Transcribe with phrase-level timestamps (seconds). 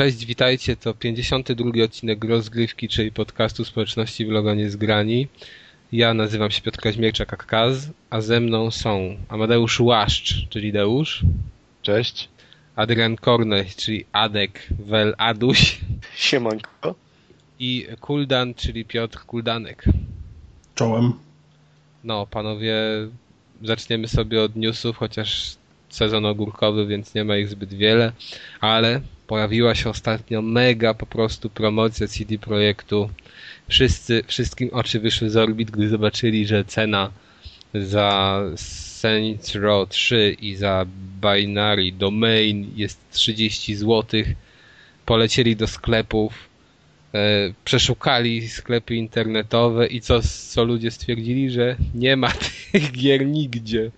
[0.00, 0.76] Cześć, witajcie.
[0.76, 5.28] To 52 odcinek rozgrywki, czyli podcastu społeczności Vloga Niezgrani.
[5.92, 11.22] Ja nazywam się Piotr Kaźmierczak Akkaz, a ze mną są Amadeusz Łaszcz, czyli Deusz.
[11.82, 12.28] Cześć.
[12.76, 15.80] Adrian Korneś, czyli Adek Wel Aduś.
[16.16, 16.94] Siemanko.
[17.58, 19.84] I Kuldan, czyli Piotr Kuldanek.
[20.74, 21.12] Czołem.
[22.04, 22.74] No, panowie,
[23.62, 25.56] zaczniemy sobie od newsów, chociaż
[25.88, 28.12] sezon ogórkowy, więc nie ma ich zbyt wiele,
[28.60, 33.10] ale pojawiła się ostatnio mega po prostu promocja CD Projektu.
[33.68, 37.10] Wszyscy, wszystkim oczy wyszły z orbit, gdy zobaczyli, że cena
[37.74, 40.86] za Saints Row 3 i za
[41.20, 44.22] Binary Domain jest 30 zł.
[45.06, 46.32] Polecieli do sklepów,
[47.14, 47.18] e,
[47.64, 52.32] przeszukali sklepy internetowe i co, co ludzie stwierdzili, że nie ma
[52.72, 53.90] tych gier nigdzie.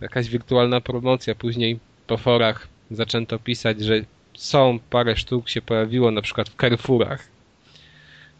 [0.00, 1.34] Jakaś wirtualna promocja.
[1.34, 7.28] Później po forach zaczęto pisać, że są parę sztuk się pojawiło na przykład w Carrefourach,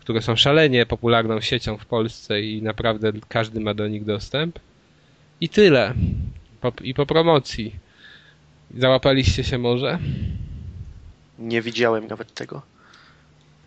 [0.00, 4.58] które są szalenie popularną siecią w Polsce i naprawdę każdy ma do nich dostęp.
[5.40, 5.94] I tyle.
[6.60, 7.74] Po, I po promocji.
[8.76, 9.98] Załapaliście się może?
[11.38, 12.62] Nie widziałem nawet tego.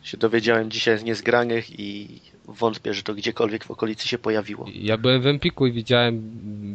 [0.03, 4.65] Się dowiedziałem dzisiaj z niezgranych i wątpię, że to gdziekolwiek w okolicy się pojawiło.
[4.73, 6.21] Ja byłem w Empiku i widziałem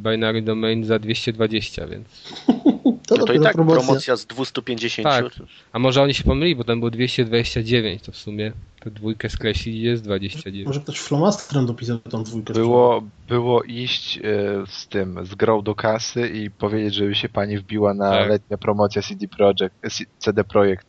[0.02, 2.08] Binary Domain za 220, więc...
[3.14, 3.82] To, no to i tak promocja.
[3.82, 5.08] promocja z 250.
[5.08, 5.32] Tak.
[5.72, 9.76] A może oni się pomyli, bo tam było 229, to w sumie tę dwójkę skreślić
[9.76, 10.66] jest 29.
[10.66, 12.52] Może ktoś flomastrem dopisał tą dwójkę.
[12.52, 14.22] Było, było iść e,
[14.68, 18.28] z tym, z grą do kasy i powiedzieć, żeby się pani wbiła na tak.
[18.28, 19.76] letnia promocja CD Projekt,
[20.18, 20.86] CD Projekt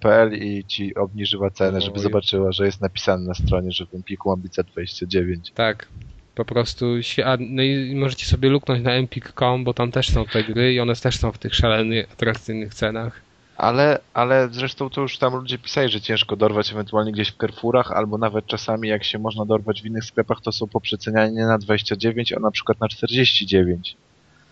[0.00, 4.28] .pl i ci obniżyła cenę, żeby zobaczyła, że jest napisane na stronie, że w Empiku
[4.28, 5.52] ma być za 29.
[5.54, 5.88] Tak.
[6.34, 6.86] Po prostu,
[7.38, 10.96] no i możecie sobie luknąć na empik.com, bo tam też są te gry i one
[10.96, 13.20] też są w tych szalonych, atrakcyjnych cenach.
[13.56, 17.92] Ale, ale zresztą to już tam ludzie pisali, że ciężko dorwać ewentualnie gdzieś w Carrefourach,
[17.92, 22.32] albo nawet czasami jak się można dorwać w innych sklepach, to są poprzecenianie na 29,
[22.32, 23.96] a na przykład na 49.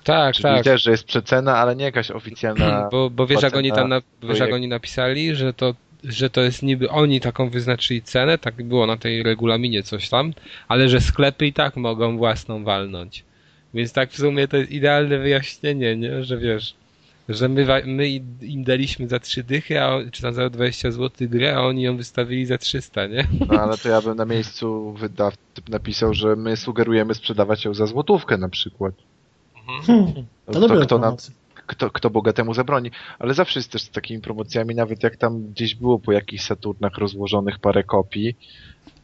[0.04, 0.64] Tak, Czyli tak.
[0.64, 2.88] też, że jest przecena, ale nie jakaś oficjalna.
[2.92, 5.74] Bo, bo wiesz, jak oni tam na, wiesz, jak oni napisali, że to,
[6.04, 10.32] że to jest niby oni taką wyznaczyli cenę, tak było na tej regulaminie coś tam,
[10.68, 13.24] ale że sklepy i tak mogą własną walnąć.
[13.74, 16.24] Więc tak w sumie to jest idealne wyjaśnienie, nie?
[16.24, 16.74] Że wiesz,
[17.28, 18.08] że my, my
[18.42, 21.96] im daliśmy za trzy dychy, a, czy tam za 20 zł grę, a oni ją
[21.96, 23.28] wystawili za 300, nie?
[23.48, 25.34] No ale to ja bym na miejscu wydaw
[25.68, 28.94] napisał, że my sugerujemy sprzedawać ją za złotówkę na przykład.
[29.66, 30.12] Hmm.
[30.52, 31.16] To, to kto, na,
[31.68, 32.90] kto, kto bogatemu zabroni.
[33.18, 36.98] Ale zawsze jest też z takimi promocjami, nawet jak tam gdzieś było po jakichś Saturnach
[36.98, 38.36] rozłożonych parę kopii,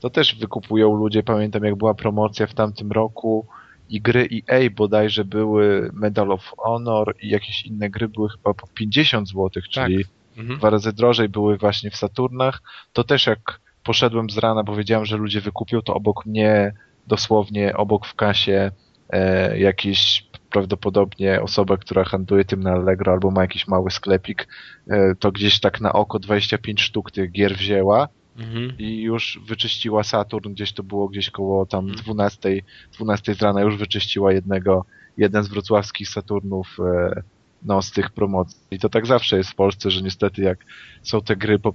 [0.01, 1.23] to też wykupują ludzie.
[1.23, 3.47] Pamiętam jak była promocja w tamtym roku
[3.89, 8.67] i gry EA bodajże były Medal of Honor i jakieś inne gry były chyba po
[8.67, 10.13] 50 zł, czyli tak.
[10.37, 10.59] mhm.
[10.59, 12.63] dwa razy drożej były właśnie w Saturnach.
[12.93, 16.73] To też jak poszedłem z rana, bo wiedziałem, że ludzie wykupią, to obok mnie
[17.07, 18.71] dosłownie obok w kasie
[19.11, 24.49] e, jakieś prawdopodobnie osoba, która handluje tym na Allegro albo ma jakiś mały sklepik,
[24.89, 28.79] e, to gdzieś tak na oko 25 sztuk tych gier wzięła mhm.
[28.79, 32.67] i już wyczyściła Saturn, gdzieś to było gdzieś koło tam 12, mhm.
[32.93, 34.85] 12 z rana już wyczyściła jednego,
[35.17, 37.23] jeden z wrocławskich Saturnów e,
[37.63, 38.59] no, z tych promocji.
[38.71, 40.59] I to tak zawsze jest w Polsce, że niestety jak
[41.03, 41.73] są te gry, po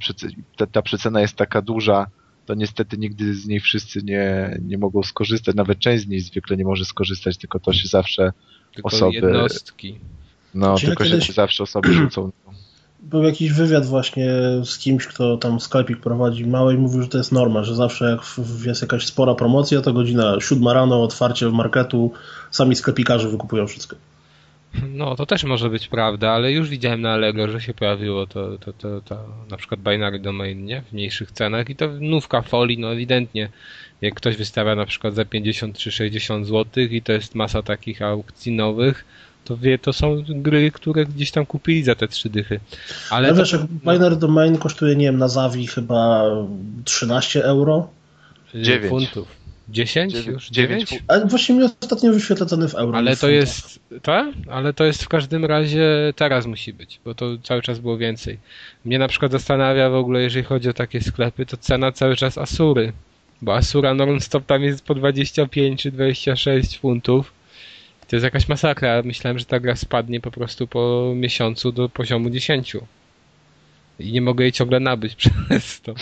[0.57, 2.07] ta, ta przecena jest taka duża,
[2.50, 5.56] to niestety nigdy z niej wszyscy nie, nie mogą skorzystać.
[5.56, 8.34] Nawet część z niej zwykle nie może skorzystać, tylko to się zawsze
[8.74, 9.16] tylko osoby...
[9.16, 9.99] jednostki.
[10.55, 12.32] No, Czyli tylko się zawsze osoby rzucą.
[12.99, 14.32] Był jakiś wywiad właśnie
[14.64, 18.09] z kimś, kto tam sklepik prowadzi mały i mówił, że to jest norma, że zawsze
[18.09, 18.22] jak
[18.66, 22.11] jest jakaś spora promocja, to godzina siódma rano, otwarcie marketu,
[22.52, 23.96] sami sklepikarze wykupują wszystko.
[24.93, 28.57] No, to też może być prawda, ale już widziałem na Allegro, że się pojawiło to,
[28.57, 29.17] to, to, to
[29.49, 30.81] na przykład binary domain, nie?
[30.81, 33.49] W mniejszych cenach i to nówka folii, no ewidentnie
[34.01, 38.01] jak ktoś wystawia na przykład za 50 czy 60 zł i to jest masa takich
[38.01, 39.05] aukcji nowych,
[39.45, 42.59] to wie, to są gry, które gdzieś tam kupili za te trzy dychy.
[43.09, 46.23] Ale no wiesz, jak Binary Domain kosztuje, nie wiem, na Zawi chyba
[46.85, 47.89] 13 euro.
[48.53, 49.39] 9 funtów.
[49.69, 50.49] 10 9, już?
[50.49, 50.89] 9?
[50.89, 51.03] 9?
[51.07, 52.97] Ale właśnie mi ostatnio wyświetla ceny w euro.
[52.97, 54.27] Ale to jest, tak?
[54.49, 58.37] Ale to jest w każdym razie teraz musi być, bo to cały czas było więcej.
[58.85, 62.37] Mnie na przykład zastanawia w ogóle, jeżeli chodzi o takie sklepy, to cena cały czas
[62.37, 62.93] Asury.
[63.41, 67.33] Bo Asura non-stop tam jest po 25 czy 26 funtów.
[68.07, 69.01] To jest jakaś masakra.
[69.05, 72.75] Myślałem, że ta gra spadnie po prostu po miesiącu do poziomu 10.
[73.99, 75.16] I nie mogę jej ciągle nabyć
[75.49, 75.93] przez to.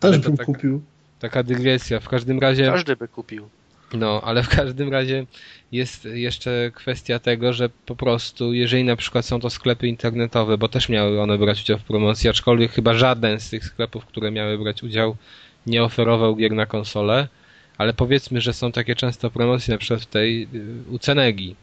[0.00, 0.82] Też bym taka, kupił.
[1.20, 2.00] Taka dygresja.
[2.00, 2.64] W każdym razie...
[2.64, 3.48] Każdy by kupił.
[3.92, 5.26] No, ale w każdym razie
[5.72, 10.68] jest jeszcze kwestia tego, że po prostu, jeżeli na przykład są to sklepy internetowe, bo
[10.68, 14.58] też miały one brać udział w promocji, aczkolwiek chyba żaden z tych sklepów, które miały
[14.58, 15.16] brać udział,
[15.66, 17.28] nie oferował gier na konsolę,
[17.78, 20.48] ale powiedzmy, że są takie często promocje, na przykład w tej
[20.90, 21.56] u Cenegi.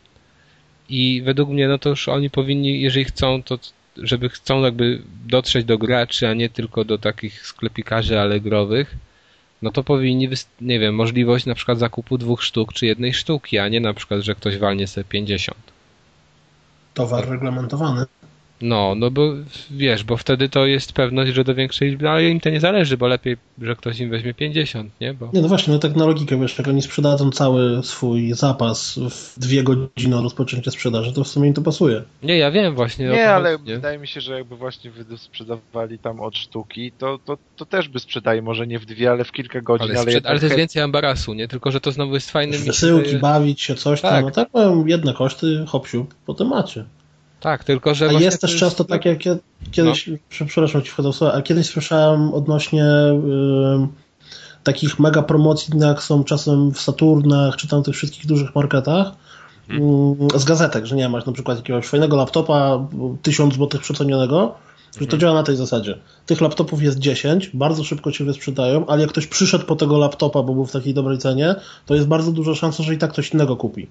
[0.90, 3.60] I według mnie, no to już oni powinni, jeżeli chcą, to
[3.98, 8.96] żeby chcą jakby dotrzeć do graczy, a nie tylko do takich sklepikarzy alegrowych,
[9.62, 10.30] no to powinni,
[10.62, 14.22] nie wiem, możliwość na przykład zakupu dwóch sztuk czy jednej sztuki, a nie na przykład,
[14.22, 15.58] że ktoś walnie sobie 50.
[16.94, 18.06] Towar reglamentowany.
[18.62, 19.34] No, no bo
[19.72, 22.98] wiesz, bo wtedy to jest pewność, że do większej liczby, ale im to nie zależy,
[22.98, 25.14] bo lepiej, że ktoś im weźmie 50, nie?
[25.14, 25.30] Bo...
[25.34, 29.40] Nie, no właśnie, no tak na logikę, wiesz, jak oni sprzedadzą cały swój zapas w
[29.40, 32.04] dwie godziny od rozpoczęcia sprzedaży, to w sumie im to pasuje.
[32.24, 33.08] Nie, ja wiem właśnie.
[33.08, 33.76] Nie, ale nie?
[33.76, 38.00] wydaje mi się, że jakby właśnie sprzedawali tam od sztuki, to, to, to też by
[38.00, 39.88] sprzedali, może nie w dwie, ale w kilka godzin.
[39.90, 40.26] Ale, ale, sprzed...
[40.26, 41.48] ale to jest więcej ambarasu, nie?
[41.48, 42.58] Tylko, że to znowu jest fajny...
[42.58, 44.12] Wysyłki, bawić się, coś tak.
[44.12, 46.86] tam, no tak powiem, jedne koszty, hopsiu, potem macie.
[47.40, 48.10] Tak, tylko że.
[48.10, 48.60] A jest też jest...
[48.60, 49.20] często tak, jak
[49.72, 50.14] kiedyś, no.
[50.48, 53.88] przepraszam ci wchodzę słowa, a kiedyś słyszałem odnośnie y,
[54.64, 59.08] takich mega promocji, jak są czasem w Saturnach, czy tam tych wszystkich dużych marketach,
[60.36, 62.88] y, z gazetek, że nie masz na przykład jakiegoś fajnego laptopa,
[63.22, 64.56] 1000 złotych przecenionego,
[64.94, 65.20] że to hmm.
[65.20, 65.98] działa na tej zasadzie.
[66.26, 70.44] Tych laptopów jest 10, bardzo szybko cię wysprzedają, ale jak ktoś przyszedł po tego laptopa,
[70.44, 71.56] bo był w takiej dobrej cenie,
[71.86, 73.88] to jest bardzo duża szansa, że i tak ktoś innego kupi.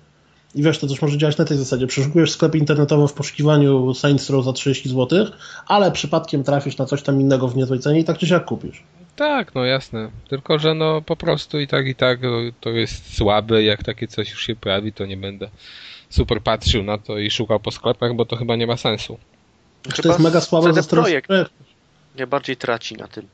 [0.57, 1.87] I wiesz, to też może działać na tej zasadzie.
[1.87, 5.27] Przeszukujesz sklep internetowy w poszukiwaniu Saints Row za 30 zł,
[5.67, 8.83] ale przypadkiem trafisz na coś tam innego w niezłej cenie i tak czy siak kupisz.
[9.17, 10.11] Tak, no jasne.
[10.29, 12.21] Tylko, że no po prostu i tak, i tak
[12.61, 13.63] to jest słabe.
[13.63, 15.49] Jak takie coś już się pojawi, to nie będę
[16.11, 19.19] super patrzył na to i szukał po sklepach, bo to chyba nie ma sensu.
[19.85, 21.31] Chyba to jest mega słabe za projekt.
[22.19, 23.29] Nie bardziej traci na tym.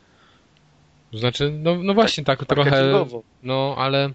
[1.12, 3.06] Znaczy, no, no właśnie tak, tak trochę.
[3.42, 4.10] No, ale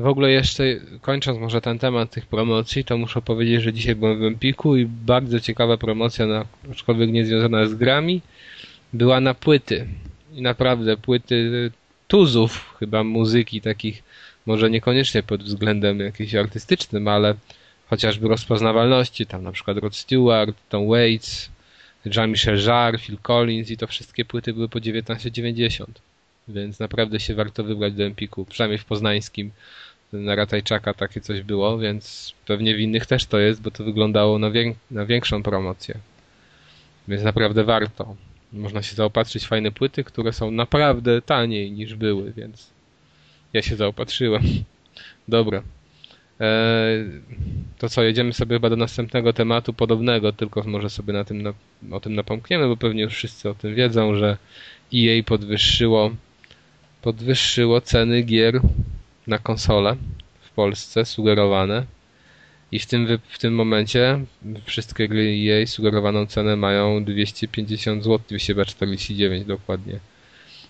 [0.00, 0.64] w ogóle jeszcze
[1.00, 4.86] kończąc może ten temat tych promocji, to muszę powiedzieć, że dzisiaj byłem w Empiku i
[4.86, 8.20] bardzo ciekawa promocja, na, aczkolwiek nie związana z grami,
[8.92, 9.86] była na płyty.
[10.34, 11.70] I naprawdę płyty
[12.08, 14.02] tuzów chyba muzyki takich,
[14.46, 17.34] może niekoniecznie pod względem jakimś artystycznym, ale
[17.90, 21.50] chociażby rozpoznawalności, tam na przykład Rod Stewart, Tom Waits,
[22.16, 25.84] Jean-Michel Jarre, Phil Collins i to wszystkie płyty były po 19,90
[26.52, 29.50] więc naprawdę się warto wybrać do Empiku, przynajmniej w poznańskim
[30.12, 34.38] na Ratajczaka takie coś było, więc pewnie w innych też to jest, bo to wyglądało
[34.38, 34.50] na,
[34.90, 35.94] na większą promocję.
[37.08, 38.16] Więc naprawdę warto.
[38.52, 42.70] Można się zaopatrzyć w fajne płyty, które są naprawdę taniej niż były, więc
[43.52, 44.42] ja się zaopatrzyłem.
[45.28, 45.62] Dobra.
[46.40, 47.04] Eee,
[47.78, 51.52] to co, jedziemy sobie chyba do następnego tematu, podobnego, tylko może sobie na tym na,
[51.90, 54.36] o tym napomkniemy, bo pewnie już wszyscy o tym wiedzą, że
[54.94, 56.10] EA podwyższyło
[57.02, 58.60] podwyższyło ceny gier
[59.30, 59.96] na konsolę
[60.40, 61.86] w Polsce sugerowane
[62.72, 64.20] i w tym, w tym momencie
[64.64, 69.98] wszystkie gry EA sugerowaną cenę mają 250 zł, 249 dokładnie.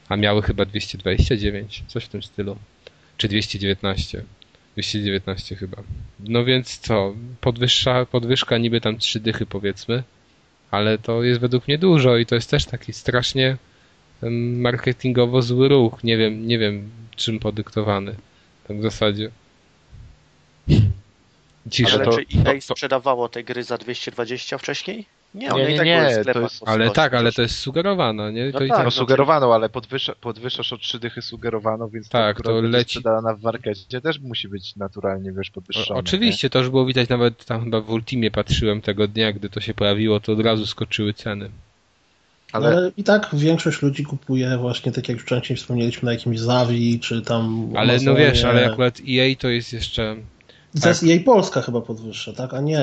[0.09, 2.57] A miały chyba 229, coś w tym stylu.
[3.17, 4.23] Czy 219.
[4.75, 5.83] 219 chyba.
[6.21, 10.03] No więc co, podwyższa, podwyżka niby tam trzy dychy powiedzmy,
[10.71, 13.57] ale to jest według mnie dużo i to jest też taki strasznie
[14.57, 16.05] marketingowo zły ruch.
[16.05, 18.15] Nie wiem, nie wiem czym podyktowany.
[18.71, 19.31] Tak w zasadzie.
[21.71, 21.97] Cisza.
[21.97, 25.07] Ale to, czy EA to, sprzedawało te gry za 220 wcześniej?
[25.35, 28.33] Nie, one nie, i tak nie, były to jest, Ale tak, ale to jest sugerowane,
[28.33, 28.47] nie?
[28.47, 32.43] No to tak, tak, no sugerowano, ale podwyższa, podwyższasz o trzy dychy sugerowano, więc tak,
[32.43, 32.99] to leci.
[32.99, 36.01] sprzedana w markecie też musi być naturalnie, wiesz, podwyższona.
[36.01, 36.51] Oczywiście, nie?
[36.51, 39.75] to już było widać, nawet tam chyba w Ultimie patrzyłem tego dnia, gdy to się
[39.75, 41.51] pojawiło, to od razu skoczyły ceny.
[42.53, 42.69] Ale...
[42.69, 42.91] ale...
[42.97, 47.23] i tak większość ludzi kupuje właśnie, tak jak już wcześniej wspomnieliśmy, na jakimś Zawi, czy
[47.23, 47.71] tam...
[47.77, 48.11] Ale Amazonie.
[48.11, 50.17] no wiesz, ale akurat EA to jest jeszcze...
[50.75, 50.89] I to tak.
[50.89, 52.55] jest EA Polska chyba podwyższa, tak?
[52.55, 52.81] A nie...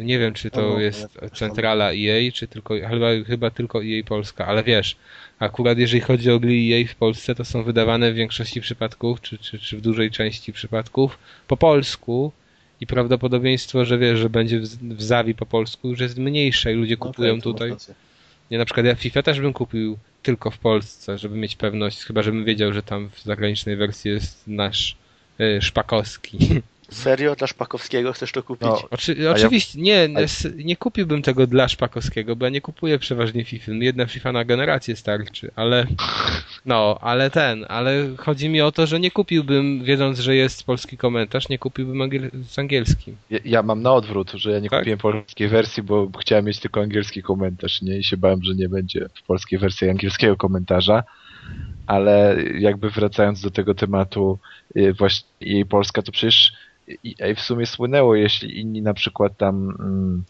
[0.00, 2.74] Nie wiem, czy to no, jest centrala EA, czy tylko...
[2.88, 4.96] Chyba, chyba tylko EA Polska, ale wiesz,
[5.38, 9.38] akurat jeżeli chodzi o gry EA w Polsce, to są wydawane w większości przypadków, czy,
[9.38, 11.18] czy, czy w dużej części przypadków
[11.48, 12.32] po polsku
[12.80, 16.76] i prawdopodobieństwo, że wiesz, że będzie w, w Zawi po polsku już jest mniejsze i
[16.76, 17.72] ludzie no, kupują okay, tutaj...
[18.50, 22.22] Nie, na przykład ja FIFA też bym kupił tylko w Polsce, żeby mieć pewność, chyba
[22.22, 24.96] żebym wiedział, że tam w zagranicznej wersji jest nasz
[25.40, 26.38] y, Szpakowski.
[26.90, 27.36] Serio?
[27.36, 28.68] Dla Szpakowskiego chcesz to kupić?
[28.68, 30.06] No, oczy, oczywiście, ja...
[30.06, 30.26] nie,
[30.64, 33.72] nie kupiłbym tego dla Szpakowskiego, bo ja nie kupuję przeważnie FIFA.
[33.72, 35.86] Jedna FIFA na generację starczy, ale
[36.66, 40.96] no, ale ten, ale chodzi mi o to, że nie kupiłbym, wiedząc, że jest polski
[40.96, 43.16] komentarz, nie kupiłbym angiel z angielskim.
[43.30, 44.78] Ja, ja, mam na odwrót, że ja nie tak?
[44.80, 47.98] kupiłem polskiej wersji, bo chciałem mieć tylko angielski komentarz, nie?
[47.98, 51.02] I się bałem, że nie będzie w polskiej wersji angielskiego komentarza.
[51.86, 54.38] ale jakby wracając do tego tematu
[54.76, 56.52] y, właśnie jej Polska, to przecież
[57.04, 60.24] EA w sumie słynęło, jeśli inni na przykład tam mm,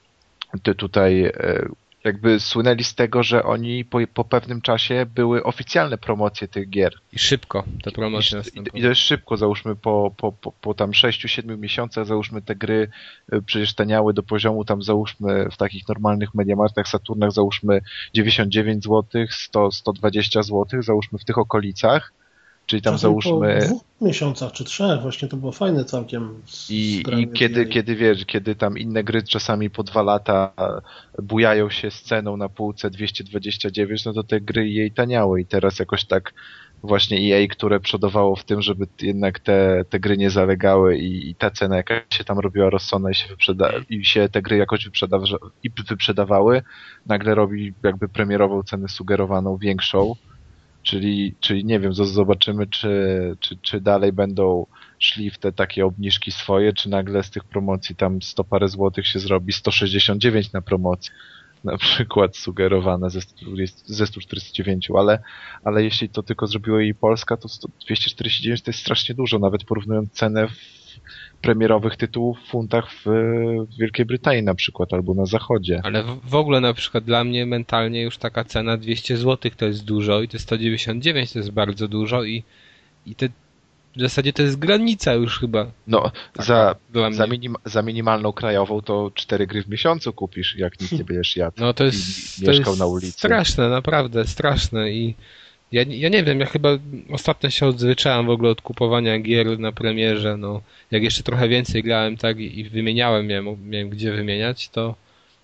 [0.62, 1.68] ty tutaj e,
[2.04, 6.94] jakby słynęli z tego, że oni po, po pewnym czasie były oficjalne promocje tych gier.
[7.12, 8.78] I szybko te promocje I, następowały.
[8.78, 12.90] I dość szybko, załóżmy po, po, po, po tam 6-7 miesiącach, załóżmy te gry
[13.32, 17.80] y, przecież taniały do poziomu tam załóżmy w takich normalnych Mediamarktach, Saturnach załóżmy
[18.14, 22.12] 99 zł, 100, 120 zł, załóżmy w tych okolicach.
[22.70, 23.58] Czyli tam załóżmy...
[23.60, 26.42] Po dwóch miesiącach czy trzech, właśnie to było fajne całkiem.
[26.68, 27.68] I, i kiedy, EA.
[27.68, 30.52] kiedy wiesz, kiedy tam inne gry czasami po dwa lata
[31.22, 35.78] bujają się z ceną na półce 229, no to te gry jej taniały i teraz
[35.78, 36.32] jakoś tak
[36.82, 41.34] właśnie EA, które przodowało w tym, żeby jednak te, te gry nie zalegały i, i
[41.34, 44.84] ta cena jakaś się tam robiła rozsądna i się, wyprzeda i się te gry jakoś
[44.84, 45.24] wyprzedawa
[45.62, 46.62] i wyprzedawały,
[47.06, 50.14] nagle robi jakby premierową cenę sugerowaną większą,
[50.82, 52.90] czyli, czyli nie wiem, zobaczymy czy,
[53.40, 54.66] czy, czy dalej będą
[54.98, 59.06] szli w te takie obniżki swoje, czy nagle z tych promocji tam 100 parę złotych
[59.06, 61.12] się zrobi 169 na promocji,
[61.64, 65.22] na przykład sugerowane ze, 120 ze 149, ale,
[65.64, 69.64] ale jeśli to tylko zrobiło jej Polska, to 100 249 to jest strasznie dużo, nawet
[69.64, 70.79] porównując cenę w
[71.42, 73.04] premierowych tytułów w funtach w,
[73.74, 75.80] w Wielkiej Brytanii na przykład, albo na zachodzie.
[75.84, 79.66] Ale w, w ogóle na przykład dla mnie mentalnie już taka cena 200 zł to
[79.66, 82.42] jest dużo i te 199 to jest bardzo dużo i,
[83.06, 83.28] i te,
[83.96, 85.66] w zasadzie to jest granica już chyba.
[85.86, 87.12] No, Taka za, mnie.
[87.14, 91.36] za, minim, za minimalną krajową to cztery gry w miesiącu kupisz, jak nic nie będziesz
[91.36, 91.56] jadł.
[91.64, 93.12] No to i jest, to mieszkał jest na ulicy.
[93.12, 95.14] straszne, naprawdę straszne i
[95.72, 96.68] ja, ja nie wiem, ja chyba
[97.10, 101.82] ostatnio się odzwyczaiłem w ogóle od kupowania gier na premierze, no jak jeszcze trochę więcej
[101.82, 104.94] grałem tak i, i wymieniałem, miałem, miałem gdzie wymieniać, to,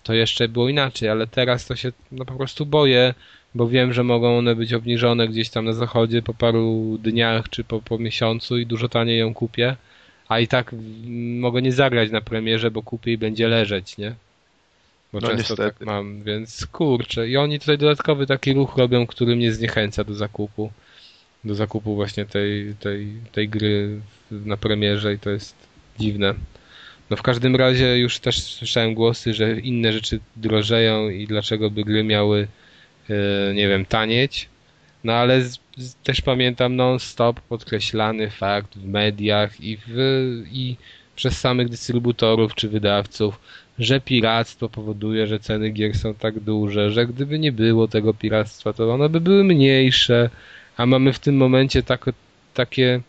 [0.03, 3.15] to jeszcze było inaczej, ale teraz to się no, po prostu boję,
[3.55, 7.65] bo wiem, że mogą one być obniżone gdzieś tam na zachodzie po paru dniach czy
[7.65, 9.77] po, po miesiącu i dużo taniej ją kupię,
[10.29, 14.15] a i tak mm, mogę nie zagrać na premierze, bo kupię i będzie leżeć, nie?
[15.17, 15.63] Bo No często niestety.
[15.79, 17.29] tak mam, więc kurczę.
[17.29, 20.73] I oni tutaj dodatkowy taki ruch robią, który mnie zniechęca do zakupu.
[21.45, 25.57] Do zakupu właśnie tej, tej, tej gry na premierze i to jest
[25.99, 26.35] dziwne.
[27.11, 31.85] No w każdym razie już też słyszałem głosy, że inne rzeczy drożeją i dlaczego by
[31.85, 32.49] gry miały,
[33.11, 34.49] e, nie wiem, tanieć.
[35.05, 39.97] No ale z, z, też pamiętam non-stop podkreślany fakt w mediach i, w,
[40.53, 40.77] i
[41.17, 43.41] przez samych dystrybutorów czy wydawców,
[43.79, 48.73] że piractwo powoduje, że ceny gier są tak duże, że gdyby nie było tego piractwa,
[48.73, 50.31] to one by były mniejsze,
[50.77, 52.11] a mamy w tym momencie tak,
[52.55, 53.01] takie,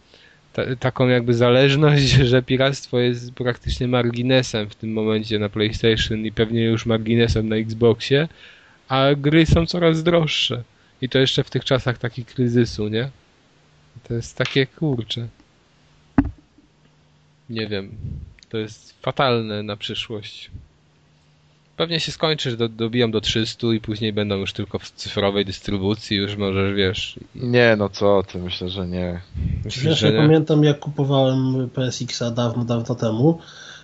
[0.54, 6.32] ta, taką jakby zależność, że piractwo jest praktycznie marginesem w tym momencie na PlayStation i
[6.32, 8.28] pewnie już marginesem na Xboxie,
[8.88, 10.64] a gry są coraz droższe.
[11.02, 13.10] I to jeszcze w tych czasach takich kryzysu, nie?
[14.08, 15.28] To jest takie kurcze.
[17.50, 17.92] Nie wiem.
[18.50, 20.52] To jest fatalne na przyszłość.
[21.78, 25.46] Pewnie się skończy, że do, dobiją do 300 i później będą już tylko w cyfrowej
[25.46, 27.20] dystrybucji, już możesz, wiesz.
[27.36, 29.22] Nie, no co ty, myślę, że nie.
[29.66, 30.28] Myślisz, Wiesz, że ja nie?
[30.28, 33.40] pamiętam jak kupowałem PSX-a dawno, dawno temu,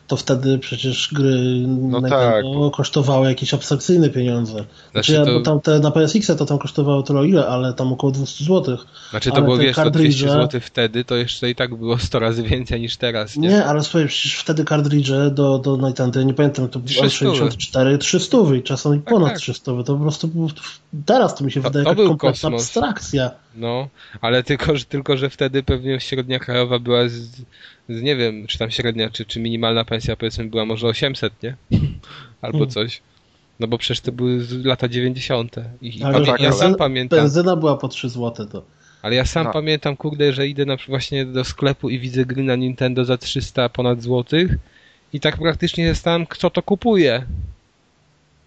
[0.07, 1.35] to wtedy przecież gry
[1.67, 2.45] No tak.
[2.73, 4.53] kosztowały jakieś abstrakcyjne pieniądze.
[4.53, 7.73] Znaczy, Znaczy ja, to- bo tam te, na PSX-a to tam kosztowało tyle ile, ale
[7.73, 8.77] tam około 200 zł.
[9.09, 11.97] Znaczy to ale było, wiesz, to 200 kartridże- zł wtedy, to jeszcze i tak było
[11.97, 13.49] 100 razy więcej niż teraz, nie?
[13.49, 17.09] Nie, ale słuchaj, przecież wtedy kartridże do, do Nintendo, ja nie pamiętam, to było 300.
[17.35, 19.37] 64, 300 i czasami Tak, ponad tak.
[19.37, 19.71] 300.
[19.83, 20.49] To po prostu było-
[21.05, 22.61] teraz to mi się To- wydaje to jakaś kompletna kosmos.
[22.61, 23.31] abstrakcja.
[23.55, 23.87] No,
[24.21, 27.27] ale tylko że, tylko, że wtedy pewnie średnia krajowa była z
[27.89, 31.55] nie wiem, czy tam średnia, czy, czy minimalna pensja powiedzmy była może 800, nie?
[32.41, 33.01] Albo coś.
[33.59, 35.55] No bo przecież to były lata 90.
[35.81, 38.63] I, i Ale tak, ja ale sam pamiętam, Benzyna była po 3 zł to.
[39.01, 39.53] ale ja sam No.
[39.53, 43.17] pamiętam, kurde, że idę na, przykład właśnie do sklepu i widzę gry na Nintendo za
[43.17, 44.55] 300 ponad złotych
[45.13, 47.25] i tak praktycznie zastanawiam, kto to kupuje.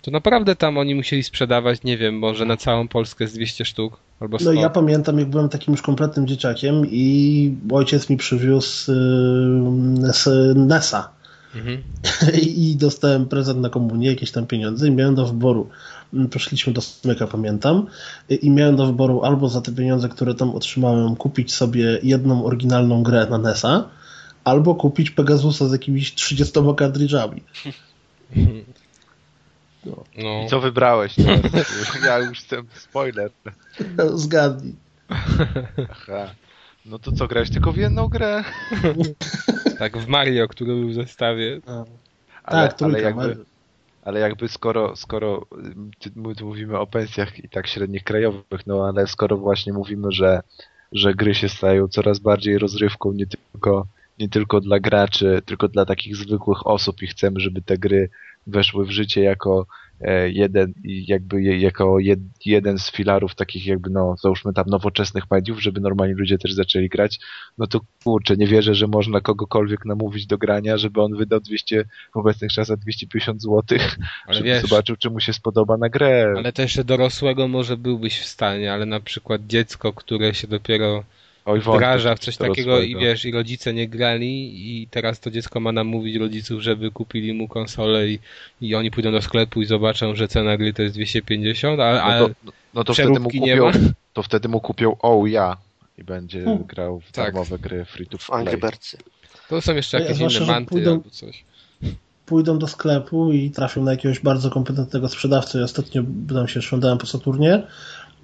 [0.07, 3.97] To naprawdę tam oni musieli sprzedawać, nie wiem, może na całą Polskę z 200 sztuk
[4.21, 4.53] albo 100.
[4.53, 10.57] No ja pamiętam, jak byłem takim już kompletnym dzieciakiem i ojciec mi przywiózł yy, z
[10.57, 11.17] NES-a
[11.55, 11.83] Mhm.
[12.57, 15.69] i dostałem prezent na komunię, jakieś tam pieniądze i miałem do wyboru.
[16.31, 17.87] Poszliśmy do smyka, pamiętam,
[18.29, 23.03] i miałem do wyboru albo za te pieniądze, które tam otrzymałem, kupić sobie jedną oryginalną
[23.03, 23.89] grę na NES-a,
[24.45, 27.43] albo kupić Pegasusa z jakimiś 30 kartridżami.
[29.87, 30.43] No.
[30.45, 32.03] I co wybrałeś teraz?
[32.07, 33.31] ja już chcę spoiler.
[34.15, 34.75] Zgadnij.
[35.91, 36.35] Aha.
[36.87, 38.45] No to co, grałeś tylko w jedną grę?
[39.79, 41.61] Tak, w Mario, który był w zestawie.
[41.67, 41.85] A,
[42.45, 42.97] Ale, tak, trójka.
[42.99, 43.45] ale jakby,
[44.03, 45.47] ale jakby skoro, skoro
[46.17, 50.41] my tu mówimy o pensjach i tak średnich krajowych, no ale skoro właśnie mówimy, że,
[50.93, 53.87] że gry się stają coraz bardziej rozrywką, nie tylko,
[54.19, 58.11] nie tylko dla graczy, tylko dla takich zwykłych osób i chcemy, żeby te gry
[58.47, 59.67] weszły w życie jako
[60.01, 65.63] E, jeden, jakby jako jed, jeden z filarów takich jakby, no, załóżmy tam nowoczesnych mediów,
[65.63, 67.21] żeby normalni ludzie też zaczęli grać,
[67.59, 71.85] no to kurczę, nie wierzę, że można kogokolwiek namówić do grania, żeby on wydał 200,
[72.15, 73.79] w obecnych czasach 250 zł,
[74.27, 76.35] ale żeby wiesz, zobaczył, czy mu się spodoba na grę.
[76.37, 81.05] Ale też dorosłego może byłbyś w stanie, ale na przykład dziecko, które się dopiero
[81.47, 85.61] Oj, wdraża w coś takiego i wiesz, i rodzice nie grali i teraz to dziecko
[85.61, 88.19] ma namówić rodziców, żeby kupili mu konsolę i,
[88.61, 92.21] i oni pójdą do sklepu i zobaczą, że cena gry to jest 250, a, a
[92.21, 92.35] no to,
[92.75, 93.71] no to wtedy mu kupią,
[94.13, 95.57] to wtedy mu kupią Oh ja
[95.99, 96.65] i będzie hmm.
[96.65, 97.25] grał w tak.
[97.25, 98.39] darmowe gry free to play.
[98.39, 98.59] Angry
[99.49, 101.45] To są jeszcze jakieś ja, inne manty pójdą, albo coś.
[102.27, 105.59] Pójdą do sklepu i trafią na jakiegoś bardzo kompetentnego sprzedawcę.
[105.59, 106.03] Ja ostatnio
[106.35, 107.63] tam się szwendałem po Saturnie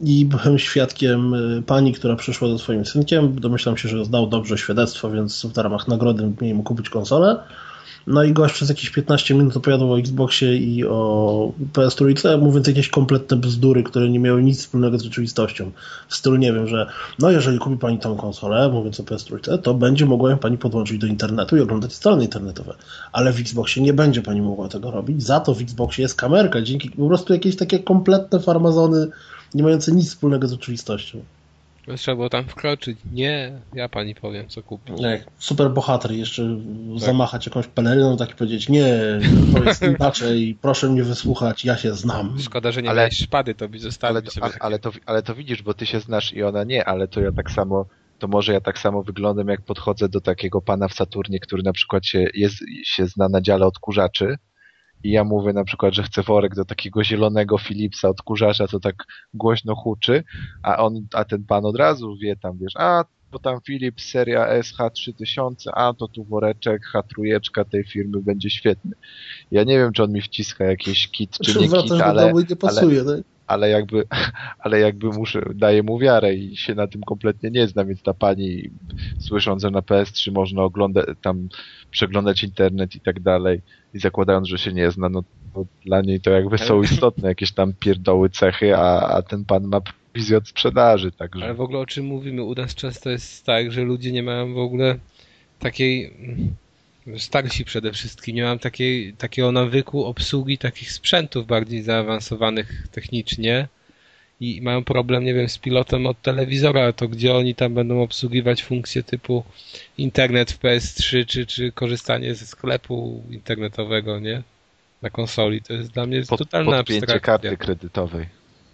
[0.03, 3.41] i byłem świadkiem y, pani, która przyszła ze swoim synkiem.
[3.41, 7.37] Domyślam się, że zdał dobrze świadectwo, więc w ramach nagrody mieli mu kupić konsolę.
[8.07, 12.89] No i gość przez jakieś 15 minut opowiadał o Xboxie i o PS3, mówiąc jakieś
[12.89, 15.71] kompletne bzdury, które nie miały nic wspólnego z rzeczywistością.
[16.09, 16.87] W stylu, nie wiem, że
[17.19, 20.99] no jeżeli kupi pani tą konsolę, mówiąc o PS3, to będzie mogła ją pani podłączyć
[20.99, 22.75] do internetu i oglądać strony internetowe.
[23.13, 25.23] Ale w Xboxie nie będzie pani mogła tego robić.
[25.23, 29.09] Za to w Xboxie jest kamerka, dzięki po prostu jakieś takie kompletne farmazony
[29.55, 31.23] nie mające nic wspólnego z rzeczywistością.
[31.97, 32.99] Trzeba było tam wkroczyć.
[33.13, 35.01] Nie, ja pani powiem, co kupić.
[35.01, 37.01] Jak super bohater jeszcze tak.
[37.01, 38.87] zamachać jakąś peleryną, tak i powiedzieć, nie,
[39.55, 42.37] to jest inaczej, proszę mnie wysłuchać, ja się znam.
[42.41, 44.63] Szkoda, że nie ale, szpady, to by zostawił ale, sobie.
[44.63, 47.33] Ale, to, ale to widzisz, bo ty się znasz i ona nie, ale to ja
[47.33, 47.87] tak samo,
[48.19, 51.73] to może ja tak samo wyglądam, jak podchodzę do takiego pana w Saturnie, który na
[51.73, 54.37] przykład się, jest, się zna na dziale odkurzaczy,
[55.05, 58.95] i ja mówię na przykład, że chcę worek do takiego zielonego Philipsa odkurzacza, to tak
[59.35, 60.25] głośno huczy,
[60.63, 64.61] a on, a ten pan od razu wie tam, wiesz, a bo tam Philips seria
[64.61, 68.93] SH3000, a to tu woreczek, H3 tej firmy będzie świetny.
[69.51, 73.01] Ja nie wiem, czy on mi wciska jakiś kit, czy nie kit, ale, nie pasuje,
[73.01, 73.32] ale, tak?
[73.53, 74.05] Ale jakby,
[74.65, 78.15] ale jakby muszę, daję mu wiarę i się na tym kompletnie nie znam, więc ta
[78.15, 78.71] pani
[79.19, 81.49] słysząc, że na PS3 można oglądać, tam
[81.91, 83.61] przeglądać internet i tak dalej
[83.95, 85.23] i zakładając, że się nie zna, no
[85.55, 89.65] to dla niej to jakby są istotne jakieś tam pierdoły cechy, a, a ten pan
[89.65, 89.81] ma
[90.15, 91.45] wizję od sprzedaży, także.
[91.45, 92.43] Ale w ogóle o czym mówimy?
[92.43, 94.99] U nas często jest tak, że ludzie nie mają w ogóle
[95.59, 96.15] takiej
[97.19, 103.69] starsi przede wszystkim, nie mam takiej, takiego nawyku obsługi takich sprzętów bardziej zaawansowanych technicznie
[104.41, 108.63] i mają problem, nie wiem, z pilotem od telewizora, to gdzie oni tam będą obsługiwać
[108.63, 109.45] funkcje typu
[109.99, 114.43] internet w PS3, czy, czy korzystanie ze sklepu internetowego, nie?
[115.03, 115.63] Na konsoli.
[115.63, 117.21] To jest dla mnie Pod, totalna abstrakcja.
[117.21, 118.27] karty kredytowej.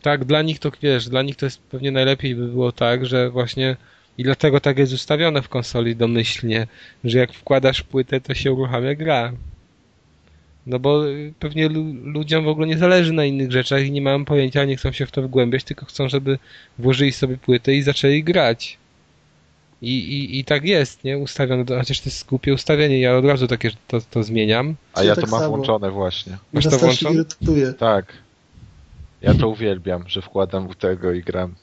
[0.03, 3.31] Tak, dla nich to, wiesz, dla nich to jest pewnie najlepiej by było tak, że
[3.31, 3.77] właśnie
[4.19, 6.67] i dlatego tak jest ustawione w konsoli domyślnie,
[7.05, 9.33] że jak wkładasz płytę, to się uruchamia gra.
[10.67, 11.03] No bo
[11.39, 11.69] pewnie
[12.05, 15.07] ludziom w ogóle nie zależy na innych rzeczach i nie mają pojęcia, nie chcą się
[15.07, 16.39] w to wgłębiać, tylko chcą, żeby
[16.79, 18.79] włożyli sobie płytę i zaczęli grać.
[19.83, 21.19] I, i, i tak jest, nie?
[21.19, 24.75] Ustawione, chociaż to jest głupie ustawienie, ja od razu takie to, to zmieniam.
[24.95, 25.57] A ja to tak mam samo.
[25.57, 26.39] włączone właśnie.
[26.53, 27.25] Masz to włączone?
[27.79, 28.13] Tak.
[29.23, 31.55] Ja to uwielbiam, że wkładam w tego i gram.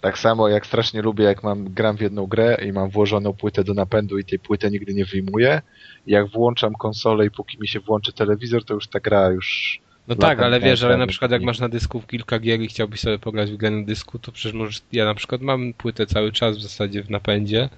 [0.00, 3.64] Tak samo jak strasznie lubię, jak mam gram w jedną grę i mam włożoną płytę
[3.64, 5.62] do napędu i tej płytę nigdy nie wyjmuję.
[6.06, 9.80] Jak włączam konsolę i póki mi się włączy telewizor, to już ta gra już...
[10.08, 13.00] No tak, ale wiesz, ale na przykład jak masz na dysku kilka gier i chciałbyś
[13.00, 14.82] sobie pograć w grę na dysku, to przecież możesz...
[14.92, 17.68] Ja na przykład mam płytę cały czas w zasadzie w napędzie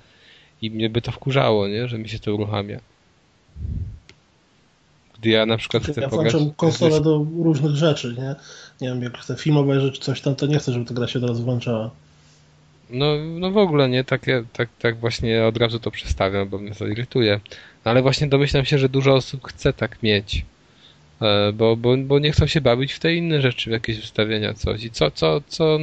[0.63, 1.89] i mnie by to wkurzało, nie?
[1.89, 2.79] Że mi się to uruchamia.
[5.19, 6.35] Gdy ja na przykład chcę ja pograć...
[6.35, 8.35] Ja konsolę do różnych rzeczy, nie?
[8.81, 11.07] Nie wiem, jak chcę film obejrzeć czy coś tam, to nie chcę, żeby ta gra
[11.07, 11.91] się teraz włączała.
[12.93, 16.71] No, no w ogóle nie, tak, tak, tak właśnie od razu to przestawiam, bo mnie
[16.71, 17.41] to irytuje.
[17.85, 20.45] No, ale właśnie domyślam się, że dużo osób chce tak mieć,
[21.23, 24.55] e, bo, bo, bo nie chcą się bawić w te inne rzeczy, w jakieś ustawienia,
[24.55, 24.85] coś.
[24.85, 25.79] I co, co, co,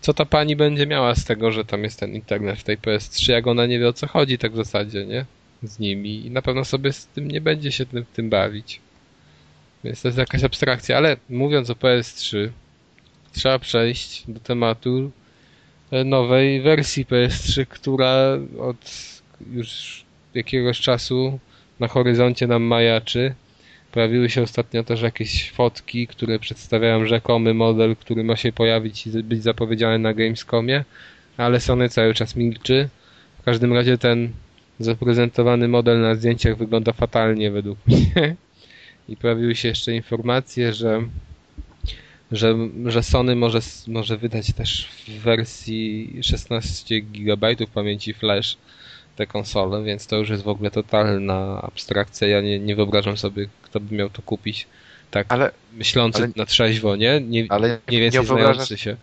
[0.00, 3.32] co ta pani będzie miała z tego, że tam jest ten internet w tej PS3,
[3.32, 5.24] jak ona nie wie o co chodzi tak w zasadzie, nie?
[5.62, 8.80] Z nimi i na pewno sobie z tym nie będzie się tym, tym bawić.
[9.84, 12.48] Więc to jest jakaś abstrakcja, ale mówiąc o PS3,
[13.32, 15.10] trzeba przejść do tematu
[16.04, 18.90] nowej wersji PS3, która od
[19.52, 20.02] już
[20.34, 21.38] jakiegoś czasu
[21.80, 23.34] na horyzoncie nam majaczy.
[23.92, 29.10] Pojawiły się ostatnio też jakieś fotki, które przedstawiają rzekomy model, który ma się pojawić i
[29.10, 30.84] być zapowiedziany na Gamescomie,
[31.36, 32.88] ale Sony cały czas milczy.
[33.38, 34.32] W każdym razie ten
[34.80, 38.36] zaprezentowany model na zdjęciach wygląda fatalnie według mnie.
[39.08, 41.02] i pojawiły się jeszcze informacje, że
[42.32, 42.54] że,
[42.86, 48.56] że Sony może, może wydać też w wersji 16 GB pamięci flash
[49.16, 52.28] te konsole, więc to już jest w ogóle totalna abstrakcja.
[52.28, 54.66] Ja nie, nie wyobrażam sobie, kto by miał to kupić
[55.10, 57.20] tak ale, myślący ale, na trzeźwo, nie?
[57.20, 58.96] Nie, ale nie więcej nie znający się.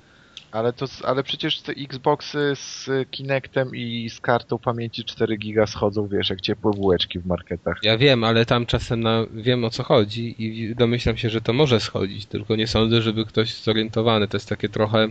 [0.55, 6.07] Ale, to, ale przecież te Xboxy z Kinectem i z kartą pamięci 4 giga schodzą,
[6.07, 7.79] wiesz, jak ciepłe bułeczki w marketach.
[7.83, 11.53] Ja wiem, ale tam czasem na, wiem o co chodzi i domyślam się, że to
[11.53, 14.27] może schodzić, tylko nie sądzę, żeby ktoś zorientowany.
[14.27, 15.07] To jest takie trochę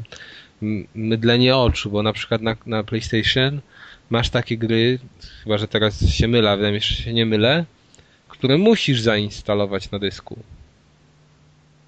[0.94, 3.60] mydlenie oczu, bo na przykład na, na PlayStation
[4.10, 4.98] masz takie gry,
[5.42, 7.64] chyba że teraz się mylę, wydaje mi się, że się nie mylę,
[8.28, 10.38] które musisz zainstalować na dysku.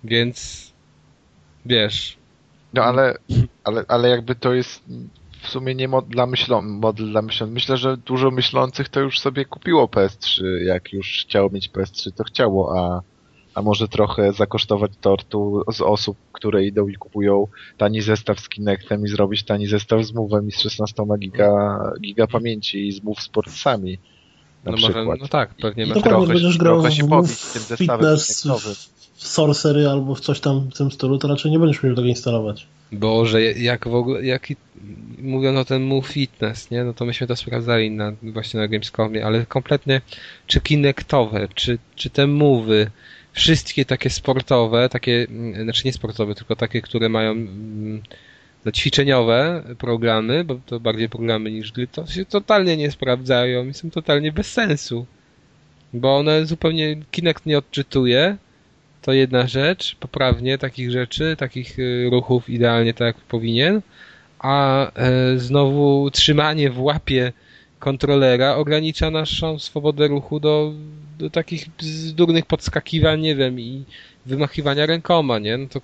[0.05, 0.67] Więc
[1.67, 2.17] wiesz,
[2.77, 3.19] no ale,
[3.65, 4.83] ale, ale jakby to jest
[5.43, 7.55] w sumie nie mod dla, myślą, model dla myślących.
[7.55, 10.45] Myślę, że dużo myślących to już sobie kupiło PS3.
[10.65, 13.03] Jak już chciało mieć PS3, to chciało, a,
[13.55, 19.05] a może trochę zakosztować tortu z osób, które idą i kupują tani zestaw z Kinectem
[19.05, 23.21] i zrobić tani zestaw z Move'em i z 16 giga, giga pamięci i z Move
[23.21, 23.99] Sportsami.
[24.65, 25.05] Na no przykład.
[25.05, 25.87] Może, no tak, pewnie.
[25.87, 28.17] No trochę, będziesz grał trochę się pobić tym zestawem
[29.17, 32.09] w Sorcery albo w coś tam w tym stylu, to raczej nie będziesz miał tego
[32.09, 32.67] instalować.
[32.93, 34.49] Boże, jak w ogóle, jak
[35.19, 39.27] mówiąc o ten Move Fitness, nie, no to myśmy to sprawdzali na, właśnie na Gamescomie,
[39.27, 40.01] ale kompletnie
[40.47, 42.87] czy Kinectowe, czy, czy te Move'y,
[43.33, 47.35] wszystkie takie sportowe, takie, mm, znaczy nie sportowe, tylko takie, które mają
[48.65, 53.75] no, ćwiczeniowe programy, bo to bardziej programy niż gry, to się totalnie nie sprawdzają i
[53.75, 55.07] są totalnie bez sensu.
[55.93, 58.37] Bo one zupełnie Kinect nie odczytuje,
[59.07, 63.81] to jedna rzecz, poprawnie takich rzeczy, takich y, ruchów idealnie tak jak powinien,
[64.39, 67.33] a e, znowu trzymanie w łapie
[67.79, 70.73] kontrolera ogranicza naszą swobodę ruchu do,
[71.19, 71.67] do takich
[72.15, 73.85] durnych podskakiwań, nie wiem, i
[74.27, 75.59] wymachiwania rękoma, nie?
[75.59, 75.81] No to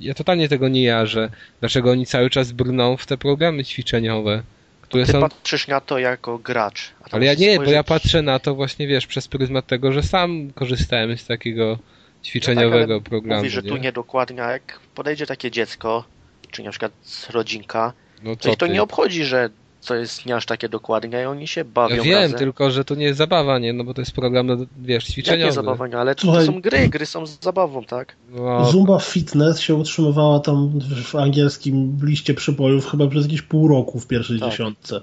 [0.00, 1.30] ja totalnie tego nie jarzę.
[1.60, 4.42] Dlaczego oni cały czas brną w te programy ćwiczeniowe?
[4.82, 5.20] Które Ty są...
[5.20, 6.90] patrzysz na to jako gracz.
[7.10, 10.50] Ale ja nie, bo ja patrzę na to właśnie, wiesz, przez pryzmat tego, że sam
[10.54, 11.78] korzystałem z takiego
[12.24, 13.38] ćwiczeniowego tak, programu.
[13.42, 13.68] Mówi, że nie?
[13.68, 16.04] tu niedokładnie, jak podejdzie takie dziecko,
[16.50, 16.92] czy na przykład
[17.30, 19.50] rodzinka, no to ich to nie obchodzi, że
[19.82, 22.38] co jest nie aż takie dokładnie i oni się bawią Ja wiem, razem.
[22.38, 23.72] tylko że to nie jest zabawa, nie?
[23.72, 25.44] No bo to jest program, no, wiesz, ćwiczeniowy.
[25.44, 25.98] Nie zabawa, nie?
[25.98, 28.16] ale to, to są gry, gry są z zabawą, tak?
[28.30, 28.64] No.
[28.64, 34.06] Zumba Fitness się utrzymywała tam w angielskim liście przybojów chyba przez jakieś pół roku w
[34.06, 34.50] pierwszej tak.
[34.50, 35.00] dziesiątce.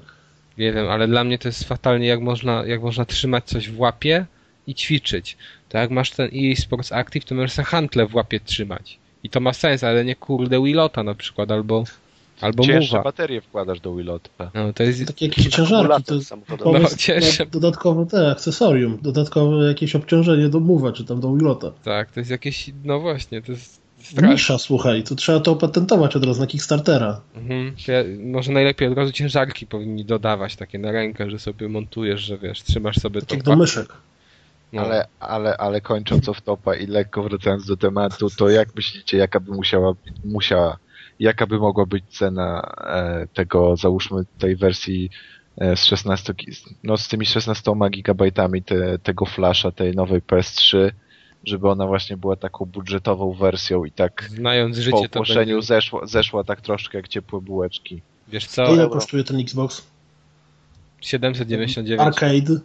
[0.58, 3.79] Nie wiem, ale dla mnie to jest fatalnie, jak można, jak można trzymać coś w
[3.79, 4.25] łapie
[4.67, 5.38] i ćwiczyć.
[5.69, 8.99] To jak masz ten EA Sports Active, to możesz handle w łapie trzymać.
[9.23, 11.84] I to ma sens, ale nie kurde Willota na przykład, albo
[12.41, 13.03] albo Cięższe Mowa.
[13.03, 14.51] baterie wkładasz do Willota.
[14.53, 15.08] No, to jest...
[15.08, 16.34] Takie jakieś ciężarki, to jest
[16.65, 17.45] no, cięższe.
[17.45, 21.71] dodatkowe te akcesorium, dodatkowe jakieś obciążenie do Mowa, czy tam do Willota.
[21.84, 24.32] Tak, to jest jakieś, no właśnie, to jest Strasznie.
[24.32, 27.21] Nisza, słuchaj, to trzeba to opatentować od razu na Kickstartera.
[27.36, 27.75] Mhm.
[27.88, 32.38] Ja, może najlepiej od razu ciężarki powinni dodawać takie na rękę, że sobie montujesz, że
[32.38, 33.36] wiesz, trzymasz sobie tak to.
[33.36, 33.93] Jak do myszek.
[34.73, 34.82] No.
[34.82, 39.39] Ale, ale, ale kończąc w topa i lekko wracając do tematu, to jak myślicie, jaka
[39.39, 39.93] by musiała,
[40.25, 40.77] musiała,
[41.19, 45.10] jaka by mogła być cena e, tego, załóżmy, tej wersji
[45.58, 46.34] e, z 16,
[46.84, 50.91] no z tymi 16 gigabajtami te, tego flasha, tej nowej PS3,
[51.43, 55.67] żeby ona właśnie była taką budżetową wersją i tak Znając życie, po ogłoszeniu będzie...
[55.67, 58.01] zeszła, zeszła tak troszkę jak ciepłe bułeczki.
[58.27, 58.73] Wiesz co?
[58.73, 59.88] Ile kosztuje ten Xbox?
[61.01, 62.01] 799.
[62.01, 62.60] Arcade?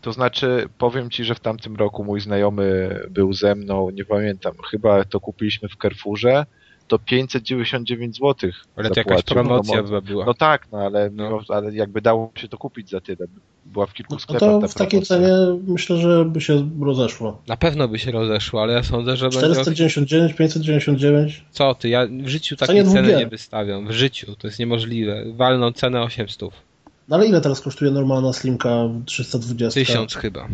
[0.00, 4.52] To znaczy, powiem ci, że w tamtym roku mój znajomy był ze mną, nie pamiętam,
[4.70, 6.46] chyba to kupiliśmy w Carrefourze,
[6.88, 8.50] to 599 zł.
[8.76, 10.26] Ale to jakaś promocja no, była.
[10.26, 11.40] No tak, no ale, no.
[11.48, 13.26] ale jakby dało się to kupić za tyle.
[13.66, 14.48] Była w kilku no, sklepach.
[14.48, 15.32] No to w takiej cenie
[15.66, 17.42] myślę, że by się rozeszło.
[17.46, 20.38] Na pewno by się rozeszło, ale ja sądzę, że 499, będzie...
[20.38, 21.44] 599.
[21.50, 23.86] Co ty, ja w życiu takiej ceny nie wystawiam.
[23.86, 25.24] W życiu, to jest niemożliwe.
[25.34, 26.67] Walną cenę 800.
[27.08, 29.80] No ale ile teraz kosztuje normalna Slimka 320?
[29.80, 30.48] Tysiąc chyba.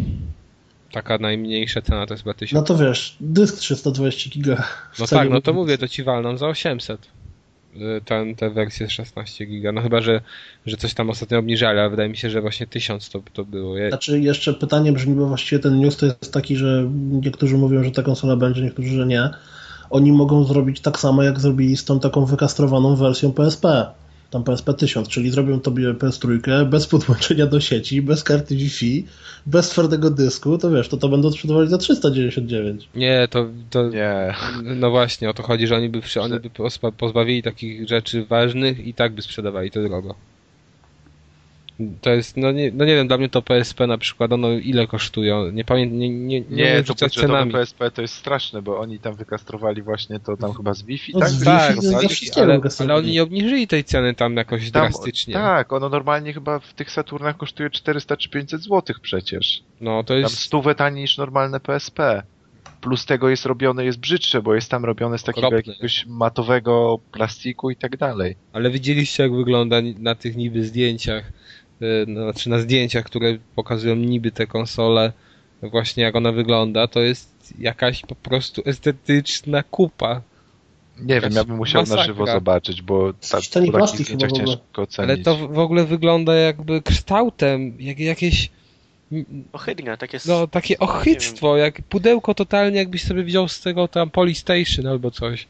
[0.93, 2.53] Taka najmniejsza cena to jest chyba 1000.
[2.53, 4.67] No to wiesz, dysk 320 giga.
[4.99, 7.09] No tak, no to mówię, to ci walną za 800.
[7.77, 9.73] Y, ten, te wersje 16 giga.
[9.73, 10.21] No chyba, że,
[10.67, 13.75] że coś tam ostatnio obniżali, ale wydaje mi się, że właśnie 1000 to, to było.
[13.89, 17.91] Znaczy jeszcze pytanie brzmi, bo właściwie ten news to jest taki, że niektórzy mówią, że
[17.91, 19.31] ta konsola będzie, niektórzy, że nie.
[19.91, 23.87] Oni mogą zrobić tak samo, jak zrobili z tą taką wykastrowaną wersją PSP
[24.35, 29.05] tam PSP 1000, czyli zrobią tobie PS3 bez podłączenia do sieci, bez karty Wi-Fi,
[29.47, 32.89] bez twardego dysku, to wiesz, to to będą sprzedawali za 399.
[32.95, 34.35] Nie, to, to nie.
[34.63, 36.51] no właśnie, o to chodzi, że oni by, oni by
[36.97, 40.15] pozbawili takich rzeczy ważnych i tak by sprzedawali to drogo.
[42.01, 44.87] To jest, no nie, no nie wiem, dla mnie to PSP na przykład, ono ile
[44.87, 45.51] kosztują?
[45.51, 47.53] Nie pamiętam, nie, nie, nie, Nie, to budżetowe cenami.
[47.53, 51.21] PSP to jest straszne, bo oni tam wykastrowali właśnie to tam chyba z Wi-Fi, No
[51.21, 51.29] tak?
[51.29, 55.35] z Wi-Fi Tak, ale, ale, oni nie obniżyli tej ceny tam jakoś Tam- drastycznie.
[55.35, 59.63] Tak, ono normalnie chyba w tych Saturnach kosztuje 400 czy 500 zł przecież.
[59.81, 62.23] No to Tam jest, stówę taniej niż normalne PSP.
[62.81, 65.73] Plus tego jest robione, jest brzydsze, bo jest tam robione z takiego Okropne.
[65.73, 68.37] jakiegoś matowego plastiku i tak dalej.
[68.53, 71.33] ale widzieliście jak wygląda na tych niby zdjęciach,
[72.05, 75.13] znaczy na zdjęciach, które pokazują niby te konsole,
[75.63, 80.23] właśnie jak ona wygląda, to jest jakaś po prostu estetyczna kupa.
[81.01, 82.03] Nie wiem, ja bym musiał masakra.
[82.03, 84.57] na żywo zobaczyć, bo ta, Jakiś tani po takich plastik chyba zdjęciach w ogóle.
[84.57, 85.11] ciężko ocenić.
[85.11, 88.51] Ale to w ogóle wygląda jakby kształtem, jak jakieś
[89.53, 90.29] Ohydnie, tak jest.
[90.29, 95.47] No, takie ochyctwo, jak pudełko totalnie, jakbyś sobie wziął z tego tam Polystation albo coś.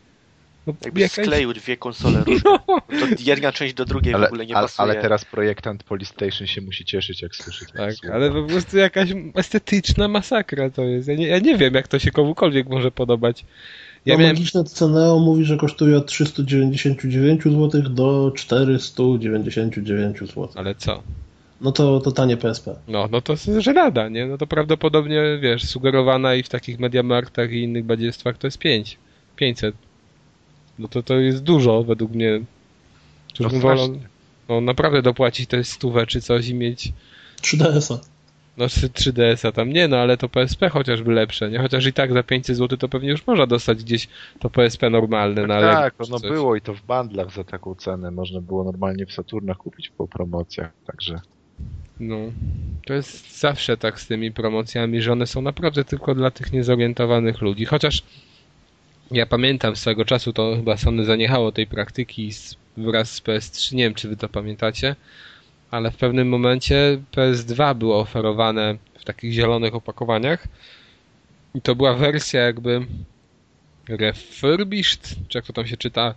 [0.67, 2.51] No, Jakbyś jakaś- skleił dwie konsole różne.
[2.67, 4.91] To jedna część do drugiej w ale, ogóle nie ale, pasuje.
[4.91, 8.15] ale teraz projektant Polystation się musi cieszyć, jak słyszy Tak, słowa.
[8.15, 11.09] ale po prostu jakaś estetyczna masakra to jest.
[11.09, 13.45] Ja nie, ja nie wiem, jak to się komukolwiek może podobać.
[14.07, 14.37] Ja no, miałem...
[14.37, 20.49] Magiczne Ceneo mówi, że kosztuje od 399 zł do 499 zł.
[20.55, 21.03] Ale co?
[21.61, 22.77] No to, to tanie PSP.
[22.89, 24.27] No, no to jest żenada, nie?
[24.27, 28.99] No to prawdopodobnie, wiesz, sugerowana i w takich Mediamarktach i innych badziestwach to jest 5.
[29.37, 29.75] 500.
[30.79, 32.41] No to to jest dużo według mnie.
[33.35, 33.89] Cóż No bym wolał,
[34.49, 36.93] no naprawdę dopłacić jest stówę czy coś i mieć
[37.43, 38.01] 3DS-a.
[38.57, 39.69] no 3, 3DS-a tam.
[39.73, 41.59] Nie no, ale to PSP chociażby lepsze, nie?
[41.59, 44.09] Chociaż i tak za 500 zł to pewnie już można dostać gdzieś
[44.39, 46.31] to PSP normalne Tak, na tak, ono coś.
[46.31, 48.11] było i to w bandlach za taką cenę.
[48.11, 51.21] Można było normalnie w Saturnach kupić po promocjach, także...
[52.01, 52.17] No,
[52.87, 57.41] to jest zawsze tak z tymi promocjami, że one są naprawdę tylko dla tych niezorientowanych
[57.41, 57.65] ludzi.
[57.65, 58.03] Chociaż
[59.11, 62.31] ja pamiętam swego czasu, to chyba Sony zaniechało tej praktyki
[62.77, 64.97] wraz z PS3, nie wiem czy wy to pamiętacie,
[65.71, 70.49] ale w pewnym momencie PS2 było oferowane w takich zielonych opakowaniach
[71.55, 72.87] i to była wersja jakby
[73.89, 76.15] refurbished, czy jak to tam się czyta,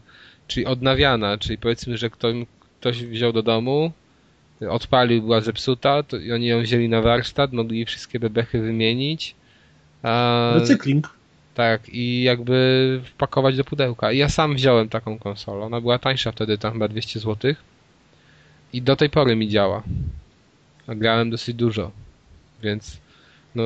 [0.47, 2.36] czyli odnawiana, czyli powiedzmy, że ktoś,
[2.80, 3.91] ktoś wziął do domu,
[4.69, 9.36] odpalił, była zepsuta, to, i oni ją wzięli na warsztat, mogli wszystkie bebechy wymienić.
[10.04, 11.17] A, Recykling.
[11.58, 14.12] Tak, i jakby wpakować do pudełka.
[14.12, 15.65] I ja sam wziąłem taką konsolę.
[15.65, 17.54] Ona była tańsza wtedy, tam chyba 200 zł.
[18.74, 19.84] I do tej pory mi działa.
[20.88, 21.91] A grałem dosyć dużo.
[22.63, 22.98] Więc
[23.56, 23.63] no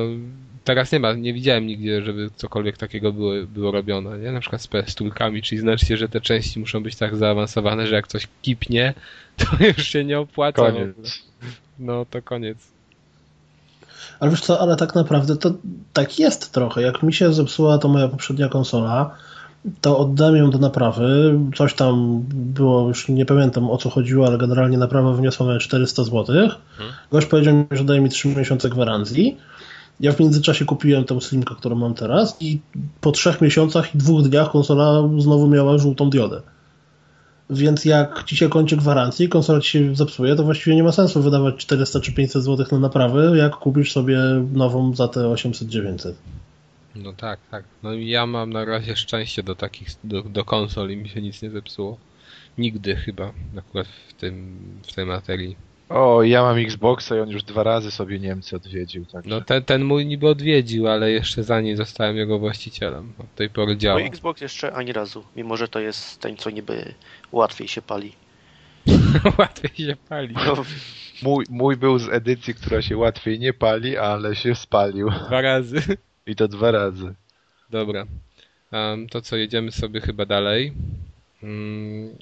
[0.64, 4.32] teraz nie ma, nie widziałem nigdzie, żeby cokolwiek takiego było, było robione, nie?
[4.32, 8.06] Na przykład z PS-tulkami, czyli znacznie, że te części muszą być tak zaawansowane, że jak
[8.06, 8.94] coś kipnie,
[9.38, 10.62] to już się nie opłaca.
[10.62, 11.22] Koniec.
[11.78, 12.71] No to koniec.
[14.22, 15.50] Ale wiesz co, ale tak naprawdę to
[15.92, 16.82] tak jest trochę.
[16.82, 19.10] Jak mi się zepsuła to moja poprzednia konsola,
[19.80, 21.38] to oddałem ją do naprawy.
[21.56, 26.04] Coś tam było, już nie pamiętam o co chodziło, ale generalnie naprawa wyniosła mnie 400
[26.04, 26.24] zł.
[27.12, 29.36] Gość powiedział mi, że daje mi 3 miesiące gwarancji.
[30.00, 32.60] Ja w międzyczasie kupiłem tą slimkę, którą mam teraz i
[33.00, 36.42] po trzech miesiącach i dwóch dniach konsola znowu miała żółtą diodę.
[37.50, 41.22] Więc jak ci się kończy gwarancji, konsola ci się zepsuje, to właściwie nie ma sensu
[41.22, 44.18] wydawać 400 czy 500 zł na naprawy, jak kupisz sobie
[44.52, 46.12] nową za te 800-900.
[46.94, 47.64] No tak, tak.
[47.82, 51.42] No ja mam na razie szczęście do takich, do, do konsol i mi się nic
[51.42, 51.98] nie zepsuło.
[52.58, 55.56] Nigdy chyba, akurat w tym, w tej materii.
[55.92, 59.30] O, ja mam Xboxa i on już dwa razy sobie Niemcy odwiedził, także...
[59.30, 63.12] No ten, ten mój niby odwiedził, ale jeszcze zanim zostałem jego właścicielem.
[63.18, 63.98] Od tej pory działa.
[63.98, 66.94] Mój Xbox jeszcze ani razu, mimo że to jest ten, co niby
[67.32, 68.12] łatwiej się pali.
[69.38, 70.34] Łatwiej się pali.
[70.34, 70.64] No,
[71.22, 75.10] Mój, mój był z edycji, która się łatwiej nie pali, ale się spalił.
[75.10, 75.82] Dwa razy.
[76.26, 77.14] I to dwa razy.
[77.70, 78.06] Dobra.
[78.72, 80.72] Um, to co, jedziemy sobie chyba dalej.
[81.42, 82.16] Mm,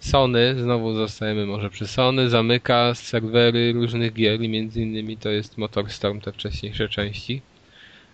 [0.00, 5.58] Sony, znowu zostajemy może przy Sony, zamyka serwery różnych gier i między innymi to jest
[5.58, 7.42] Motorstorm, te wcześniejsze części.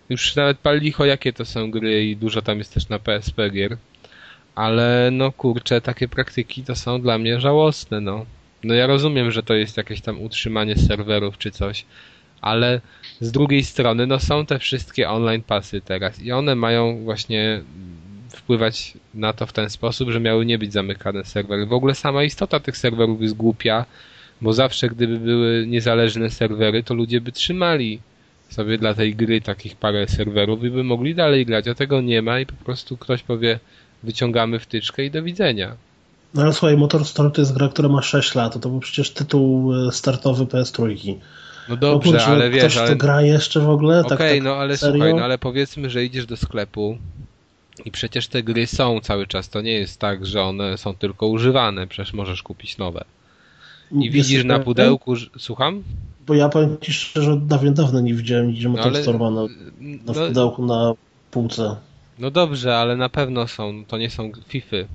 [0.09, 3.49] Już nawet pal licho jakie to są gry i dużo tam jest też na PSP
[3.49, 3.77] gier.
[4.55, 8.25] Ale no kurczę, takie praktyki to są dla mnie żałosne, no.
[8.63, 11.85] No ja rozumiem, że to jest jakieś tam utrzymanie serwerów czy coś,
[12.41, 12.81] ale
[13.19, 17.63] z drugiej strony, no są te wszystkie online pasy teraz i one mają właśnie
[18.37, 21.65] wpływać na to w ten sposób, że miały nie być zamykane serwery.
[21.65, 23.85] W ogóle sama istota tych serwerów jest głupia,
[24.41, 27.99] bo zawsze gdyby były niezależne serwery, to ludzie by trzymali
[28.49, 32.21] sobie dla tej gry takich parę serwerów i by mogli dalej grać, a tego nie
[32.21, 33.59] ma i po prostu ktoś powie
[34.03, 35.75] wyciągamy wtyczkę i do widzenia.
[36.33, 39.73] No ale słuchaj, Motorstorm to jest gra, która ma 6 lat, to był przecież tytuł
[39.73, 41.15] e, startowy PS3.
[41.69, 42.95] No O dobrze, kurczę, ale ktoś wiesz, to ale...
[42.95, 43.99] gra jeszcze w ogóle?
[43.99, 44.93] Okej, tak, tak, no ale serio?
[44.93, 46.97] słuchaj, no ale powiedzmy, że idziesz do sklepu
[47.85, 49.49] i przecież te gry są cały czas.
[49.49, 53.05] To nie jest tak, że one są tylko używane, przecież możesz kupić nowe.
[53.91, 55.27] i widzisz na pudełku, że...
[55.37, 55.83] słucham?
[56.27, 59.47] Bo ja powiem ci szczerze, od dawien dawno nie widziałem nigdzie No, Motorstorma na, na
[60.05, 60.93] No, pudełku na
[61.31, 61.75] półce.
[62.19, 64.87] no dobrze, ale na pewno są, to nie są Fify.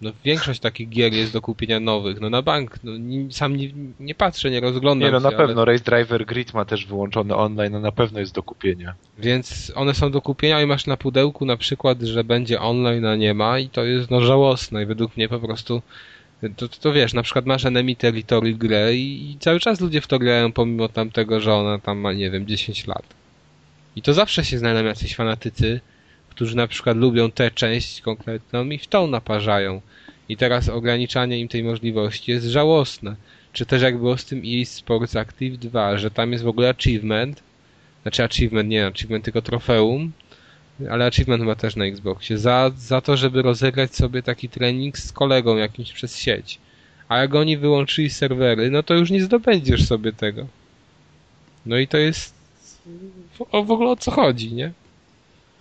[0.00, 2.20] No większość takich gier jest do kupienia nowych.
[2.20, 2.92] No na bank, no,
[3.30, 3.68] sam nie,
[4.00, 6.86] nie patrzę, nie rozglądam Nie no, na się, ale- pewno Race Driver Grid ma też
[6.86, 8.94] wyłączony online, no na pewno jest do kupienia.
[9.18, 13.16] Więc one są do kupienia i masz na pudełku na przykład, że będzie online, a
[13.16, 15.82] nie ma i to jest no żałosne i według mnie po prostu
[16.40, 20.00] to, to, to wiesz, na przykład masz Enemy Territory grę i, i cały czas ludzie
[20.00, 23.02] w to grają pomimo tamtego, że ona tam ma, nie wiem, 10 lat.
[23.96, 25.80] I to zawsze się znajdą jacyś fanatycy,
[26.38, 29.80] którzy na przykład lubią tę część konkretną i w tą naparzają.
[30.28, 33.16] I teraz ograniczanie im tej możliwości jest żałosne.
[33.52, 36.68] Czy też jak było z tym EA Sports Active 2, że tam jest w ogóle
[36.68, 37.42] achievement,
[38.02, 40.12] znaczy achievement, nie achievement, tylko trofeum,
[40.90, 45.12] ale achievement chyba też na Xboxie, za, za to, żeby rozegrać sobie taki trening z
[45.12, 46.58] kolegą jakimś przez sieć.
[47.08, 50.46] A jak oni wyłączyli serwery, no to już nie zdobędziesz sobie tego.
[51.66, 52.34] No i to jest
[53.32, 54.72] w, w ogóle o co chodzi, nie?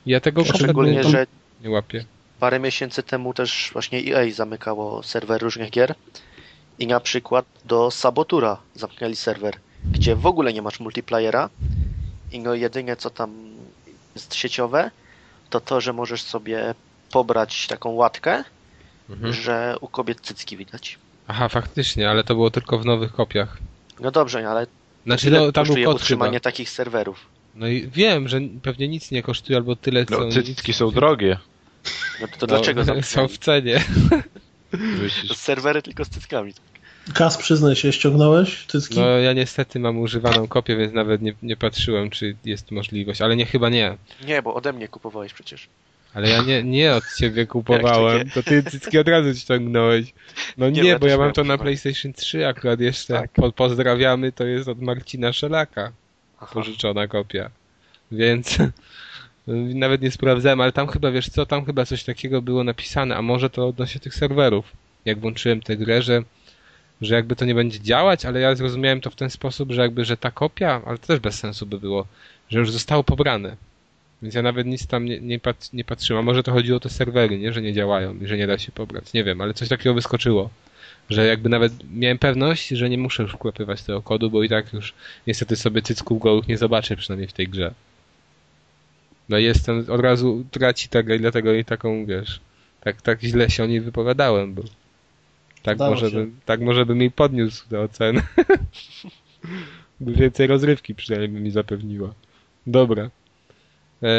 [0.08, 1.26] Ja tego Szczególnie, kompletnie że
[1.64, 2.06] nie łapię.
[2.40, 5.96] parę miesięcy temu też właśnie EA zamykało serwer różnych gier
[6.80, 9.54] i na przykład do Sabotura zamknęli serwer,
[9.92, 11.50] gdzie w ogóle nie masz multiplayera
[12.32, 13.36] i no jedynie co tam
[14.16, 14.92] jest sieciowe,
[15.50, 16.76] to to, że możesz sobie
[17.12, 18.44] pobrać taką łatkę,
[19.10, 19.34] Mhm.
[19.34, 20.98] że u kobiet cycki widać.
[21.28, 23.58] Aha, faktycznie, ale to było tylko w nowych kopiach.
[24.00, 24.68] No dobrze, ale
[25.06, 26.40] Znaczy, no, tam był kod utrzymanie chyba.
[26.40, 27.26] takich serwerów?
[27.58, 30.20] No i wiem, że pewnie nic nie kosztuje, albo tyle, co...
[30.20, 31.38] No, cycki są drogie.
[32.22, 33.28] No to, to No, dlaczego Są zamknęli?
[33.28, 33.84] w cenie.
[35.28, 36.54] To serwery tylko z cyckami.
[37.14, 39.00] Kas, przyznaj się, ściągnąłeś cycki?
[39.00, 43.36] No ja niestety mam używaną kopię, więc nawet nie, nie patrzyłem, czy jest możliwość, ale
[43.36, 43.98] nie, chyba nie.
[44.26, 45.68] Nie, bo ode mnie kupowałeś przecież.
[46.14, 50.14] Ale ja nie, nie od ciebie kupowałem, to ty cycki od razu ściągnąłeś.
[50.58, 51.58] No Nie, nie, bo ja mam to na.
[51.58, 53.14] PlayStation 3 akurat jeszcze.
[53.14, 53.32] Tak.
[53.32, 55.92] Po, pozdrawiamy, to jest od Marcina Szelaka
[56.38, 56.54] Aha.
[56.54, 57.50] pożyczona kopia.
[58.12, 58.58] Więc
[59.84, 63.22] nawet nie sprawdzałem, ale tam chyba, wiesz co, tam chyba coś takiego było napisane, a
[63.22, 64.72] może to odnośnie tych serwerów.
[65.06, 66.24] Jak włączyłem tę grę, że,
[67.02, 70.06] że jakby to nie będzie działać, ale ja zrozumiałem to w ten sposób, że jakby,
[70.06, 72.08] że ta kopia, ale to też bez sensu by było,
[72.50, 73.56] że już zostało pobrane.
[74.22, 76.20] Więc ja nawet nic tam nie, nie, pat, nie patrzyłem.
[76.20, 77.54] A może to chodziło o te serwery, nie?
[77.54, 79.14] Że nie działają i że nie da się pobrać.
[79.14, 80.50] Nie wiem, ale coś takiego wyskoczyło.
[81.10, 84.74] Że jakby nawet miałem pewność, że nie muszę już wklepywać tego kodu, bo i tak
[84.74, 84.94] już
[85.28, 87.74] niestety sobie cycków gołych nie zobaczę przynajmniej w tej grze.
[89.30, 92.40] No i jestem, od razu traci ta gra i dlatego jej taką, wiesz,
[92.82, 94.64] tak, tak źle się o niej wypowiadałem, bo
[95.64, 98.22] tak Udało może, bym, tak może bym jej podniósł tę ocenę.
[100.00, 102.14] by więcej rozrywki przynajmniej by mi zapewniła.
[102.68, 103.10] Dobra.
[104.04, 104.10] E,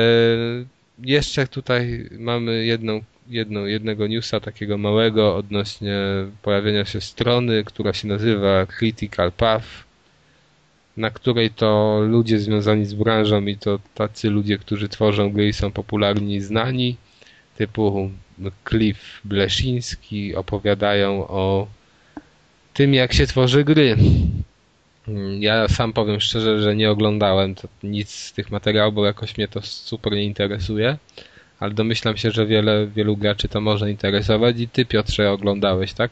[0.99, 3.01] jeszcze tutaj mamy jedną,
[3.67, 5.99] jednego newsa takiego małego odnośnie
[6.43, 9.67] pojawienia się strony, która się nazywa Critical Path,
[10.97, 15.53] na której to ludzie związani z branżą i to tacy ludzie, którzy tworzą gry i
[15.53, 16.97] są popularni i znani,
[17.57, 18.11] typu
[18.69, 21.67] Cliff Bleszyński opowiadają o
[22.75, 23.97] tym, jak się tworzy gry.
[25.39, 29.63] Ja sam powiem szczerze, że nie oglądałem nic z tych materiałów, bo jakoś mnie to
[29.63, 30.97] super nie interesuje,
[31.61, 36.11] ale domyślam się, że wiele, wielu graczy to może interesować i ty Piotrze oglądałeś, tak?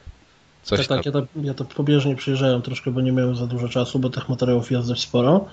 [0.62, 0.96] Coś tak, tam.
[0.96, 4.10] tak, ja to, ja to pobieżnie przyjrzałem troszkę, bo nie miałem za dużo czasu, bo
[4.10, 5.48] tych materiałów jest dość sporo.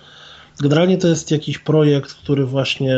[0.61, 2.97] Generalnie to jest jakiś projekt, który właśnie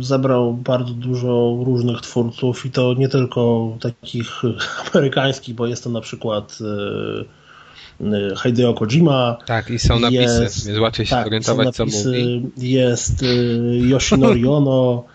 [0.00, 4.42] zebrał bardzo dużo różnych twórców i to nie tylko takich
[4.92, 6.58] amerykańskich, bo jest to na przykład
[8.00, 9.36] e, e, Hideo Kojima.
[9.46, 12.70] Tak, i są napisy, jest, więc łatwiej się tak, orientować, są co napisy, mówi.
[12.70, 13.26] Jest e,
[13.76, 15.04] Yoshinori Ono,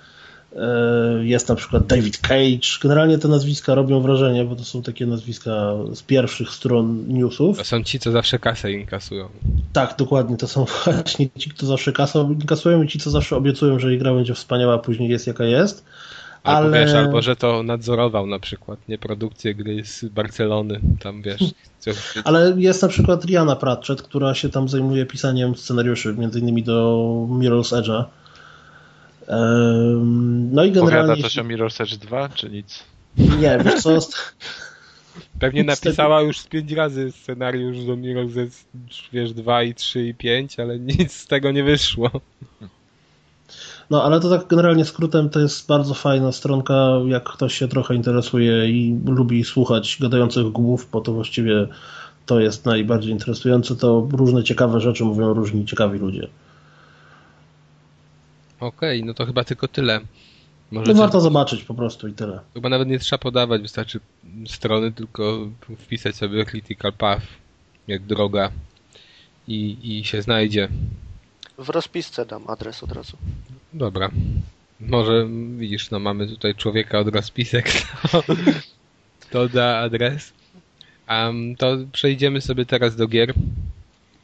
[1.21, 2.79] jest na przykład David Cage.
[2.81, 7.57] Generalnie te nazwiska robią wrażenie, bo to są takie nazwiska z pierwszych stron newsów.
[7.57, 9.29] To są ci, co zawsze kasę inkasują.
[9.73, 10.37] Tak, dokładnie.
[10.37, 14.13] To są właśnie ci, kto zawsze kasą kasują i ci, co zawsze obiecują, że gra
[14.13, 15.85] będzie wspaniała, a później jest jaka jest.
[16.43, 21.21] Albo Ale- wiesz, albo że to nadzorował na przykład, nie produkcję gry z Barcelony, tam
[21.21, 21.41] wiesz,
[21.79, 26.63] coś, Ale jest na przykład Rihanna Pratchett, która się tam zajmuje pisaniem scenariuszy, między innymi
[26.63, 28.03] do Mirror's Edge'a.
[29.29, 31.23] No i Powiada generalnie...
[31.23, 32.83] coś o Mirror's Edge 2, czy nic?
[33.17, 33.99] Nie, wiesz co,
[35.39, 38.47] Pewnie napisała już z pięć razy scenariusz do Mirror ze
[39.13, 42.09] wiesz, 2 i 3 i 5, ale nic z tego nie wyszło.
[43.89, 47.95] No, ale to tak generalnie skrótem to jest bardzo fajna stronka, jak ktoś się trochę
[47.95, 51.67] interesuje i lubi słuchać gadających głów, bo to właściwie
[52.25, 56.27] to jest najbardziej interesujące, to różne ciekawe rzeczy mówią różni ciekawi ludzie.
[58.59, 59.99] Okej, no to chyba tylko tyle.
[60.71, 62.39] No Możecie, warto zobaczyć po prostu i tyle.
[62.53, 63.99] Chyba nawet nie trzeba podawać, wystarczy
[64.47, 65.47] strony, tylko
[65.77, 67.25] wpisać sobie Critical Path
[67.87, 68.51] jak droga
[69.47, 70.67] i, i się znajdzie.
[71.57, 73.17] W rozpisce dam adres od razu.
[73.73, 74.09] Dobra.
[74.79, 77.71] Może widzisz, no mamy tutaj człowieka od rozpisek,
[78.11, 78.23] to,
[79.31, 80.33] to da adres.
[81.09, 83.33] Um, to przejdziemy sobie teraz do gier.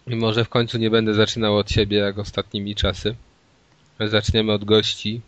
[0.07, 3.15] I może w końcu nie będę zaczynał od siebie jak ostatnimi czasy.
[3.99, 5.21] Zaczniemy od gości.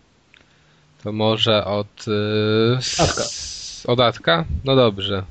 [1.03, 2.07] To może od...
[2.07, 3.23] Yy, Adka.
[3.87, 4.45] Od Adka?
[4.65, 5.23] No dobrze.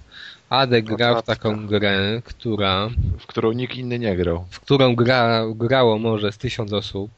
[0.50, 4.46] Adek Od grał w taką grę, która, w którą nikt inny nie grał.
[4.50, 7.10] w którą gra, grało może z tysiąc osób.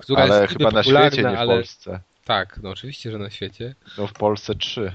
[0.00, 1.54] Która Ale jest chyba na popularna, świecie, nie w ale...
[1.54, 2.00] Polsce.
[2.24, 3.74] Tak, no oczywiście, że na świecie.
[3.98, 4.92] No w Polsce trzy.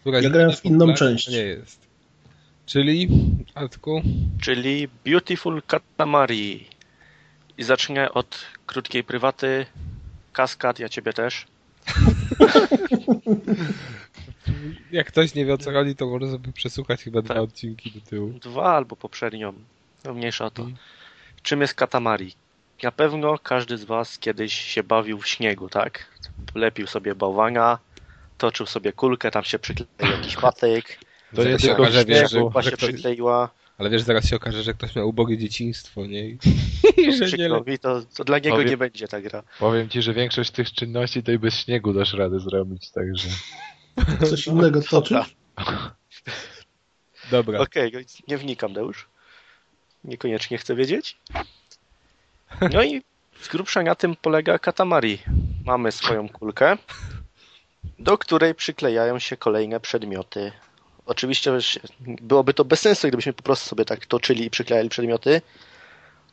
[0.00, 1.24] Która Ja grałem w inną część.
[1.26, 1.88] to Nie jest.
[2.66, 3.08] Czyli,
[3.54, 4.02] Adku,
[4.40, 6.66] Czyli Beautiful Katamari.
[7.58, 8.38] I zacznę od
[8.68, 9.66] krótkiej prywaty.
[10.32, 11.46] Kaskad, ja ciebie też.
[14.92, 17.42] jak ktoś nie wie o co chodzi, to może sobie przesłuchać chyba dwa Tak.
[17.42, 18.28] odcinki do tyłu.
[18.42, 19.52] Dwa albo poprzednią.
[20.04, 20.62] No mniejsza o to.
[20.62, 20.78] Mhm.
[21.42, 22.34] Czym jest katamari?
[22.82, 26.06] Na pewno każdy z was kiedyś się bawił w śniegu, tak?
[26.54, 27.78] Lepił sobie bałwana,
[28.38, 30.98] toczył sobie kulkę, tam się przykleił jakiś patyk,
[31.36, 33.50] To się tylko wiesz, że- się ktoś- przykleiła.
[33.78, 36.28] Ale wiesz, zaraz się okaże, że ktoś miał ubogie dzieciństwo, nie?
[36.28, 36.38] I,
[36.96, 39.42] i że nie Przykro mi, to, to dla niego Powiem- nie będzie ta gra.
[39.58, 43.28] Powiem ci, że większość tych czynności to i bez śniegu dasz radę zrobić, także...
[44.30, 45.36] Coś innego toczysz?
[47.30, 47.58] Dobra.
[47.60, 49.08] Okej, no nie wnikam, Deusz.
[50.04, 51.16] Niekoniecznie chcę wiedzieć.
[52.72, 53.02] No i
[53.40, 55.18] z grubsza na tym polega katamari.
[55.64, 56.76] Mamy swoją kulkę,
[57.98, 60.52] do której przyklejają się kolejne przedmioty.
[61.08, 61.52] Oczywiście
[62.00, 65.42] byłoby to bez sensu, gdybyśmy po prostu sobie tak toczyli i przyklejali przedmioty.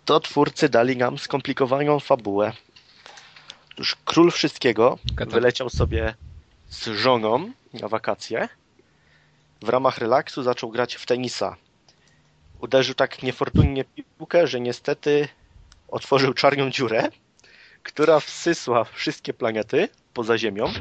[0.05, 2.51] To twórcy dali nam skomplikowaną fabułę.
[3.71, 4.97] Otóż król wszystkiego
[5.27, 6.15] wyleciał sobie
[6.69, 8.49] z żoną na wakacje.
[9.61, 11.55] W ramach relaksu zaczął grać w tenisa.
[12.61, 15.27] Uderzył tak niefortunnie piłkę, że niestety
[15.87, 17.09] otworzył czarną dziurę,
[17.83, 20.73] która wsysła wszystkie planety poza Ziemią.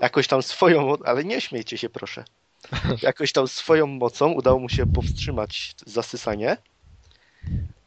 [0.00, 2.24] Jakoś tam swoją, ale nie śmiejcie się proszę.
[3.02, 6.56] Jakoś tam swoją mocą udało mu się powstrzymać zasysanie.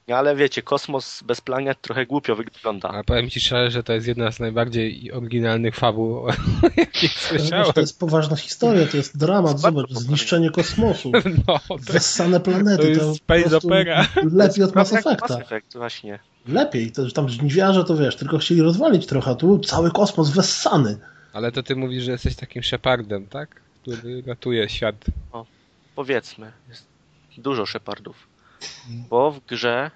[0.07, 2.89] No ale wiecie, kosmos bez planet trochę głupio wygląda.
[2.89, 6.27] Ale powiem ci szczerze, że to jest jedna z najbardziej oryginalnych fabuł,
[6.77, 7.73] jakich słyszałem.
[7.73, 11.11] To jest poważna historia, to jest dramat, zobacz, zniszczenie kosmosu,
[11.47, 14.07] No, to planety, to jest to, space opera.
[14.23, 15.27] lepiej od Mass Effecta.
[15.29, 16.19] Mass Effect, właśnie.
[16.47, 20.29] Lepiej, to, że tam żniwiarze to wiesz, tylko chcieli rozwalić trochę, a tu cały kosmos
[20.29, 20.97] wessany.
[21.33, 23.64] Ale to ty mówisz, że jesteś takim Shepardem, tak?
[23.85, 25.05] Który ratuje świat.
[25.95, 26.87] Powiedzmy, jest
[27.37, 28.27] dużo Shepardów.
[29.09, 29.91] Bo w grze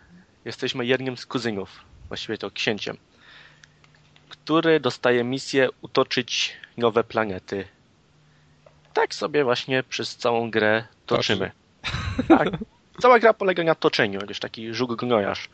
[0.45, 2.97] jesteśmy jednym z kuzynów, właściwie to księciem,
[4.29, 7.67] który dostaje misję utoczyć nowe planety.
[8.93, 11.51] Tak sobie właśnie przez całą grę toczymy.
[12.27, 12.49] Tak.
[13.01, 15.49] Cała gra polega na toczeniu, jakiś taki żuk gnojarz.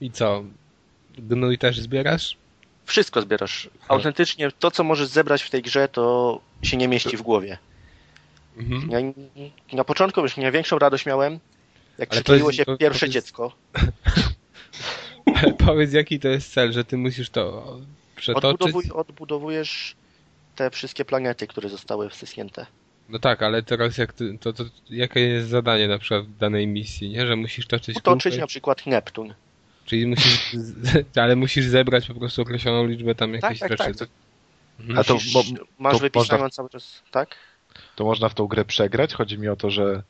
[0.00, 0.44] I co?
[1.18, 2.36] Gnój też zbierasz?
[2.86, 3.70] Wszystko zbierasz.
[3.88, 7.58] Autentycznie to, co możesz zebrać w tej grze, to się nie mieści w głowie.
[8.56, 8.90] Mhm.
[8.90, 8.98] Ja,
[9.76, 11.38] na początku już największą radość miałem,
[11.98, 13.52] jak jest- się to- to pierwsze jest- dziecko.
[15.34, 17.76] Ale powiedz, jaki to jest cel, że ty musisz to
[18.16, 18.50] przetoczyć?
[18.50, 19.96] Odbudowuj, odbudowujesz
[20.56, 22.66] te wszystkie planety, które zostały wsyśnięte.
[23.08, 26.66] No tak, ale teraz jak ty, to, to jakie jest zadanie na przykład w danej
[26.66, 27.26] misji, nie?
[27.26, 29.34] Że musisz toczyć Utoczyć na przykład Neptun.
[29.86, 30.56] Czyli musisz,
[31.22, 33.84] ale musisz zebrać po prostu określoną liczbę tam Tak, jakichś tak, rzeczy.
[33.84, 33.96] tak.
[33.96, 34.04] To,
[34.80, 34.98] Mhm.
[34.98, 35.42] A to mo-
[35.78, 37.34] masz to wypisaną można- cały czas, tak?
[37.96, 39.14] To można w tą grę przegrać?
[39.14, 40.02] Chodzi mi o to, że...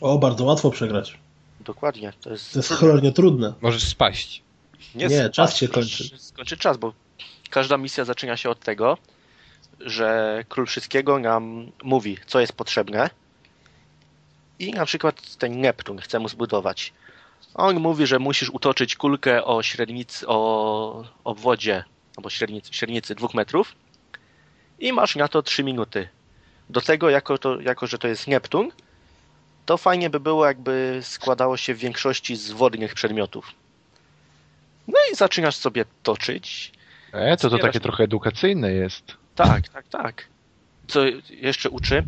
[0.00, 1.18] O, bardzo łatwo przegrać.
[1.60, 2.12] Dokładnie.
[2.20, 3.52] To jest, To jest cholernie trudne.
[3.60, 4.42] Możesz spaść.
[4.94, 6.18] Nie, spaść, czas się kończy.
[6.18, 6.92] Skończy czas, bo
[7.50, 8.98] każda misja zaczyna się od tego,
[9.80, 13.10] że król wszystkiego nam mówi, co jest potrzebne
[14.58, 16.92] i na przykład ten Neptun chce mu zbudować.
[17.54, 21.84] On mówi, że musisz utoczyć kulkę o średnicy, o obwodzie,
[22.16, 23.74] albo średnicy, średnicy dwóch metrów
[24.78, 26.08] i masz na to trzy minuty.
[26.70, 28.70] Do tego, jako, to, jako że to jest Neptun,
[29.66, 33.52] to fajnie by było, jakby składało się w większości z wodnych przedmiotów.
[34.88, 36.72] No i zaczynasz sobie toczyć.
[37.12, 39.16] E, to to takie trochę edukacyjne jest.
[39.34, 40.26] Tak, tak, tak.
[40.88, 41.00] Co
[41.30, 42.04] jeszcze uczy?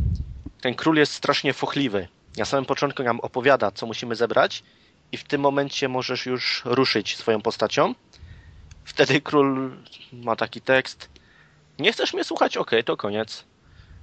[0.60, 2.08] Ten król jest strasznie fochliwy.
[2.36, 4.62] Na samym początku nam opowiada, co musimy zebrać
[5.12, 7.94] i w tym momencie możesz już ruszyć swoją postacią.
[8.84, 9.70] Wtedy król
[10.12, 11.08] ma taki tekst.
[11.78, 12.56] Nie chcesz mnie słuchać?
[12.56, 13.44] Okej, to koniec.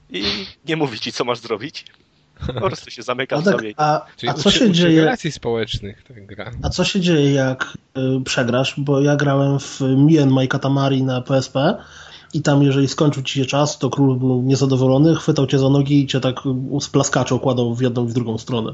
[0.09, 1.85] I nie mówi ci, co masz zrobić.
[2.47, 3.73] Po prostu się zamyka A, w tak, sobie.
[3.77, 4.99] a, a co się uczy dzieje?
[5.01, 6.51] relacji społecznych gra.
[6.63, 8.73] A co się dzieje, jak y, przegrasz?
[8.77, 9.81] Bo ja grałem w
[10.21, 11.55] and My Katamari na PSP
[12.33, 16.03] i tam jeżeli skończył ci się czas, to król był niezadowolony, chwytał cię za nogi
[16.03, 16.35] i cię tak
[16.81, 18.71] z plaskacza układał w jedną i w drugą stronę.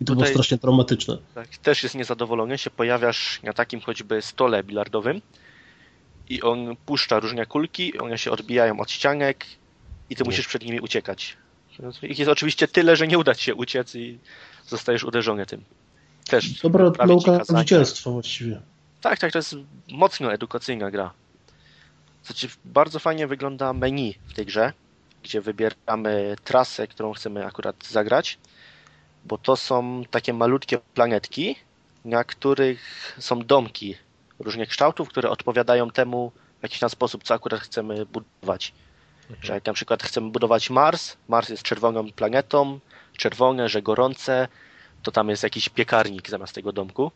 [0.00, 1.18] I to Tutaj- było strasznie traumatyczne.
[1.34, 5.20] Tak, też jest niezadowolony, się pojawiasz na takim choćby stole bilardowym
[6.28, 9.44] i on puszcza różne kulki, one się odbijają od ścianek
[10.10, 11.36] i ty musisz przed nimi uciekać.
[12.02, 14.18] Ich jest oczywiście tyle, że nie uda ci się uciec i
[14.66, 15.64] zostajesz uderzony tym.
[16.28, 17.60] Też Dobra nauka kazania.
[17.60, 18.60] zwycięstwa właściwie.
[19.00, 19.56] Tak, tak, to jest
[19.92, 21.12] mocno edukacyjna gra.
[22.24, 24.72] Znaczy, bardzo fajnie wygląda menu w tej grze,
[25.22, 28.38] gdzie wybieramy trasę, którą chcemy akurat zagrać,
[29.24, 31.56] bo to są takie malutkie planetki,
[32.04, 33.96] na których są domki
[34.38, 38.72] różnych kształtów, które odpowiadają temu w jakiś tam sposób, co akurat chcemy budować.
[39.42, 42.80] Że jak na przykład chcemy budować Mars, Mars jest czerwoną planetą,
[43.16, 44.48] czerwone, że gorące,
[45.02, 47.12] to tam jest jakiś piekarnik zamiast tego domku.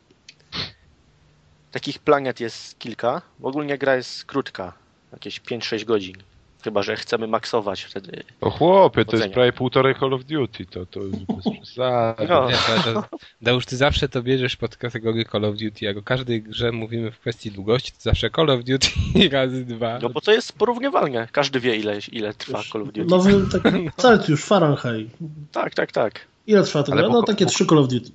[1.73, 3.23] Takich planet jest kilka.
[3.43, 4.73] Ogólnie gra jest krótka,
[5.13, 6.17] jakieś 5-6 godzin.
[6.65, 8.23] Chyba, że chcemy maksować wtedy.
[8.41, 12.27] O chłopie, to jest prawie półtorej Call of Duty, to, to bez przesady.
[12.29, 12.49] No.
[13.43, 15.85] Deusz, ty zawsze to bierzesz pod kategorię Call of Duty.
[15.85, 18.89] Jak o każdej grze mówimy w kwestii długości, to zawsze Call of Duty
[19.33, 19.99] razy dwa.
[20.03, 21.29] No bo to jest porównywalne.
[21.33, 23.05] Każdy wie, ile, ile trwa Call of Duty.
[23.05, 25.09] Nowy taki Celsius, Fahrenheit.
[25.53, 26.21] Tak, tak, tak.
[26.47, 28.11] Ile trwa to bo- No takie bo- trzy Call of Duty.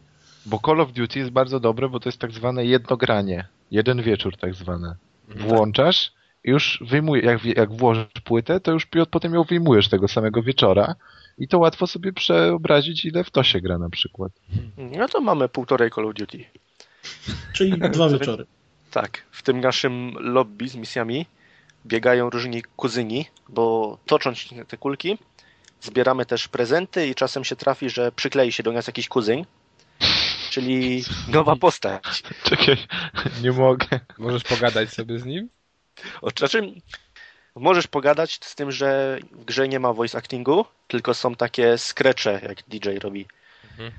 [0.46, 3.46] Bo Call of Duty jest bardzo dobre, bo to jest tak zwane jednogranie.
[3.72, 4.96] Jeden wieczór tak zwane.
[5.36, 6.12] Włączasz i
[6.44, 10.96] już wyjmujesz, jak, jak włożysz płytę, to już potem ją wyjmujesz tego samego wieczora
[11.38, 14.32] i to łatwo sobie przeobrazić, ile w to się gra na przykład.
[14.78, 16.46] No to mamy półtorej Call of Duty.
[17.54, 18.46] Czyli dwa wieczory.
[18.92, 21.26] Tak, w tym naszym lobby z misjami
[21.86, 25.18] biegają różni kuzyni, bo tocząc te kulki,
[25.82, 29.46] zbieramy też prezenty i czasem się trafi, że przyklei się do nas jakiś kuzyn,
[30.50, 32.24] czyli nowa postać.
[32.50, 32.78] Czekaj,
[33.44, 34.00] nie mogę.
[34.18, 35.50] Możesz pogadać sobie z nim?
[36.38, 36.74] Znaczy,
[37.56, 42.40] możesz pogadać z tym, że w grze nie ma voice actingu, tylko są takie skrecze,
[42.44, 43.28] jak DJ robi.
[43.72, 43.92] Mhm.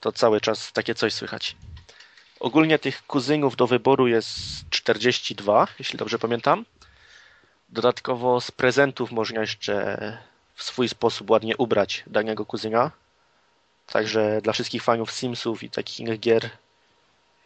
[0.00, 1.56] To cały czas takie coś słychać.
[2.40, 4.30] Ogólnie tych kuzynów do wyboru jest
[4.70, 6.64] 42, jeśli dobrze pamiętam.
[7.68, 10.18] Dodatkowo z prezentów można jeszcze
[10.54, 12.90] w swój sposób ładnie ubrać danego kuzyna.
[13.86, 16.50] Także dla wszystkich fanów Simsów i takich innych gier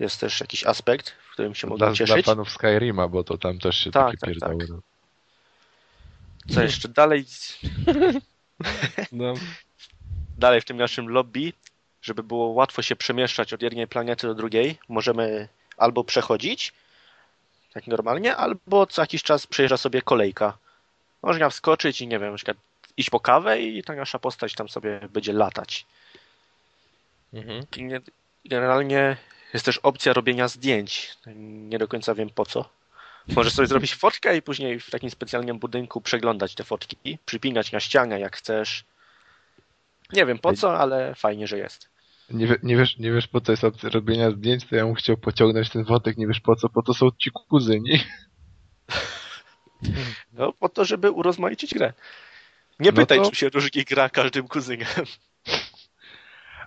[0.00, 2.26] jest też jakiś aspekt, w którym się mogą Dla, dla cieszyć.
[2.26, 4.66] fanów Skyrima, bo to tam też się Tak, takie tak, pierdały.
[4.68, 4.76] tak.
[6.54, 7.24] Co jeszcze dalej,
[9.12, 9.34] No.
[10.38, 11.52] dalej w tym naszym lobby,
[12.02, 16.72] żeby było łatwo się przemieszczać od jednej planety do drugiej, możemy albo przechodzić,
[17.74, 20.58] tak normalnie, albo co jakiś czas przejeżdża sobie kolejka.
[21.22, 22.56] Można wskoczyć i nie wiem, na przykład
[22.96, 25.86] iść po kawę i ta nasza postać tam sobie będzie latać.
[27.34, 27.62] Mhm.
[28.44, 29.16] Generalnie
[29.54, 31.14] jest też opcja robienia zdjęć.
[31.36, 32.68] Nie do końca wiem po co.
[33.28, 37.80] Możesz sobie zrobić fotkę i później w takim specjalnym budynku przeglądać te fotki, przypinać na
[37.80, 38.84] ścianę jak chcesz.
[40.12, 41.88] Nie wiem po co, ale fajnie, że jest.
[42.30, 44.94] Nie, wie- nie, wiesz, nie wiesz po co jest opcja robienia zdjęć, to ja bym
[44.94, 48.00] chciał pociągnąć ten wątek, nie wiesz po co, po to są ci kuzyni.
[50.32, 51.92] No po to, żeby urozmaicić grę.
[52.80, 54.88] Nie No pytaj, to- czy się różni gra każdym kuzynem.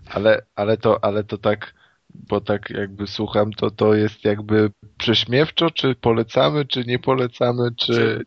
[0.09, 1.73] Ale, ale to, ale to tak,
[2.15, 8.25] bo tak jakby słucham, to to jest jakby prześmiewczo, czy polecamy, czy nie polecamy, czy...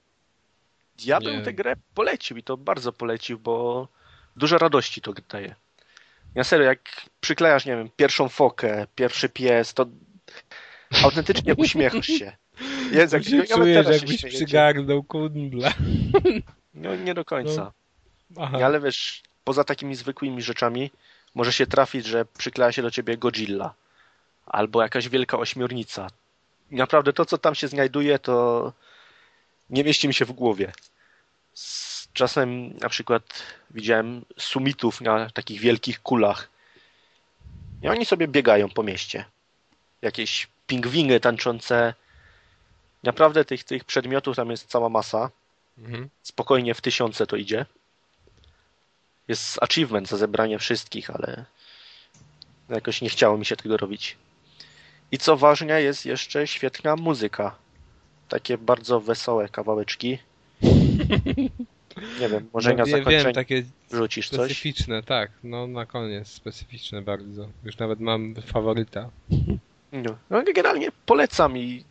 [1.05, 1.27] Ja Nie.
[1.29, 3.89] bym tę grę polecił i to bardzo polecił, bo
[4.37, 5.55] dużo radości to daje.
[6.35, 6.81] Ja serio, jak
[7.21, 9.87] przyklejasz, nie wiem, pierwszą fokę, pierwszy pies, to
[11.05, 12.33] autentycznie uśmiechasz się.
[12.93, 14.29] Jest, jak się czujesz, się jakbyś śmiejecie.
[14.29, 15.73] przygarnął kundla.
[16.75, 17.73] No nie do końca.
[18.37, 18.59] Aha.
[18.59, 20.91] Nie, ale wiesz, poza takimi zwykłymi rzeczami
[21.37, 23.75] może się trafić, że przykleja się do ciebie Godzilla
[24.47, 26.09] albo jakaś wielka ośmiornica.
[26.71, 28.73] I Naprawdę to, co tam się znajduje, to
[29.71, 30.73] nie mieści mi się w głowie.
[31.55, 36.49] Z czasem na przykład widziałem sumitów na takich wielkich kulach.
[37.83, 39.25] I oni sobie biegają po mieście.
[40.03, 41.95] Jakieś pingwiny tańczące.
[43.03, 45.31] Naprawdę tych, tych przedmiotów tam jest cała masa
[45.79, 46.09] Mhm.
[46.23, 47.67] spokojnie w tysiące to idzie.
[49.29, 51.45] Jest achievement za zebranie wszystkich, ale
[52.69, 54.17] jakoś nie chciało mi się tego robić.
[55.13, 57.55] I co ważne, jest jeszcze świetna muzyka.
[58.29, 60.19] Takie bardzo wesołe kawałeczki.
[62.21, 63.63] Nie wiem, może no, na wie- zakończenie wiem, takie
[63.93, 64.37] rzucisz coś?
[64.39, 65.31] specyficzne, tak.
[65.45, 67.49] No na koniec specyficzne bardzo.
[67.65, 69.11] Już nawet mam faworyta.
[69.93, 71.85] No, no generalnie polecam i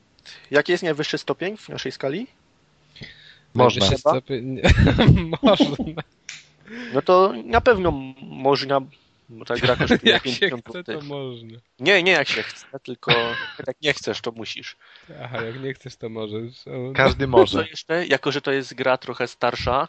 [0.52, 2.28] jaki jest najwyższy stopień w naszej skali?
[3.54, 3.86] Można.
[3.98, 4.62] Stopień-
[5.42, 5.76] Można.
[6.94, 7.92] No to na pewno
[8.22, 8.82] można
[9.30, 11.58] Bo ta gra kosztuje Jak się 50 chce, to można.
[11.80, 13.12] Nie, nie jak się chce, tylko
[13.68, 14.76] jak nie chcesz, to musisz.
[15.24, 16.68] Aha, jak nie chcesz, to możesz.
[16.68, 17.68] O, Każdy Co może.
[17.68, 19.88] jeszcze, jako że to jest gra trochę starsza,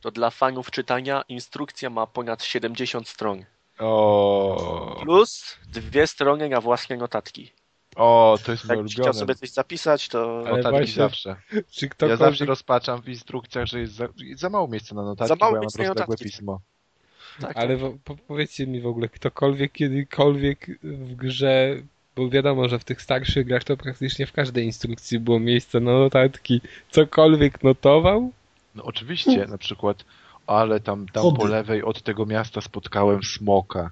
[0.00, 3.44] to dla fanów czytania instrukcja ma ponad 70 stron.
[3.78, 7.52] O, Plus dwie strony na własne notatki.
[7.96, 9.18] O to jest moje Jak chciał ulubione.
[9.20, 11.36] sobie coś zapisać, to Ale Notatki właśnie- zawsze.
[11.70, 12.18] Czy Ja ktokolwiek...
[12.18, 15.56] zawsze rozpaczam w instrukcjach, że jest za, za mało miejsca na notatki, Za mało bo
[15.56, 16.24] ja mam miejsca na rozległe notatki.
[16.24, 16.60] pismo.
[17.40, 21.76] tak, Ale po, powiedzcie mi w ogóle, ktokolwiek kiedykolwiek w grze,
[22.16, 25.92] bo wiadomo, że w tych starszych grach to praktycznie w każdej instrukcji było miejsce na
[25.92, 28.30] notatki, cokolwiek notował?
[28.74, 30.04] No oczywiście, na przykład,
[30.46, 33.90] ale tam, tam po lewej od tego miasta spotkałem smoka.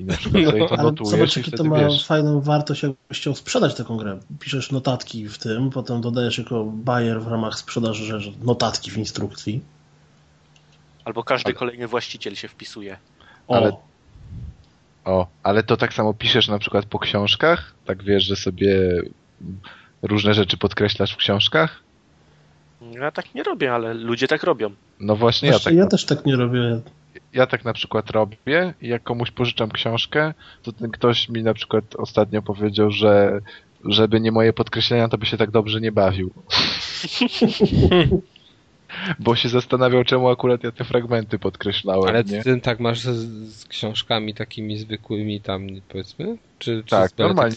[0.00, 0.50] I na przykład No.
[0.50, 2.06] sobie to Ale notujesz zobacz, i jakie to ma wiesz.
[2.06, 4.18] fajną wartość, jakbyś chciał sprzedać taką grę.
[4.40, 9.60] Piszesz notatki w tym, potem dodajesz jako buyer w ramach sprzedaży rzeczy notatki w instrukcji.
[11.04, 12.96] Albo każdy Ale- kolejny właściciel się wpisuje.
[13.48, 13.72] O, Ale-
[15.04, 17.74] O, ale to tak samo piszesz na przykład po książkach?
[17.84, 19.02] Tak wiesz, że sobie
[20.02, 21.82] różne rzeczy podkreślasz w książkach?
[22.92, 24.70] Ja tak nie robię, ale ludzie tak robią.
[25.00, 26.80] No właśnie, ja Właśnie tak, ja też tak nie robię.
[27.32, 31.54] Ja tak na przykład robię i jak komuś pożyczam książkę, to ten ktoś mi na
[31.54, 33.40] przykład ostatnio powiedział, że
[33.84, 36.30] żeby nie moje podkreślenia, to by się tak dobrze nie bawił.
[39.18, 43.64] Bo się zastanawiał, czemu akurat ja te fragmenty podkreślałem, Ale ty tak masz z, z
[43.64, 46.36] książkami takimi zwykłymi tam, powiedzmy?
[46.58, 47.56] Czy, czy Tak, normalnie?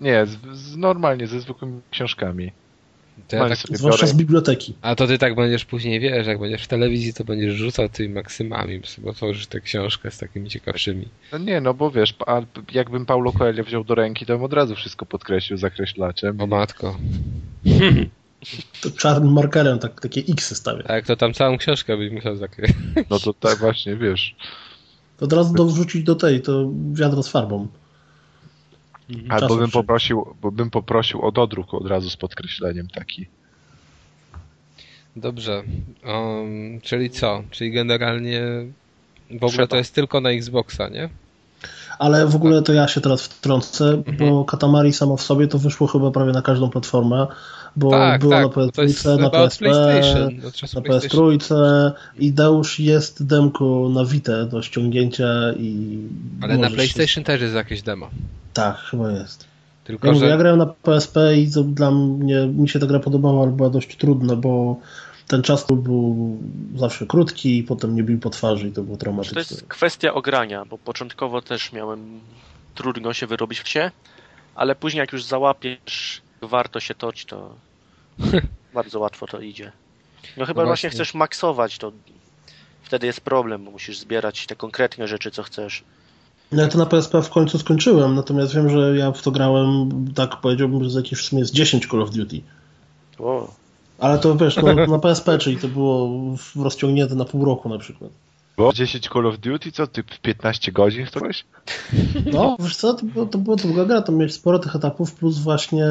[0.00, 2.52] Nie, z, z, normalnie, ze zwykłymi książkami.
[3.30, 4.74] To ja tak, Zwłaszcza biorę- z biblioteki.
[4.82, 8.14] a to ty tak będziesz później, wiesz, jak będziesz w telewizji, to będziesz rzucał tymi
[8.14, 11.08] maksymami, bo tworzysz tę książkę z takimi ciekawszymi.
[11.32, 12.40] No nie, no bo wiesz, a
[12.72, 16.40] jakbym Paulo Coelho wziął do ręki, to bym od razu wszystko podkreślił zakreślaczem.
[16.40, 16.96] O matko.
[18.82, 20.82] To czarnym markerem tak, takie X stawia.
[20.86, 22.70] A jak to tam całą książkę byś musiał zakryć.
[23.10, 24.34] No to tak właśnie, wiesz.
[25.18, 27.68] To od razu dorzucić do tej, to wiadro z farbą.
[29.28, 33.26] Albo Czasem bym poprosił, bo bym poprosił o dodruk od razu z podkreśleniem taki.
[35.16, 35.62] Dobrze.
[36.06, 37.42] Um, czyli co?
[37.50, 38.42] Czyli generalnie
[39.30, 39.66] w ogóle Trzeba.
[39.66, 41.08] to jest tylko na Xboxa, nie?
[41.98, 44.16] Ale w ogóle to ja się teraz wtrącę, Mhm.
[44.16, 47.26] bo Katamari samo w sobie to wyszło chyba prawie na każdą platformę,
[47.76, 48.42] bo tak, było tak.
[48.42, 49.64] na bo to jest PS3, na PSP,
[50.54, 51.38] czasu na PlayStation.
[51.38, 55.26] PS3 i Deusz jest demko na Vita do ściągnięcia
[55.58, 55.98] i
[56.40, 58.06] Ale na PlayStation też jest jakieś demo.
[58.06, 58.12] Się...
[58.52, 59.44] Tak, chyba jest.
[59.84, 60.30] Tylko, Ja, mówię, że...
[60.30, 63.70] ja grałem na PSP i to dla mnie, mi się ta gra podobała, ale była
[63.70, 64.76] dość trudna, bo
[65.26, 66.38] ten czas był
[66.76, 69.40] zawsze krótki i potem nie bił po twarzy i to było To traumatyczne.
[69.40, 72.20] jest kwestia ogrania, bo początkowo też miałem
[72.74, 73.90] trudno się wyrobić w cie,
[74.54, 77.54] ale później jak już załapiesz, warto się toć, to
[78.74, 79.72] bardzo łatwo to idzie.
[80.36, 81.04] No chyba No właśnie właśnie.
[81.04, 81.92] chcesz maksować, to
[82.82, 85.82] wtedy jest problem, bo musisz zbierać te konkretne rzeczy, co chcesz.
[86.52, 89.88] No ja to na PSP w końcu skończyłem, natomiast wiem, że ja w to grałem,
[90.14, 92.40] tak powiedziałbym, że z jakieś w sumie z 10 Call of Duty.
[93.18, 93.54] O,
[93.98, 96.10] Ale to wiesz, no, na PSP, czyli to było
[96.56, 98.10] rozciągnięte na pół roku na przykład.
[98.56, 101.44] Bo 10 Call of Duty, co ty w 15 godzin ktoś?
[102.32, 105.38] No, wiesz co, to, było, to była długa gra, to miałeś sporo tych etapów, plus
[105.38, 105.86] właśnie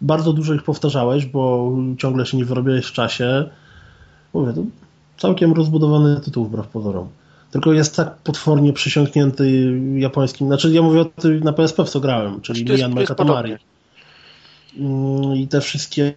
[0.00, 3.50] bardzo dużo ich powtarzałeś, bo ciągle się nie wyrobiłeś w czasie.
[4.34, 4.62] Mówię, to
[5.18, 7.08] całkiem rozbudowany tytuł wbrew pozorom.
[7.50, 12.00] Tylko jest tak potwornie przysiągnięty japońskim, znaczy ja mówię o tym na PSP w co
[12.00, 13.50] grałem, czyli Myanmar jest Katamari.
[13.52, 13.71] podobnie.
[14.76, 16.14] Mm, I te wszystkie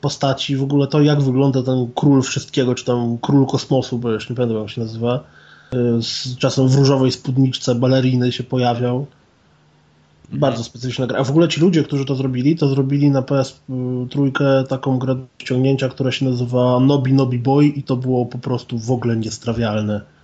[0.00, 4.30] postaci, w ogóle to jak wygląda ten król wszystkiego, czy tam król kosmosu, bo już
[4.30, 5.24] nie pamiętam jak się nazywa,
[5.74, 9.06] y, z czasem w różowej spódniczce baleriny się pojawiał.
[10.32, 11.18] Bardzo specyficzna gra.
[11.18, 15.26] A w ogóle ci ludzie, którzy to zrobili, to zrobili na PS3 taką grę do
[15.38, 20.15] ściągnięcia, która się nazywa Nobi Nobi Boy i to było po prostu w ogóle niestrawialne.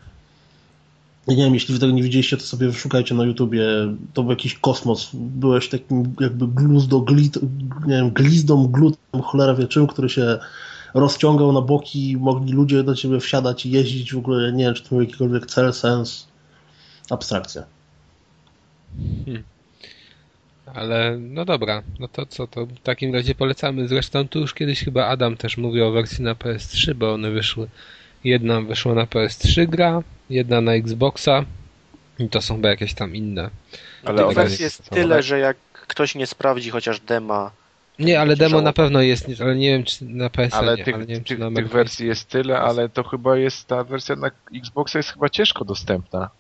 [1.29, 3.65] Nie wiem, jeśli wy tego nie widzieliście, to sobie szukajcie na YouTubie.
[4.15, 5.11] To był jakiś kosmos.
[5.15, 7.39] Byłeś takim jakby gluzdo, glit,
[7.87, 10.39] nie wiem, glizdą, glutem, cholera wie czym, który się
[10.95, 14.15] rozciągał na boki, mogli ludzie do ciebie wsiadać i jeździć.
[14.15, 16.27] W ogóle nie wiem, czy to miał jakikolwiek cel, sens.
[17.11, 17.63] Abstrakcja.
[20.75, 23.89] Ale no dobra, no to co, to w takim razie polecamy.
[23.89, 27.69] Zresztą tu już kiedyś chyba Adam też mówił o wersji na PS3, bo one wyszły.
[28.25, 31.45] Jedna wyszła na PS3 gra, jedna na Xboxa
[32.19, 33.51] i to są chyba jakieś tam inne.
[34.05, 37.51] Ale wersji jest tyle, że jak ktoś nie sprawdzi chociaż dema,
[37.99, 40.95] Nie, ale demo na pewno jest, ale nie wiem czy na PS Ale nie, tych,
[40.95, 43.85] ale nie wiem czy tych, na tych wersji jest tyle, ale to chyba jest ta
[43.85, 46.31] wersja na Xboxa jest chyba ciężko dostępna.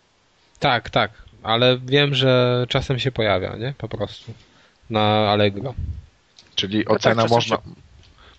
[0.59, 1.11] Tak, tak,
[1.43, 3.75] ale wiem, że czasem się pojawia, nie?
[3.79, 4.33] Po prostu.
[4.91, 5.75] Na Allegro.
[6.55, 7.59] Czyli tak, ocena czasem można,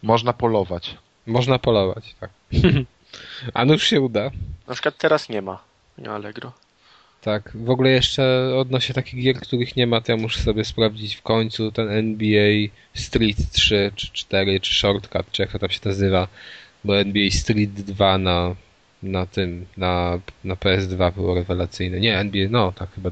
[0.04, 0.98] można polować.
[1.28, 2.30] Można polować, tak.
[3.54, 4.32] A no już się uda.
[4.68, 5.64] na przykład teraz nie ma
[5.98, 6.52] na Allegro.
[7.24, 11.16] Tak, w ogóle jeszcze odnośnie takich gier, których nie ma, to ja muszę sobie sprawdzić
[11.16, 15.80] w końcu ten NBA Street 3, czy 4, czy Shortcut, czy jak to tam się
[15.86, 16.28] nazywa,
[16.84, 18.56] bo NBA Street 2 na,
[19.04, 22.00] na tym, na, na PS2 było rewelacyjne.
[22.00, 23.10] Nie, NBA, no tak chyba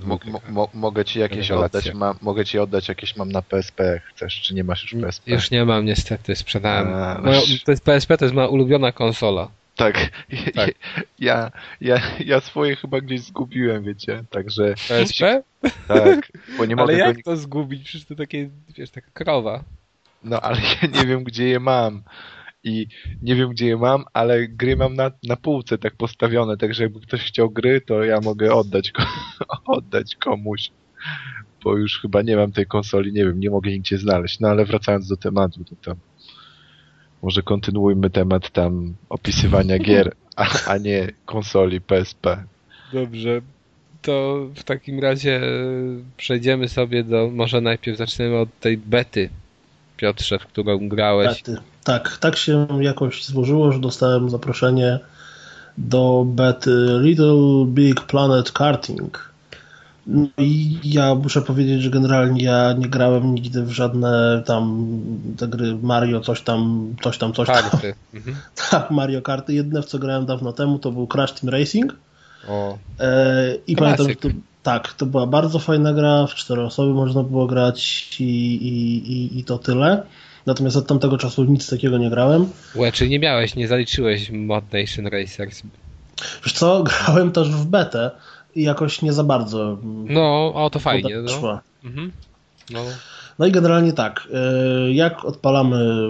[0.50, 1.80] mo, mogę ci jakieś Rewelacja.
[1.80, 5.32] oddać, ma, mogę ci oddać jakieś mam na PSP, chcesz, czy nie masz już PSP?
[5.32, 6.94] Już nie mam niestety, sprzedałem.
[6.94, 7.22] A, no.
[7.22, 9.48] Moja, to jest PSP, to jest moja ulubiona konsola.
[9.82, 10.10] Tak.
[10.56, 10.72] Tak.
[11.20, 11.52] Ja,
[11.82, 15.44] ja, ja swoje chyba gdzieś zgubiłem, wiecie, także PSP?
[15.88, 17.84] tak, bo nie mogę Ale go jak ni- to zgubić?
[17.84, 19.64] Przecież to takie, wiesz, taka krowa.
[20.24, 22.04] No ale ja nie wiem, gdzie je mam.
[22.64, 22.88] I
[23.22, 27.02] nie wiem, gdzie je mam, ale gry mam na, na półce tak postawione, także jakby
[27.02, 28.92] ktoś chciał gry, to ja mogę oddać,
[29.66, 30.72] oddać komuś.
[31.64, 34.40] Bo już chyba nie mam tej konsoli, nie wiem, nie mogę nigdzie znaleźć.
[34.40, 35.96] No ale wracając do tematu, to tam
[37.22, 42.44] może kontynuujmy temat tam opisywania gier, a, a nie konsoli PSP.
[42.94, 43.42] Dobrze.
[44.02, 45.42] To w takim razie
[46.18, 49.30] przejdziemy sobie do, może najpierw zaczniemy od tej bety,
[49.98, 51.44] Piotrze, w którą grałeś.
[51.44, 51.62] Bety.
[51.84, 55.00] Tak, tak się jakoś złożyło, że dostałem zaproszenie
[55.78, 59.31] do bety Little Big Planet Karting.
[60.08, 64.88] No i ja muszę powiedzieć, że generalnie ja nie grałem nigdy w żadne tam
[65.38, 67.56] te gry Mario, coś tam, coś tam, coś tam.
[67.56, 67.94] Karty.
[68.14, 68.36] Mhm.
[68.72, 69.54] Tak, Mario Karty.
[69.54, 71.96] Jedyne w co grałem dawno temu to był Crash Team Racing.
[72.48, 73.98] O, E, I Klasyk.
[73.98, 78.16] pamiętam, że to, tak, to była bardzo fajna gra, w cztery osoby można było grać
[78.20, 78.24] i,
[78.56, 80.04] i, i, i to tyle.
[80.46, 82.46] Natomiast od tamtego czasu nic takiego nie grałem.
[82.76, 85.62] Łe, czyli nie miałeś, nie zaliczyłeś Mod Nation Racers.
[86.46, 88.12] Wiesz co, grałem też w betę
[88.56, 91.60] i jakoś nie za bardzo mm, No, o to fajnie, no.
[91.84, 92.12] Mhm.
[92.70, 92.80] No,
[93.40, 96.08] No i generalnie tak, e, jak odpalamy.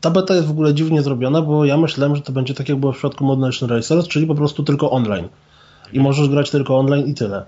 [0.00, 2.78] Ta beta jest w ogóle dziwnie zrobiona, bo ja myślałem, że to będzie tak jak
[2.78, 5.28] było w przypadku Mod Nation Racers, czyli po prostu tylko online.
[5.92, 7.44] I możesz grać tylko online i tyle.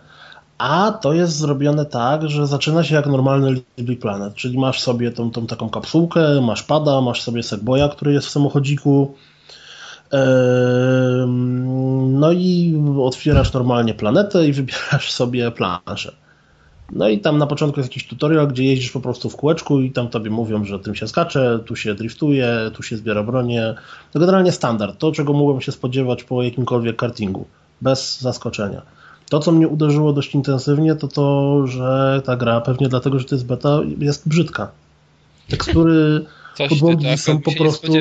[0.59, 4.81] A to jest zrobione tak, że zaczyna się jak normalny Little Big Planet, czyli masz
[4.81, 9.15] sobie tą, tą taką kapsułkę, masz pada, masz sobie Segboya, który jest w samochodziku.
[12.09, 16.13] No i otwierasz normalnie planetę i wybierasz sobie planszę.
[16.93, 19.91] No i tam na początku jest jakiś tutorial, gdzie jeździsz po prostu w kółeczku i
[19.91, 23.75] tam tobie mówią, że tym się skacze, tu się driftuje, tu się zbiera bronię.
[24.13, 27.47] To generalnie standard, to czego mogłem się spodziewać po jakimkolwiek kartingu,
[27.81, 28.83] bez zaskoczenia.
[29.31, 33.35] To, co mnie uderzyło dość intensywnie, to to, że ta gra, pewnie dlatego, że to
[33.35, 34.71] jest beta, jest brzydka.
[35.51, 36.25] Tekstury,
[36.59, 37.93] coś Podłogi są po prostu-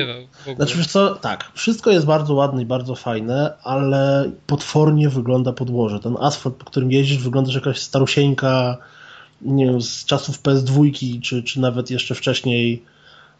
[0.56, 6.00] znaczy co, tak, wszystko jest bardzo ładne i bardzo fajne, ale potwornie wygląda podłoże.
[6.00, 8.76] Ten asfalt, po którym jeździsz, wygląda jak jakaś starusieńka,
[9.42, 12.82] nie wiem, z czasów PS2, czy, czy nawet jeszcze wcześniej,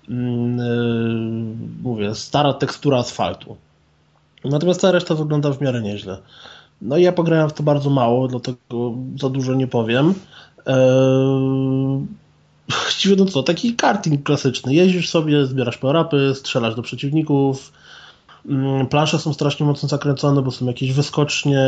[0.08, 0.14] yy,
[1.82, 3.56] mówię, stara tekstura asfaltu.
[4.44, 6.18] Natomiast ta reszta wygląda w miarę nieźle.
[6.82, 10.14] No i ja pograłem w to bardzo mało, dlatego za dużo nie powiem.
[10.66, 12.06] Eee,
[12.68, 14.74] Właściwie no co, taki karting klasyczny.
[14.74, 17.72] Jeździsz sobie, zbierasz power-upy, strzelasz do przeciwników.
[18.48, 21.60] Mm, Plansze są strasznie mocno zakręcone, bo są jakieś wyskocznie,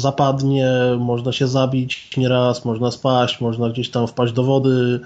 [0.00, 5.00] zapadnie, można się zabić nieraz, można spaść, można gdzieś tam wpaść do wody,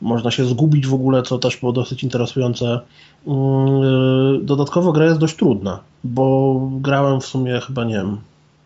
[0.00, 2.80] można się zgubić w ogóle, co też było dosyć interesujące.
[3.26, 8.18] Mm, Dodatkowo gra jest dość trudna, bo grałem w sumie chyba, nie wiem,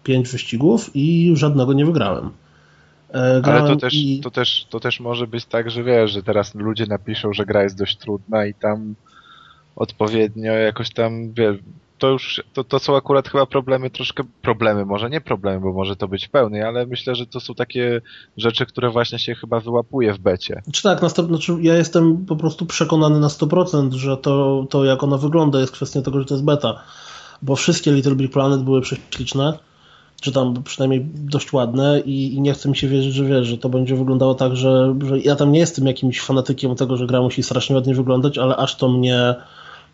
[0.05, 2.31] pięć wyścigów i żadnego nie wygrałem.
[3.15, 6.23] E, Ale to też, i- to, też, to też może być tak, że wiesz, że
[6.23, 8.95] teraz ludzie napiszą, że gra jest dość trudna i tam
[9.77, 11.57] odpowiednio jakoś tam, wiesz,
[11.99, 15.97] to już, to, to są akurat chyba problemy, troszkę problemy, może nie problemy, bo może
[15.97, 18.01] to być pełny, ale myślę, że to są takie
[18.37, 20.63] rzeczy, które właśnie się chyba wyłapuje w becie.
[20.73, 25.03] Czy tak, następ, znaczy ja jestem po prostu przekonany na 100%, że to, to jak
[25.03, 26.83] ona wygląda jest kwestia tego, że to jest beta,
[27.43, 29.59] bo wszystkie Little Big Planet były prześliczne,
[30.21, 33.59] czy tam przynajmniej dość ładne i, i nie chce mi się wierzyć, że wiesz, że
[33.59, 37.21] to będzie wyglądało tak, że, że ja tam nie jestem jakimś fanatykiem tego, że gra
[37.23, 39.35] musi strasznie ładnie wyglądać, ale aż to mnie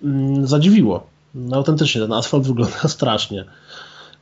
[0.05, 1.07] mm, zadziwiło.
[1.35, 3.45] No autentycznie, ten asfalt wygląda strasznie.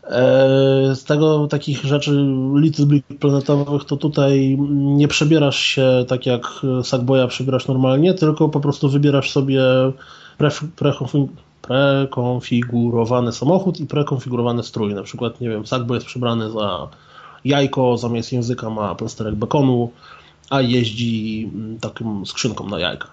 [0.05, 2.27] E, Z tego takich rzeczy
[2.57, 6.43] Little Big Planetowych to tutaj nie przebierasz się tak jak
[6.83, 9.63] Sackboya przebierasz normalnie, tylko po prostu wybierasz sobie
[10.77, 11.29] prekonfig-
[11.63, 14.95] prekonfigurowany samochód i prekonfigurowany strój.
[14.95, 16.89] Na przykład, nie wiem, Sackboy jest przebrany za
[17.45, 19.91] jajko, zamiast języka ma plasterek bekonu,
[20.51, 23.09] a jeździ mm, taką skrzynką na jajka.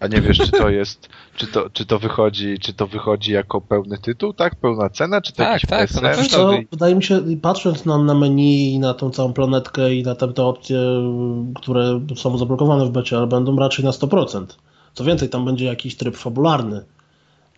[0.00, 3.60] A nie wiesz, czy to jest, czy to, czy to wychodzi, czy to wychodzi jako
[3.60, 4.56] pełny tytuł, tak?
[4.56, 5.70] Pełna cena, czy to Tak, jakiś
[6.00, 6.26] tak.
[6.26, 10.14] Co, wydaje mi się, patrząc na, na menu i na tą całą planetkę i na
[10.14, 10.78] te, te opcje,
[11.56, 14.46] które są zablokowane w becie, ale będą raczej na 100%.
[14.94, 16.84] Co więcej, tam będzie jakiś tryb fabularny.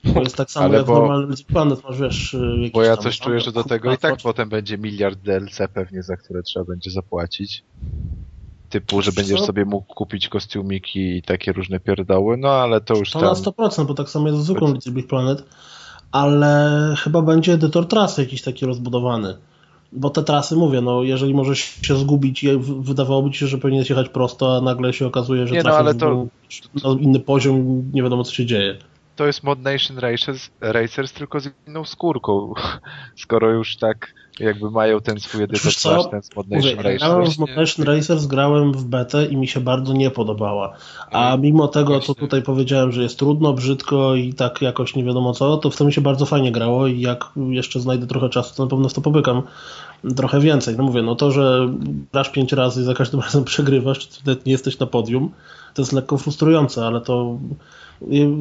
[0.05, 2.35] Bo jest tak samo Ale jak bo- Little Planet, masz wiesz...
[2.35, 5.59] y, Bo ja tam coś czuję, że do tego i tak potem będzie miliard DLC
[5.75, 7.63] pewnie, za które trzeba będzie zapłacić.
[8.69, 9.47] Typu, że będziesz co?
[9.47, 13.29] sobie mógł kupić kostiumiki i takie różne pierdoły, no ale to już To tam...
[13.29, 15.45] na 100%, bo tak samo jest z zwykłą Little Big Planet,
[16.13, 19.37] ale chyba będzie edytor trasy jakiś taki rozbudowany.
[19.93, 22.49] Bo te trasy, mówię, no jeżeli możesz się zgubić i
[22.81, 25.95] wydawałoby ci się, że powinieneś jechać prosto, a nagle się okazuje, że Nie, no, ale
[25.95, 26.27] to-
[26.85, 28.79] na inny poziom nie wiadomo co się dzieje.
[29.17, 32.53] To jest Mod Nation Racers, Racers tylko z inną skórką.
[33.23, 36.05] Skoro już tak jakby mają ten swój edytor co?
[36.05, 37.37] ten z Mod Mówię, Nation grałem Racers.
[37.37, 40.77] w Motion Racers, grałem w betę i mi się bardzo nie podobała.
[41.11, 44.95] A Ale mimo tego, co właśnie- tutaj powiedziałem, że jest trudno, brzydko i tak jakoś
[44.95, 48.07] nie wiadomo co, to w to mi się bardzo fajnie grało i jak jeszcze znajdę
[48.07, 49.43] trochę czasu, to na pewno w to popykam
[50.17, 50.77] trochę więcej.
[50.77, 51.69] No mówię, no to, że
[52.13, 55.31] grasz pięć razy i za każdym razem przegrywasz, czy nie jesteś na podium,
[55.75, 57.39] to jest lekko frustrujące, ale to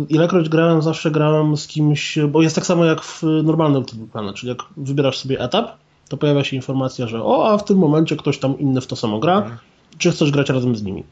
[0.09, 4.33] ilekroć grałem, zawsze grałem z kimś, bo jest tak samo jak w normalnym typu planie,
[4.33, 5.71] czyli jak wybierasz sobie etap,
[6.09, 8.95] to pojawia się informacja, że o, a w tym momencie ktoś tam inny w to
[8.95, 9.57] samo gra,
[9.97, 11.03] czy chcesz grać razem z nimi.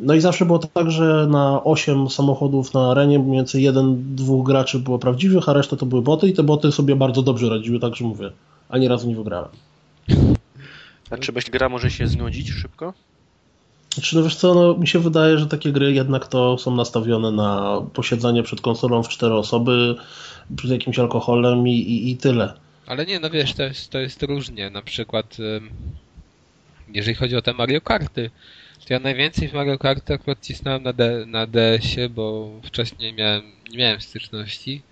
[0.00, 4.46] No i zawsze było tak, że na 8 samochodów na arenie mniej więcej jeden, dwóch
[4.46, 7.80] graczy było prawdziwych, a reszta to były boty i te boty sobie bardzo dobrze radziły,
[7.80, 8.30] także mówię,
[8.68, 9.48] ani razu nie wygrałem.
[11.10, 12.94] A czy gra może się znudzić szybko?
[13.94, 17.30] Znaczy, no wiesz co, no, mi się wydaje, że takie gry jednak to są nastawione
[17.30, 19.94] na posiedzenie przed konsolą w cztery osoby,
[20.56, 22.54] przed jakimś alkoholem i, i, i tyle.
[22.86, 24.70] Ale nie, no wiesz, to jest, to jest różnie.
[24.70, 25.36] Na przykład,
[26.94, 28.30] jeżeli chodzi o te Mario Karty,
[28.86, 33.42] to ja najwięcej w Mario Karty akurat cisnąłem na, D, na DS-ie, bo wcześniej miałem,
[33.70, 34.82] nie miałem styczności,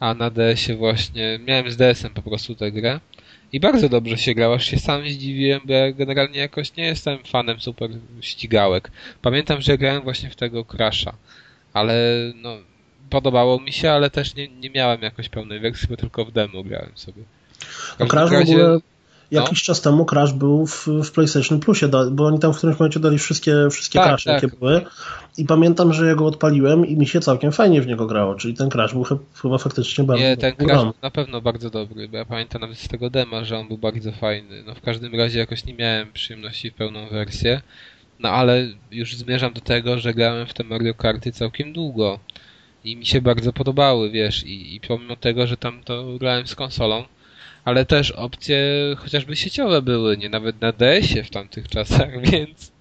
[0.00, 3.00] a na DS-ie właśnie, miałem z DS-em po prostu tę grę.
[3.52, 7.18] I bardzo dobrze się grało, aż się sam zdziwiłem, bo ja generalnie jakoś nie jestem
[7.24, 7.90] fanem super
[8.20, 8.90] ścigałek.
[9.22, 11.12] Pamiętam, że grałem właśnie w tego Crasha,
[11.72, 11.94] ale
[12.34, 12.56] no,
[13.10, 16.62] podobało mi się, ale też nie, nie miałem jakoś pełnej wersji, bo tylko w demo
[16.62, 17.22] grałem sobie.
[17.96, 18.78] W No Crash w ogóle
[19.32, 23.00] jakiś czas temu Crash był w, w PlayStation Plusie, bo oni tam w którymś momencie
[23.00, 24.42] dali wszystkie, wszystkie Tak, Crashy, tak.
[24.42, 24.80] jakie były
[25.38, 28.54] i pamiętam, że ja go odpaliłem i mi się całkiem fajnie w niego grało, czyli
[28.54, 30.52] ten Crash był chy- chyba faktycznie bardzo Nie, ten.
[30.56, 33.68] Crash był na pewno bardzo dobry, bo ja pamiętam nawet z tego dema, że on
[33.68, 34.62] był bardzo fajny.
[34.66, 37.60] No w każdym razie jakoś nie miałem przyjemności w pełną wersję.
[38.20, 42.18] No ale już zmierzam do tego, że grałem w te Mario Karty całkiem długo.
[42.84, 46.54] I mi się bardzo podobały, wiesz, i, i pomimo tego, że tam to grałem z
[46.54, 47.04] konsolą,
[47.64, 48.58] ale też opcje
[48.98, 52.72] chociażby sieciowe były, nie nawet na DS-ie w tamtych czasach, więc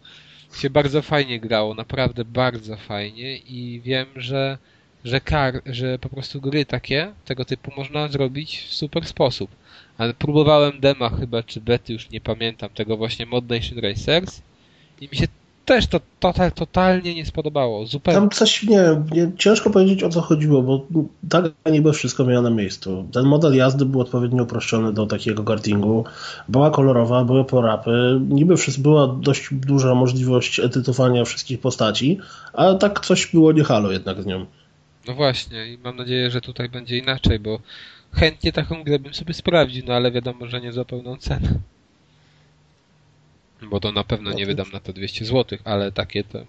[0.61, 4.57] się bardzo fajnie grało, naprawdę bardzo fajnie i wiem, że
[5.05, 9.51] że kar, że po prostu gry takie, tego typu można zrobić w super sposób.
[9.97, 14.41] Ale próbowałem dema chyba, czy bety, już nie pamiętam, tego właśnie Mod Nation Racers
[15.01, 15.27] i mi się
[15.65, 17.85] też to total, totalnie nie spodobało.
[17.85, 18.19] Zupełnie.
[18.19, 19.01] Tam coś, nie,
[19.37, 20.85] ciężko powiedzieć o co chodziło, bo
[21.29, 23.07] tak niby wszystko miało na miejscu.
[23.13, 26.05] Ten model jazdy był odpowiednio uproszczony do takiego kartingu,
[26.49, 32.19] była kolorowa, były porapy, niby wszystko, była dość duża możliwość edytowania wszystkich postaci,
[32.53, 34.45] ale tak coś było nie halo jednak z nią.
[35.07, 37.59] No właśnie i mam nadzieję, że tutaj będzie inaczej, bo
[38.11, 41.49] chętnie taką grę bym sobie sprawdził, no ale wiadomo, że nie za pełną cenę.
[43.61, 46.45] Bo to na pewno No nie to- wydam na to 200 zł, ale takie to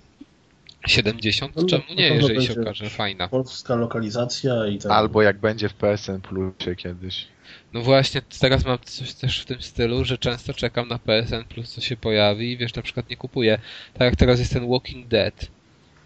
[0.86, 3.28] 70, No, czemu nie, jeżeli się okaże fajna.
[3.28, 4.92] Polska lokalizacja i tak.
[4.92, 7.26] Albo jak będzie w PSN Plusie kiedyś.
[7.72, 11.70] No właśnie, teraz mam coś też w tym stylu, że często czekam na PSN Plus,
[11.74, 13.58] co się pojawi i wiesz, na przykład nie kupuję.
[13.94, 15.46] Tak jak teraz jest ten Walking Dead,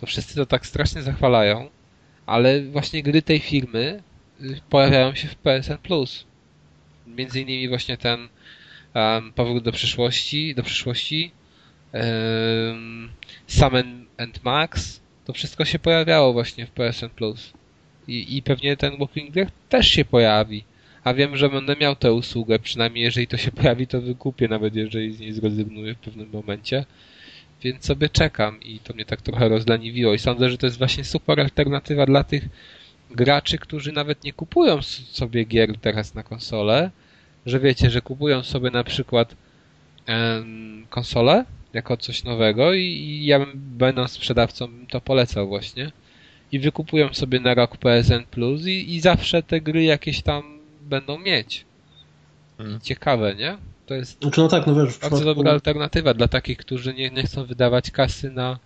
[0.00, 1.68] to wszyscy to tak strasznie zachwalają,
[2.26, 4.02] ale właśnie gry tej firmy
[4.40, 6.24] y, pojawiają się w PSN Plus.
[7.06, 8.28] Między innymi właśnie ten
[8.96, 11.30] um, Powrót do przyszłości, do przyszłości,
[11.92, 13.10] um,
[13.46, 13.74] Sam
[14.18, 17.52] and- Max, to wszystko się pojawiało właśnie w PSN Plus.
[18.08, 20.64] I, I pewnie ten Walking Dead też się pojawi.
[21.04, 24.74] A wiem, że będę miał tę usługę, przynajmniej jeżeli to się pojawi, to wykupię, nawet
[24.74, 26.84] jeżeli z niej zrezygnuję w pewnym momencie.
[27.62, 31.04] Więc sobie czekam i to mnie tak trochę rozleniwiło i sądzę, że to jest właśnie
[31.04, 32.44] super alternatywa dla tych
[33.10, 36.90] graczy, którzy nawet nie kupują sobie gier teraz na konsolę,
[37.46, 39.34] że wiecie, że kupują sobie na przykład
[40.06, 45.92] em, konsolę jako coś nowego i, i ja bym, będąc sprzedawcą bym to polecał właśnie
[46.52, 50.42] i wykupują sobie na rok PSN Plus i, i zawsze te gry jakieś tam
[50.80, 51.64] będą mieć.
[52.58, 52.80] Mm.
[52.80, 53.56] Ciekawe, nie?
[53.86, 57.10] To jest Znaczy, no tak, no wiesz, bardzo przypadku, dobra alternatywa dla takich, którzy nie,
[57.10, 58.58] nie chcą wydawać kasy na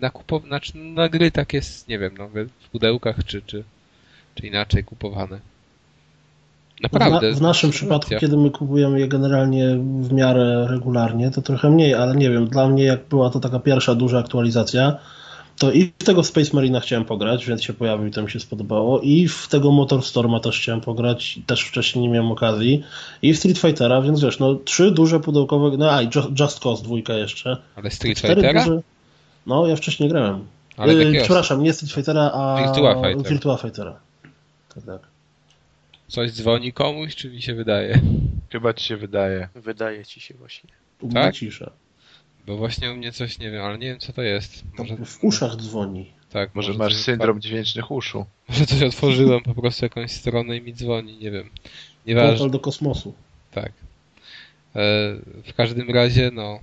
[0.00, 0.44] na kupow...
[0.44, 2.28] znaczy na gry takie, s- nie wiem, no,
[2.60, 3.64] w pudełkach czy, czy,
[4.34, 5.40] czy inaczej kupowane.
[6.82, 7.30] Naprawdę.
[7.30, 11.70] w, na, w naszym przypadku, kiedy my kupujemy je generalnie w miarę regularnie, to trochę
[11.70, 14.96] mniej, ale nie wiem, dla mnie jak była to taka pierwsza duża aktualizacja,
[15.58, 18.40] to i w tego Space Marina chciałem pograć, więc się pojawił i to mi się
[18.40, 19.00] spodobało.
[19.00, 22.84] I w tego Motor Storma też chciałem pograć, też wcześniej nie miałem okazji.
[23.22, 26.08] I w Street Fightera, więc wiesz, no trzy duże pudełkowe, no a i
[26.40, 27.56] Just Cause dwójka jeszcze.
[27.76, 28.64] Ale Street Fightera?
[28.64, 28.80] Duże...
[29.46, 30.44] No, ja wcześniej grałem.
[30.76, 33.32] Ale yy, przepraszam, nie Street Fightera, a Virtua, Fighter.
[33.32, 33.96] Virtua Fightera.
[34.74, 35.15] Tak, tak.
[36.08, 38.00] Coś dzwoni komuś, czy mi się wydaje?
[38.52, 39.48] Chyba ci się wydaje.
[39.54, 40.70] Wydaje ci się właśnie.
[41.00, 41.34] U tak?
[41.34, 41.72] cisza.
[42.46, 44.64] Bo właśnie u mnie coś nie wiem, ale nie wiem co to jest.
[44.78, 44.96] Może...
[44.96, 46.12] W uszach dzwoni.
[46.30, 48.26] Tak, może, może masz syndrom dźwięcznych uszu.
[48.48, 51.50] Może coś otworzyłem po prostu jakąś stronę i mi dzwoni, nie wiem.
[52.06, 52.30] Nieważne.
[52.30, 53.14] Portal do kosmosu.
[53.50, 53.72] Tak.
[54.76, 54.82] E,
[55.44, 56.60] w każdym razie, no,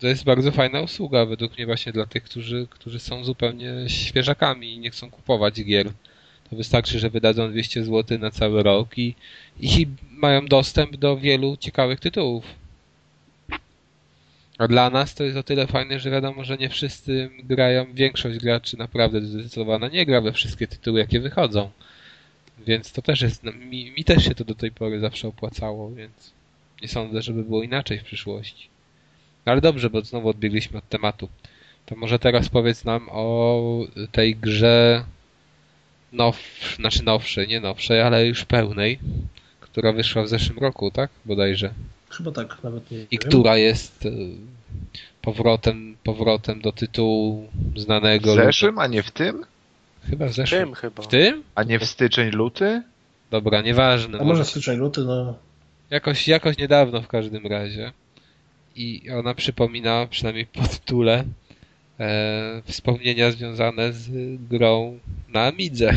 [0.00, 4.74] to jest bardzo fajna usługa według mnie właśnie dla tych, którzy, którzy są zupełnie świeżakami
[4.74, 5.92] i nie chcą kupować gier.
[6.50, 9.14] To wystarczy, że wydadzą 200 zł na cały rok i,
[9.60, 12.44] i mają dostęp do wielu ciekawych tytułów.
[14.58, 18.38] A dla nas to jest o tyle fajne, że wiadomo, że nie wszyscy grają, większość
[18.38, 21.70] graczy naprawdę zdecydowana nie gra we wszystkie tytuły, jakie wychodzą.
[22.66, 25.90] Więc to też jest, no, mi, mi też się to do tej pory zawsze opłacało,
[25.90, 26.32] więc
[26.82, 28.68] nie sądzę, żeby było inaczej w przyszłości.
[29.46, 31.28] No ale dobrze, bo znowu odbiegliśmy od tematu.
[31.86, 35.04] To może teraz powiedz nam o tej grze
[36.12, 36.36] now,
[36.76, 38.98] znaczy nowszej, nie nowszej, ale już pełnej,
[39.60, 41.10] która wyszła w zeszłym roku, tak?
[41.24, 41.70] Bodajże.
[42.10, 43.20] Chyba tak, nawet nie I wiem.
[43.28, 44.10] która jest e,
[45.22, 48.32] powrotem, powrotem do tytułu znanego.
[48.32, 49.44] W zeszłym, a nie w tym?
[50.10, 50.60] Chyba w zeszłym.
[50.60, 51.02] W tym chyba.
[51.02, 51.42] W tym?
[51.54, 52.82] A nie w styczeń, luty?
[53.30, 54.18] Dobra, nieważne.
[54.18, 55.34] A może styczeń, luty, no.
[55.90, 57.92] Jakoś, jakoś niedawno w każdym razie.
[58.76, 61.24] I ona przypomina, przynajmniej po tytule,
[62.00, 64.10] e, wspomnienia związane z
[64.50, 65.90] grą na Amidze.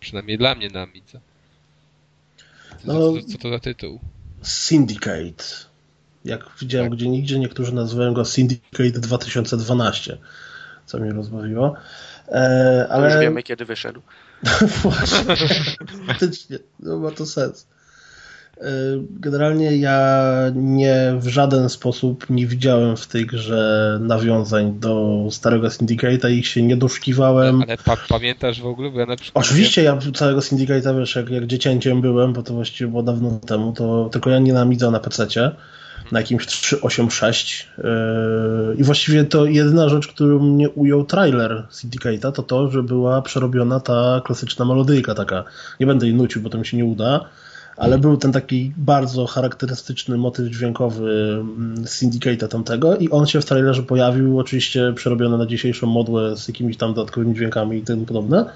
[0.00, 1.20] Przynajmniej dla mnie na Amidze.
[2.86, 4.00] Co, no, co, co to za tytuł?
[4.42, 5.44] Syndicate.
[6.24, 6.98] Jak widziałem tak.
[6.98, 10.18] gdzie nigdzie, niektórzy nazywają go Syndicate 2012,
[10.86, 11.76] co mnie rozbawiło.
[12.28, 13.10] E, ale...
[13.10, 14.02] już wiemy, kiedy wyszedł.
[14.82, 15.36] Właśnie,
[16.06, 17.66] faktycznie, no ma to sens.
[18.60, 18.70] E,
[19.10, 26.30] generalnie ja nie w żaden sposób nie widziałem w tej grze nawiązań do starego Syndicate'a
[26.30, 27.62] i ich się nie doszukiwałem.
[27.62, 28.90] Ale pa pamiętasz w ogóle?
[28.90, 32.54] Bo ja na przykład Oczywiście ja całego Syndicate'a, wiesz, jak, jak dziecięciem byłem, bo to
[32.54, 35.50] właściwie było dawno temu, to tylko ja nie na na PC-cie
[36.12, 37.84] na jakimś 386 yy,
[38.78, 43.80] i właściwie to jedyna rzecz, którą mnie ujął trailer Syndicate'a to to, że była przerobiona
[43.80, 45.44] ta klasyczna melodyjka taka.
[45.80, 47.28] Nie będę jej nucił, bo to mi się nie uda
[47.76, 53.44] ale był ten taki bardzo charakterystyczny motyw dźwiękowy mm, Syndicate'a tamtego i on się w
[53.44, 58.46] trailerze pojawił, oczywiście przerobiony na dzisiejszą modłę z jakimiś tam dodatkowymi dźwiękami i tym podobne.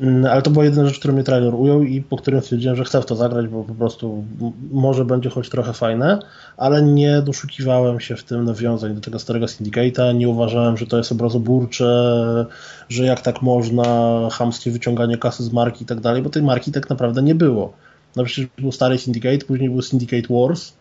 [0.00, 2.84] Mm, ale to była jedyna rzecz, którą mnie trailer ujął i po którym stwierdziłem, że
[2.84, 4.24] chcę w to zagrać, bo po prostu
[4.72, 6.18] może będzie choć trochę fajne,
[6.56, 10.98] ale nie doszukiwałem się w tym nawiązań do tego starego Syndicate'a, nie uważałem, że to
[10.98, 12.46] jest obrazoburcze,
[12.88, 16.72] że jak tak można, chamskie wyciąganie kasy z marki i tak dalej, bo tej marki
[16.72, 17.72] tak naprawdę nie było.
[18.16, 20.72] No przecież był stary Syndicate, później był Syndicate Wars.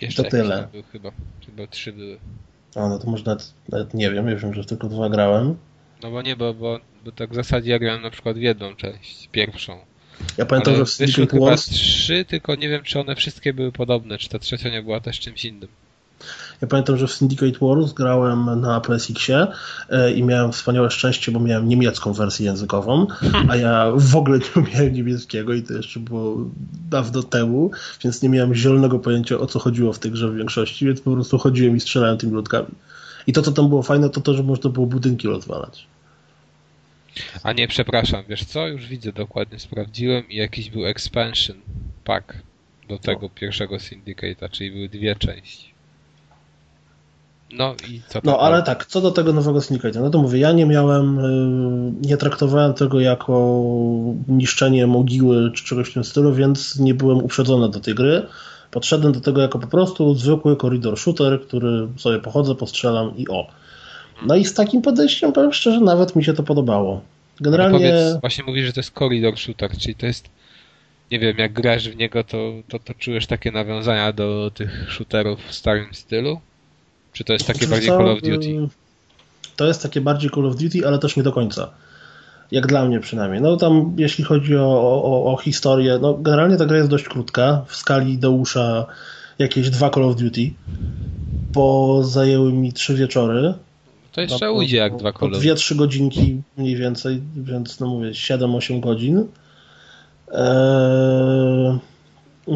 [0.00, 0.68] Jeszcze to tyle.
[0.72, 1.12] Był chyba.
[1.46, 2.18] Chyba trzy były.
[2.74, 5.56] A, no to może nawet, nawet nie wiem, ja wiem, że tylko dwa grałem.
[6.02, 8.76] No bo nie, bo, bo, bo tak w zasadzie ja grałem na przykład w jedną
[8.76, 9.78] część, pierwszą.
[10.38, 11.66] Ja pamiętam, Ale że w Syndicate Wars...
[11.66, 15.20] trzy, tylko nie wiem, czy one wszystkie były podobne, czy ta trzecia nie była też
[15.20, 15.68] czymś innym.
[16.60, 19.46] Ja pamiętam, że w Syndicate Wars grałem na PSX-ie
[19.90, 23.06] e, i miałem wspaniałe szczęście, bo miałem niemiecką wersję językową,
[23.48, 26.36] a ja w ogóle nie umiałem niemieckiego i to jeszcze było
[26.90, 27.70] dawno temu,
[28.04, 31.12] więc nie miałem zielonego pojęcia o co chodziło w tej grze w większości, więc po
[31.12, 32.68] prostu chodziłem i strzelałem tymi ludkami.
[33.26, 35.86] I to, co tam było fajne, to to, że można było budynki rozwalać.
[37.42, 38.68] A nie, przepraszam, wiesz co?
[38.68, 41.56] Już widzę, dokładnie sprawdziłem i jakiś był expansion
[42.04, 42.34] pack
[42.88, 45.69] do tego pierwszego Syndicate'a, czyli były dwie części.
[47.52, 50.52] No i co No ale tak, co do tego nowego Syndicate, no to mówię, ja
[50.52, 53.62] nie miałem, y, nie traktowałem tego jako
[54.28, 58.26] niszczenie mogiły czy czegoś w tym stylu, więc nie byłem uprzedzony do tej gry.
[58.70, 63.46] Podszedłem do tego jako po prostu zwykły koridor shooter, który sobie pochodzę, postrzelam i o.
[64.26, 67.00] No i z takim podejściem, powiem szczerze, nawet mi się to podobało.
[67.40, 67.78] Generalnie...
[67.78, 70.28] Powiedz, właśnie mówisz, że to jest koridor shooter, czyli to jest
[71.10, 75.40] nie wiem, jak grasz w niego, to, to, to czujesz takie nawiązania do tych shooterów
[75.46, 76.40] w starym stylu?
[77.12, 78.48] Czy to jest takie bardziej Call of Duty?
[78.48, 78.68] Y,
[79.56, 81.70] to jest takie bardziej Call of Duty, ale też nie do końca.
[82.50, 83.42] Jak dla mnie przynajmniej.
[83.42, 87.64] No tam jeśli chodzi o, o, o historię, no generalnie ta gra jest dość krótka.
[87.66, 88.86] W skali Deusza
[89.38, 90.50] jakieś dwa Call of Duty,
[91.52, 93.54] bo zajęły mi trzy wieczory.
[94.12, 95.40] To jeszcze no, ujdzie jak dwa Call of Duty.
[95.40, 99.26] Dwie, trzy godzinki mniej więcej, więc no mówię 7-8 godzin.
[100.32, 101.78] Eee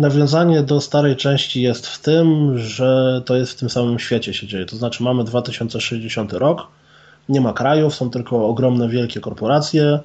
[0.01, 4.47] nawiązanie do starej części jest w tym, że to jest w tym samym świecie się
[4.47, 4.67] dzieje.
[4.67, 6.67] To znaczy mamy 2060 rok,
[7.29, 10.01] Nie ma krajów, są tylko ogromne, wielkie korporacje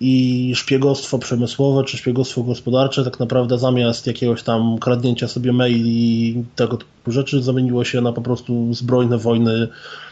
[0.00, 6.44] i szpiegostwo przemysłowe czy szpiegostwo gospodarcze tak naprawdę zamiast jakiegoś tam kradnięcia sobie maili i
[6.56, 9.68] tego typu rzeczy zamieniło się na po prostu zbrojne wojny,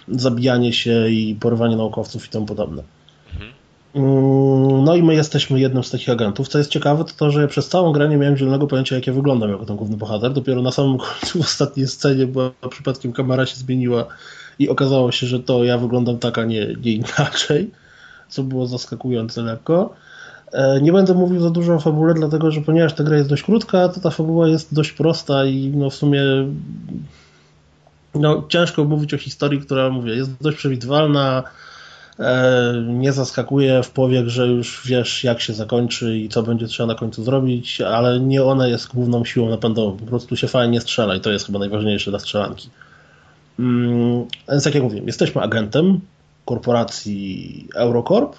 [0.09, 2.83] zabijanie się i porywanie naukowców i tym podobne.
[3.95, 6.49] Mm, no i my jesteśmy jednym z takich agentów.
[6.49, 9.13] Co jest ciekawe, to to, że przez całą grę nie miałem zielonego pojęcia, jak ja
[9.13, 10.33] wyglądam jako ten główny bohater.
[10.33, 14.07] Dopiero na samym końcu, w ostatniej scenie, bo przypadkiem kamera się zmieniła
[14.59, 17.71] i okazało się, że to ja wyglądam tak, a nie, nie inaczej,
[18.29, 19.95] co było zaskakujące lekko.
[20.53, 23.43] E, nie będę mówił za dużo o fabule, dlatego że ponieważ ta gra jest dość
[23.43, 26.23] krótka, to ta fabuła jest dość prosta i no w sumie
[28.15, 31.43] no, ciężko mówić o historii, która, mówię, jest dość przewidywalna,
[32.87, 36.95] nie zaskakuje w powiek, że już wiesz jak się zakończy i co będzie trzeba na
[36.95, 39.97] końcu zrobić, ale nie ona jest główną siłą napędową.
[39.97, 42.71] Po prostu się fajnie strzela i to jest chyba najważniejsze dla strzelanki.
[43.59, 46.01] Mm, więc jak ja mówię, jesteśmy agentem
[46.45, 48.37] korporacji Eurocorp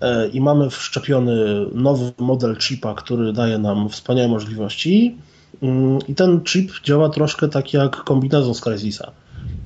[0.00, 5.16] e, i mamy wszczepiony nowy model chipa, który daje nam wspaniałe możliwości
[5.62, 9.10] mm, i ten chip działa troszkę tak jak kombinezon z Crysisa.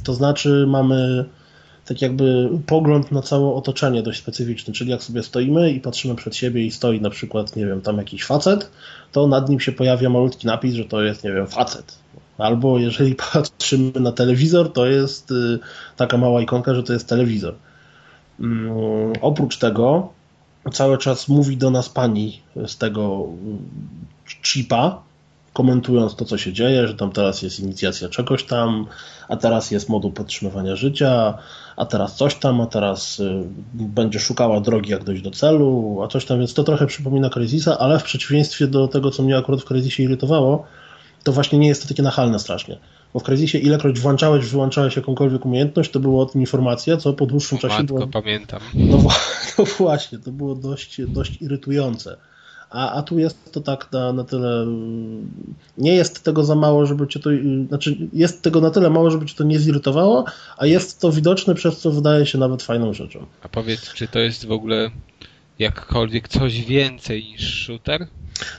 [0.05, 1.25] To znaczy mamy
[1.91, 6.37] tak jakby pogląd na całe otoczenie dość specyficzny, czyli jak sobie stoimy i patrzymy przed
[6.37, 8.71] siebie i stoi na przykład, nie wiem, tam jakiś facet,
[9.13, 11.99] to nad nim się pojawia malutki napis, że to jest, nie wiem, facet.
[12.39, 15.59] Albo jeżeli patrzymy na telewizor, to jest y,
[15.97, 17.55] taka mała ikonka, że to jest telewizor.
[18.41, 20.09] Mm, oprócz tego
[20.73, 23.27] cały czas mówi do nas pani z tego
[24.27, 25.03] y, chipa,
[25.53, 28.87] komentując to, co się dzieje, że tam teraz jest inicjacja czegoś tam,
[29.29, 31.39] a teraz jest moduł podtrzymywania życia,
[31.81, 36.09] a teraz coś tam, a teraz y, będzie szukała drogi, jak dojść do celu, a
[36.09, 39.61] coś tam, więc to trochę przypomina Crysisa, ale w przeciwieństwie do tego, co mnie akurat
[39.61, 40.67] w Crysisie irytowało,
[41.25, 42.79] to właśnie nie jest to takie nachalne strasznie.
[43.15, 47.27] Bo w Crysisie ilekroć włączałeś, wyłączałeś jakąkolwiek umiejętność, to było o tym informacja, co po
[47.27, 48.07] dłuższym o czasie matko, było...
[48.07, 48.61] pamiętam.
[48.75, 48.99] No,
[49.59, 52.17] no właśnie, to było dość, dość irytujące.
[52.71, 54.67] A, a tu jest to tak na, na tyle.
[55.79, 57.31] Nie jest tego za mało, żeby cię to.
[57.69, 60.25] Znaczy, jest tego na tyle mało, żeby cię to nie zirytowało,
[60.57, 63.27] a jest to widoczne, przez co wydaje się nawet fajną rzeczą.
[63.43, 64.91] A powiedz, czy to jest w ogóle
[65.59, 68.07] jakkolwiek coś więcej niż shooter?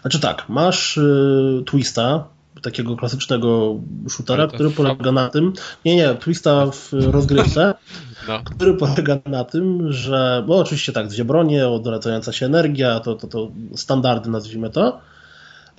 [0.02, 2.28] Znaczy tak, masz y, Twista,
[2.62, 3.76] takiego klasycznego
[4.10, 5.54] shootera, który polega na tym.
[5.86, 7.74] Nie, nie, Twista w rozgrywce,
[8.28, 8.40] no.
[8.44, 10.44] który polega na tym, że.
[10.48, 15.00] Bo oczywiście tak, dwie bronie, odwracająca się energia, to, to, to standardy, nazwijmy to.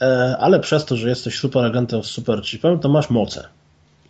[0.01, 3.49] E, ale przez to, że jesteś super agentem z super chipem, to masz moce.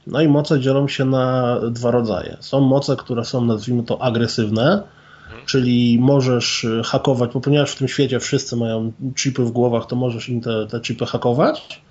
[0.07, 2.37] No i moce dzielą się na dwa rodzaje.
[2.41, 4.83] Są moce, które są, nazwijmy to, agresywne,
[5.25, 5.47] mhm.
[5.47, 10.29] czyli możesz hakować, bo ponieważ w tym świecie wszyscy mają chipy w głowach, to możesz
[10.29, 11.83] im te, te chipy hakować.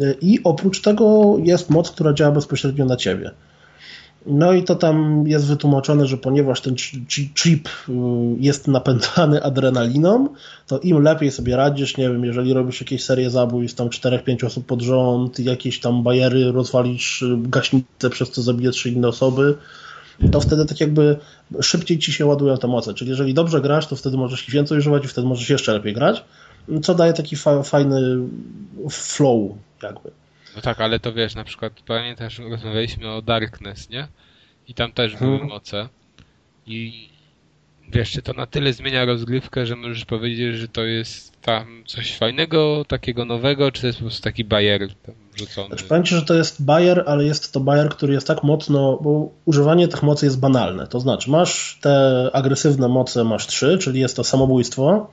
[0.00, 3.30] E, I oprócz tego jest moc, która działa bezpośrednio na ciebie.
[4.26, 6.74] No i to tam jest wytłumaczone, że ponieważ ten
[7.34, 7.92] chip y,
[8.38, 10.28] jest napędzany adrenaliną,
[10.66, 14.66] to im lepiej sobie radzisz, nie wiem, jeżeli robisz jakieś serię zabójstw, tam 4-5 osób
[14.66, 19.54] pod rząd, jakieś tam bajery, rozwalisz y, gaśnicę, przez co zabijesz trzy inne osoby,
[20.32, 21.16] to wtedy tak jakby
[21.60, 22.94] szybciej ci się ładują te moce.
[22.94, 25.92] Czyli jeżeli dobrze grasz, to wtedy możesz ich więcej używać i wtedy możesz jeszcze lepiej
[25.92, 26.24] grać,
[26.82, 28.00] co daje taki fa fajny
[28.90, 30.10] flow jakby.
[30.56, 34.08] No tak, ale to wiesz, na przykład pamiętasz, rozmawialiśmy o Darkness, nie?
[34.68, 35.48] I tam też były hmm.
[35.48, 35.88] moce.
[36.66, 37.08] I
[37.92, 42.16] wiesz, czy to na tyle zmienia rozgrywkę, że możesz powiedzieć, że to jest tam coś
[42.16, 45.68] fajnego, takiego nowego, czy to jest po prostu taki bajer tam rzucony?
[45.68, 48.98] Znaczy, powiem Ci, że to jest bajer, ale jest to bajer, który jest tak mocno,
[49.02, 50.86] bo używanie tych mocy jest banalne.
[50.86, 55.10] To znaczy, masz te agresywne moce, masz trzy, czyli jest to samobójstwo,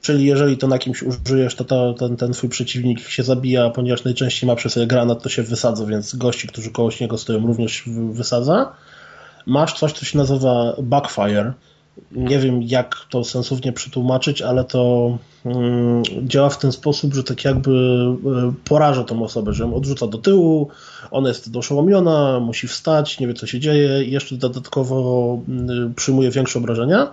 [0.00, 4.04] Czyli jeżeli to na kimś użyjesz, to, to ten, ten twój przeciwnik się zabija, ponieważ
[4.04, 7.84] najczęściej ma przy sobie granat, to się wysadza, więc gości, którzy koło niego stoją, również
[8.12, 8.72] wysadza.
[9.46, 11.52] Masz coś, co się nazywa backfire.
[12.12, 17.44] Nie wiem, jak to sensownie przetłumaczyć, ale to mm, działa w ten sposób, że tak
[17.44, 18.14] jakby y,
[18.64, 20.68] poraża tą osobę, że ją odrzuca do tyłu,
[21.10, 25.38] ona jest doszołomiona, musi wstać, nie wie co się dzieje i jeszcze dodatkowo
[25.90, 27.10] y, przyjmuje większe obrażenia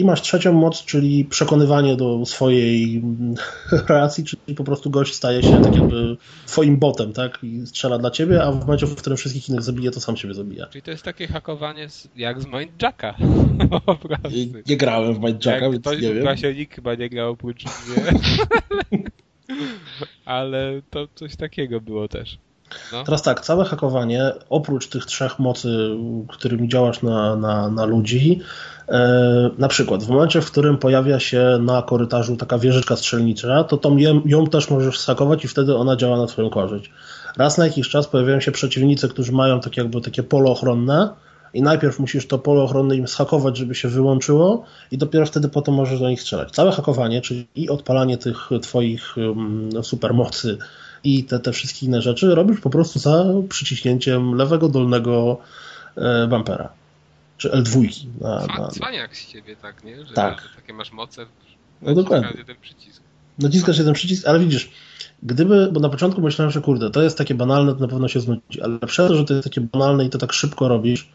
[0.00, 3.02] i masz trzecią moc, czyli przekonywanie do swojej
[3.88, 6.16] racji, czyli po prostu gość staje się tak jakby
[6.46, 7.38] twoim botem, tak?
[7.42, 10.34] I strzela dla ciebie, a w momencie, w którym wszystkich innych zabije, to sam siebie
[10.34, 10.66] zabija.
[10.66, 13.14] Czyli to jest takie hakowanie jak z Mindjacka.
[14.30, 16.22] Nie, nie grałem w Mindjacka, więc ktoś nie wiem.
[16.22, 18.20] Właśnie nikt chyba nie grał oprócz mnie.
[20.24, 22.38] Ale to coś takiego było też.
[22.92, 23.04] No.
[23.04, 25.90] Teraz tak, całe hakowanie, oprócz tych trzech mocy,
[26.28, 28.40] którymi działasz na, na, na ludzi,
[28.88, 33.76] e, na przykład w momencie, w którym pojawia się na korytarzu taka wieżyczka strzelnicza, to
[33.76, 36.90] tą ją, też możesz sakować i wtedy ona działa na twoją korzyść.
[37.36, 41.10] Raz na jakiś czas pojawiają się przeciwnicy, którzy mają tak jakby takie polo ochronne
[41.54, 45.74] i najpierw musisz to pole ochronne im schakować, żeby się wyłączyło i dopiero wtedy potem
[45.74, 46.50] możesz do nich strzelać.
[46.50, 50.58] Całe hakowanie, czyli i odpalanie tych twoich um, supermocy
[51.04, 55.38] i te, te wszystkie inne rzeczy robisz po prostu za przyciśnięciem lewego dolnego
[55.96, 56.68] e, bumpera.
[57.36, 58.06] Czy L2.
[58.20, 60.06] Na, na, Cwaniak z ciebie, tak, nie?
[60.06, 60.40] Że, tak.
[60.40, 61.26] Że takie masz moce,
[61.82, 62.32] no dokładnie.
[62.38, 63.02] jeden przycisk.
[63.38, 64.70] Naciskasz jeden przycisk, ale widzisz,
[65.22, 68.20] gdyby, bo na początku myślałem, że kurde, to jest takie banalne, to na pewno się
[68.20, 71.08] znudzi, ale przez to, że to jest takie banalne i to tak szybko robisz,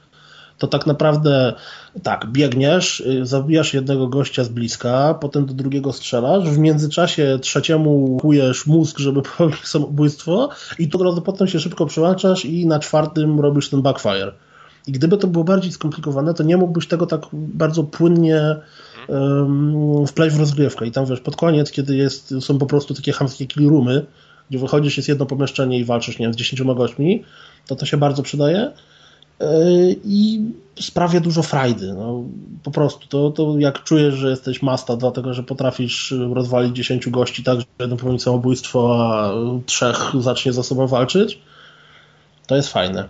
[0.58, 1.54] to tak naprawdę
[2.04, 8.18] tak, biegniesz, y, zabijasz jednego gościa z bliska, potem do drugiego strzelasz, w międzyczasie trzeciemu
[8.22, 10.50] kujesz mózg, żeby popełnić samobójstwo
[10.80, 14.32] i to od razu potem się szybko przełączasz i na czwartym robisz ten backfire.
[14.88, 18.56] I gdyby to było bardziej skomplikowane, to nie mógłbyś tego tak bardzo płynnie
[19.08, 20.88] um, wpleść w rozgrywkę.
[20.88, 24.06] I tam wiesz, pod koniec, kiedy jest, są po prostu takie hamskie killroomy,
[24.50, 27.24] gdzie wychodzisz, jest jedno pomieszczenie i walczysz, nie wiem, z dziesięcioma gośćmi,
[27.68, 28.72] to to się bardzo przydaje.
[29.40, 29.46] E,
[30.06, 30.42] i
[30.80, 31.94] sprawia dużo frajdy.
[31.94, 32.24] No,
[32.64, 37.44] po prostu to, to jak czujesz, że jesteś masta, dlatego że potrafisz rozwalić 10 gości
[37.44, 39.34] tak, że jeden popełni samobójstwo, a
[39.66, 41.40] trzech zacznie ze sobą walczyć,
[42.48, 43.08] to jest fajne.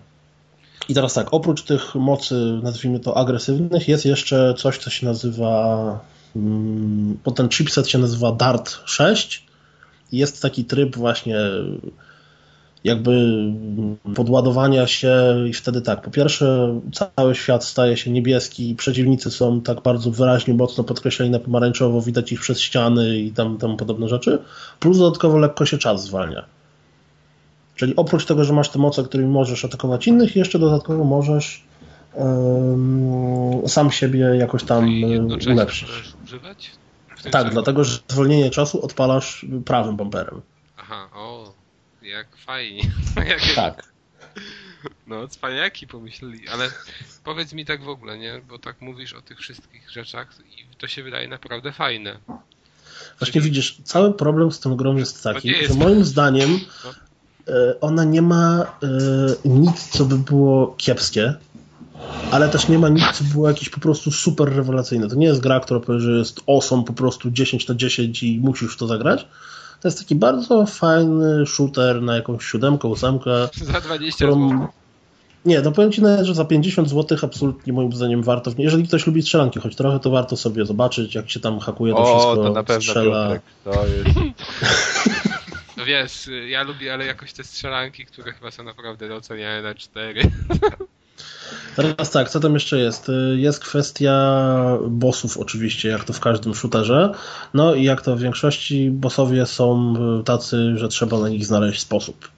[0.90, 6.00] I teraz tak, oprócz tych mocy, nazwijmy to agresywnych, jest jeszcze coś, co się nazywa,
[6.34, 9.46] hmm, bo ten chipset się nazywa DART 6.
[10.12, 11.38] Jest taki tryb właśnie
[12.86, 13.36] jakby
[14.16, 19.82] podładowania się i wtedy tak, po pierwsze cały świat staje się niebieski, przeciwnicy są tak
[19.82, 24.40] bardzo wyraźnie, mocno podkreśleni na pomarańczowo, widać ich przez ściany i tam, tam podobne rzeczy,
[24.80, 26.46] plus dodatkowo lekko się czas zwalnia.
[27.76, 31.64] Czyli oprócz tego, że masz te moce, którymi możesz atakować innych, jeszcze dodatkowo możesz
[32.14, 34.90] um, sam siebie jakoś tam
[35.52, 35.90] ulepszyć.
[36.24, 36.72] używać?
[37.32, 40.42] Tak, dlatego, że zwolnienie czasu odpalasz prawym bumperem.
[40.78, 41.45] Aha, o,
[42.16, 42.84] jak fajnie.
[43.56, 43.94] tak.
[45.08, 46.72] No, cwaniaki pomyśleli, ale
[47.24, 48.42] powiedz mi tak w ogóle, nie?
[48.50, 50.28] Bo tak mówisz o tych wszystkich rzeczach
[50.58, 52.18] i to się wydaje naprawdę fajne.
[53.20, 53.46] Właśnie Czyli...
[53.46, 55.74] widzisz, cały problem z tą grą jest taki, jest.
[55.74, 56.94] że moim zdaniem no.
[57.48, 58.88] E, ona nie ma e,
[59.46, 61.34] nic, co by było kiepskie,
[62.32, 65.10] ale też nie ma nic, co było jakieś po prostu super rewelacyjne.
[65.10, 68.40] To nie jest gra, która powie, że jest osą po prostu 10 na 10 i
[68.40, 69.28] musisz w to zagrać,
[69.86, 73.50] to jest taki bardzo fajny shooter na jakąś siódemkę, ósemkę.
[73.74, 74.50] Za 20 którą...
[74.50, 74.68] zł.
[75.46, 78.52] Nie, no powiem Ci nawet, że za 50 zł absolutnie moim zdaniem warto.
[78.58, 82.00] Jeżeli ktoś lubi strzelanki choć trochę, to warto sobie zobaczyć, jak się tam hakuje to
[82.00, 83.24] o, wszystko, to na pewno strzela.
[83.24, 84.20] Piotrek, to jest...
[85.78, 90.22] No wiesz, ja lubię, ale jakoś te strzelanki, które chyba są naprawdę doceniane na 4.
[91.76, 93.12] Teraz tak, co tam jeszcze jest?
[93.36, 97.12] Jest kwestia bossów oczywiście, jak to w każdym shooterze.
[97.54, 99.94] No i jak to w większości bossowie są
[100.26, 102.30] tacy, że trzeba na nich znaleźć sposób.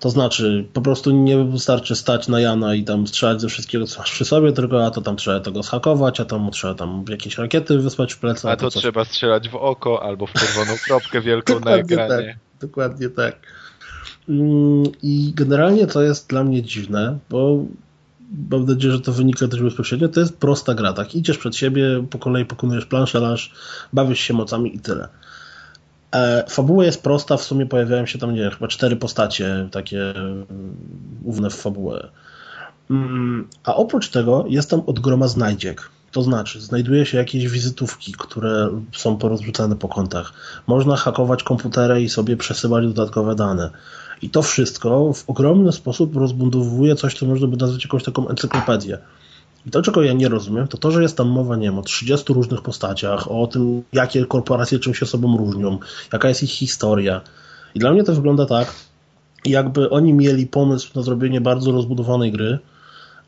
[0.00, 3.98] To znaczy, po prostu nie wystarczy stać na Jana i tam strzelać ze wszystkiego, co
[4.00, 7.38] masz przy sobie, tylko a to tam trzeba tego schakować, a tam trzeba tam jakieś
[7.38, 8.48] rakiety wysłać w plecy.
[8.48, 12.08] A, a to, to trzeba strzelać w oko albo w czerwoną kropkę wielką na ekranie.
[12.08, 13.36] Tak, dokładnie tak.
[14.28, 17.64] Mm, I generalnie to jest dla mnie dziwne, bo
[18.50, 21.14] mam nadzieję, że to wynika też bezpośrednio, to jest prosta gra, tak?
[21.14, 23.52] Idziesz przed siebie, po kolei pokonujesz planszelaż,
[23.92, 25.08] bawisz się mocami i tyle.
[26.12, 30.14] E, fabuła jest prosta, w sumie pojawiają się tam, nie chyba cztery postacie takie
[31.24, 32.08] ówne w fabułę.
[32.90, 35.90] Mm, a oprócz tego jest tam od groma znajdziek.
[36.12, 40.32] To znaczy, znajduje się jakieś wizytówki, które są porozrzucane po kątach.
[40.66, 43.70] Można hakować komputery i sobie przesyłać dodatkowe dane.
[44.22, 48.98] I to wszystko w ogromny sposób rozbudowuje coś, co można by nazwać jakąś taką encyklopedię.
[49.66, 51.82] I to, czego ja nie rozumiem, to to, że jest tam mowa, nie wiem, o
[51.82, 55.78] 30 różnych postaciach, o tym, jakie korporacje czym się sobą różnią,
[56.12, 57.20] jaka jest ich historia.
[57.74, 58.74] I dla mnie to wygląda tak,
[59.44, 62.58] jakby oni mieli pomysł na zrobienie bardzo rozbudowanej gry,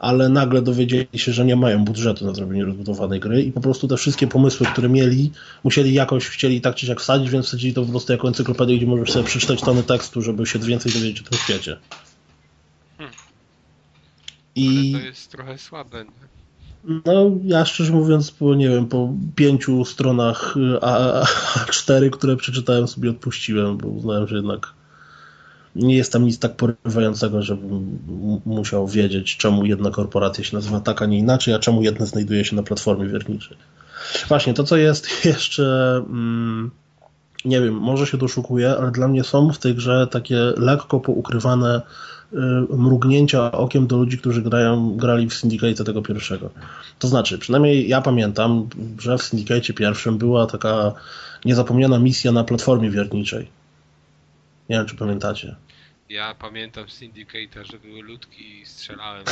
[0.01, 3.89] ale nagle dowiedzieli się, że nie mają budżetu na zrobienie rozbudowanej gry i po prostu
[3.89, 5.33] te wszystkie pomysły, które mieli,
[5.65, 8.87] musieli jakoś, chcieli tak czy siak wsadzić, więc wsadzili to po prostu jako encyklopedię, gdzie
[8.87, 11.77] możesz sobie przeczytać tony tekstu, żeby się więcej dowiedzieć o tym świecie.
[12.99, 13.15] Hmm.
[14.55, 14.93] I...
[14.95, 16.05] Ale to jest trochę słabe.
[16.05, 16.31] Nie?
[17.05, 21.23] No, ja szczerze mówiąc, po nie wiem, po pięciu stronach A,
[21.57, 24.75] A4, które przeczytałem, sobie odpuściłem, bo uznałem, że jednak
[25.77, 27.99] nie jest tam nic tak porywającego, żebym
[28.47, 32.45] musiał wiedzieć, czemu jedna korporacja się nazywa tak, a nie inaczej, a czemu jedna znajduje
[32.45, 33.57] się na platformie wierniczej.
[34.29, 36.71] Właśnie, to co jest jeszcze, mm,
[37.45, 41.81] nie wiem, może się doszukuje, ale dla mnie są w tej grze takie lekko poukrywane
[42.33, 42.37] y,
[42.77, 46.51] mrugnięcia okiem do ludzi, którzy grają, grali w Syndicate tego pierwszego.
[46.99, 48.69] To znaczy, przynajmniej ja pamiętam,
[48.99, 50.93] że w Syndicate pierwszym była taka
[51.45, 53.60] niezapomniana misja na platformie wierniczej
[54.71, 55.57] nie wiem, czy pamiętacie.
[56.09, 59.25] Ja pamiętam Syndicator, że były ludki i strzelałem.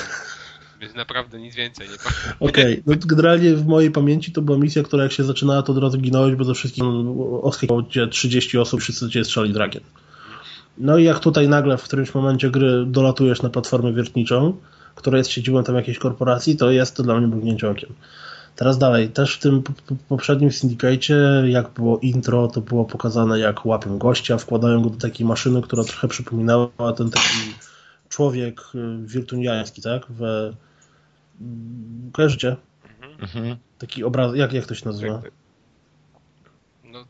[0.81, 2.33] Więc naprawdę nic więcej nie pamiętam.
[2.49, 2.83] Okej, okay.
[2.87, 5.99] no generalnie w mojej pamięci to była misja, która jak się zaczynała, to od razu
[5.99, 6.85] ginąłeś, bo ze wszystkim
[7.43, 9.83] oskakiwało cię 30 osób, wszyscy cię strzeli dragiem.
[10.79, 14.57] No i jak tutaj nagle w którymś momencie gry dolatujesz na platformę wiertniczą,
[14.95, 17.91] która jest siedzibą tam jakiejś korporacji, to jest to dla mnie mrugnięcie okiem.
[18.59, 19.63] Teraz dalej, też w tym
[20.09, 21.17] poprzednim syndicacie,
[21.47, 25.85] jak było intro, to było pokazane jak łapią gościa, wkładają go do takiej maszyny, która
[25.85, 27.55] trochę przypominała ten taki
[28.09, 30.07] człowiek y, wirtuniański, tak?
[30.09, 30.53] W...
[32.13, 32.57] Kojarzycie?
[33.19, 33.57] Mhm.
[33.79, 35.23] Taki obraz, jak, jak to się nazywa?
[36.85, 37.05] No,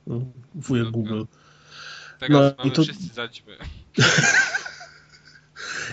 [0.55, 1.23] Wujek no, Google.
[2.21, 2.83] Teraz no, mamy i tu...
[2.83, 3.53] wszyscy zaćmy.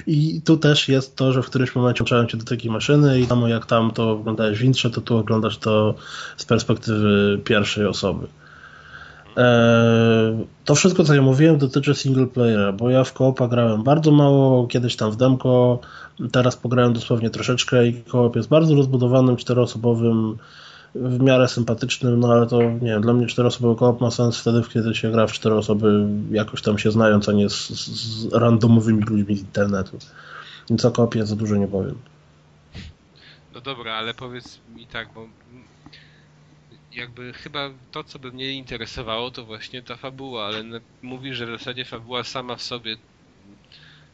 [0.07, 3.26] I tu też jest to, że w którymś momencie włączają cię do takiej maszyny i
[3.26, 5.95] samo jak tam to oglądałeś w intrze, to tu oglądasz to
[6.38, 8.27] z perspektywy pierwszej osoby.
[9.38, 14.11] Eee, to wszystko, co ja mówiłem, dotyczy single playera, bo ja w koopa grałem bardzo
[14.11, 15.80] mało, kiedyś tam w demko,
[16.31, 20.38] teraz pograłem dosłownie troszeczkę i koop jest bardzo rozbudowanym, czteroosobowym
[20.95, 24.61] w miarę sympatycznym, no ale to nie wiem, dla mnie czteroosobowy koop ma sens wtedy,
[24.73, 29.03] kiedy się gra w cztery osoby jakoś tam się znając, a nie z, z randomowymi
[29.03, 29.97] ludźmi z internetu.
[30.69, 31.95] Więc o koopie za dużo nie powiem.
[33.53, 35.27] No dobra, ale powiedz mi tak, bo
[36.93, 40.63] jakby chyba to, co by mnie interesowało, to właśnie ta fabuła, ale
[41.01, 42.97] mówisz, że w zasadzie fabuła sama w sobie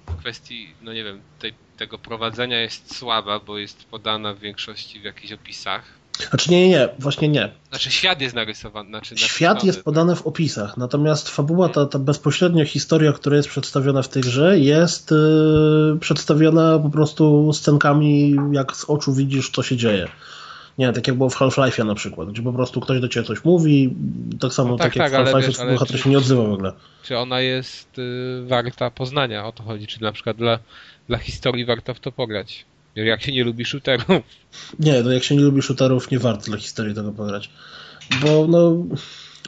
[0.08, 5.00] w kwestii, no nie wiem, tej, tego prowadzenia jest słaba, bo jest podana w większości
[5.00, 7.52] w jakichś opisach, znaczy nie, nie, nie, właśnie nie.
[7.70, 8.90] Znaczy świat jest narysowany.
[8.90, 14.02] Znaczy świat jest podany w opisach, natomiast fabuła, ta, ta bezpośrednia historia, która jest przedstawiona
[14.02, 19.78] w tej grze, jest yy, przedstawiona po prostu scenkami, jak z oczu widzisz, co się
[19.78, 20.08] dzieje.
[20.78, 23.44] Nie, tak jak było w Half-Life'ie na przykład, gdzie po prostu ktoś do ciebie coś
[23.44, 23.96] mówi,
[24.40, 26.74] tak samo no tak, tak, jak tak, w Half-Life'ie bohater się nie odzywa w ogóle.
[27.04, 30.60] Czy ona jest y, warta poznania, o to chodzi, czy na przykład dla,
[31.08, 32.66] dla historii warto w to pograć?
[32.96, 34.08] Jak się nie lubi shooterów.
[34.80, 37.50] Nie, no jak się nie lubi shooterów, nie warto dla historii tego pograć.
[38.22, 38.86] Bo no,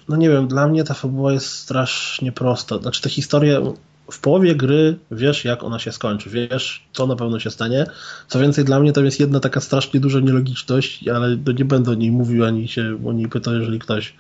[0.09, 2.77] no nie wiem, dla mnie ta fabuła jest strasznie prosta.
[2.77, 3.73] Znaczy te historie
[4.11, 7.85] w połowie gry wiesz, jak ona się skończy, wiesz, co na pewno się stanie.
[8.27, 11.93] Co więcej, dla mnie tam jest jedna taka strasznie duża nielogiczność, ale nie będę o
[11.93, 14.13] niej mówił, ani się o niej pytał, jeżeli ktoś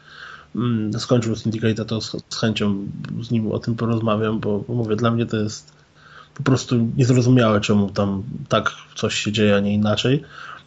[0.55, 2.87] mm, skończył Syndicate, to z, z, chęcią
[3.21, 5.82] z nim o tym porozmawiam, bo, bo mówię, dla mnie to jest
[6.33, 10.23] po prostu niezrozumiałe, czemu tam tak coś się dzieje, a nie inaczej.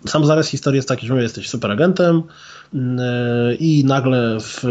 [0.06, 2.22] Sam zarys historii jest taki, że jesteś superagentem
[2.74, 3.00] mm,
[3.58, 4.64] i nagle w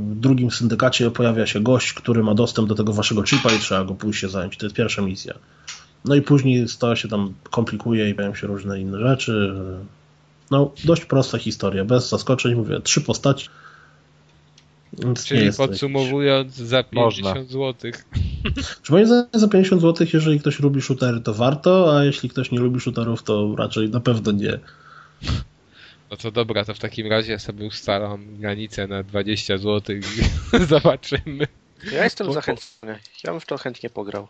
[0.00, 3.94] drugim syndykacie pojawia się gość, który ma dostęp do tego waszego chipa i trzeba go
[3.94, 4.56] pójść się zająć.
[4.56, 5.34] To jest pierwsza misja.
[6.04, 9.54] No i później to się tam komplikuje i pojawiają się różne inne rzeczy.
[10.50, 12.54] No, dość prosta historia, bez zaskoczeń.
[12.54, 13.48] Mówię, trzy postaci
[14.92, 17.92] więc Czyli podsumowując, za 50 zł.
[18.90, 22.58] Moim zdaniem za 50 zł, jeżeli ktoś lubi shootery, to warto, a jeśli ktoś nie
[22.58, 24.58] lubi shooterów, to raczej na pewno nie.
[26.10, 30.02] No to dobra, to w takim razie ja sobie ustalam granicę na 20 zł i
[30.74, 31.46] zobaczymy.
[31.92, 32.98] Ja jestem zachęcony.
[33.24, 34.28] Ja bym w to chętnie pograł.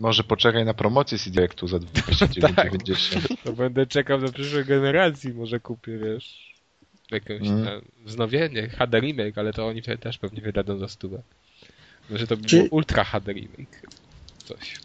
[0.00, 3.28] Może poczekaj na promocję CD tu za 29,90.
[3.28, 6.45] tak, to będę czekał do przyszłej generacji, może kupię, wiesz
[7.10, 7.80] jakieś mm.
[8.04, 11.22] wznowienie, HD remake, ale to oni też pewnie wydadzą za stówę.
[12.10, 12.68] Może to by Czy...
[12.70, 13.82] ultra HD remake.
[14.44, 14.76] Coś.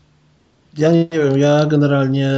[0.77, 2.31] Ja nie wiem, ja generalnie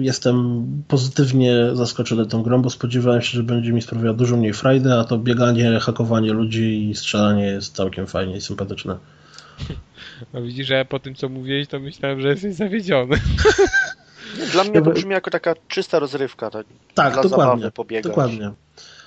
[0.00, 4.94] jestem pozytywnie zaskoczony tą grą, bo spodziewałem się, że będzie mi sprawiała dużo mniej frajdy,
[4.94, 8.98] a to bieganie, hakowanie ludzi i strzelanie jest całkiem fajnie i sympatyczne.
[10.32, 13.16] No widzisz, że ja po tym co mówiłeś, to myślałem, że jesteś zawiedziony.
[14.52, 16.50] Dla mnie to brzmi jako taka czysta rozrywka.
[16.50, 17.70] Tak, tak dla dokładnie.
[18.02, 18.52] Dokładnie.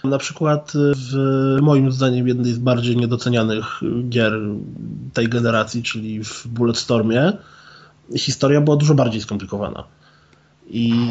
[0.04, 1.16] Na przykład w
[1.62, 3.66] moim zdaniem jednej z bardziej niedocenianych
[4.10, 4.34] gier
[5.14, 7.34] tej generacji, czyli w Bulletstormie,
[8.18, 9.84] historia była dużo bardziej skomplikowana.
[10.70, 10.94] I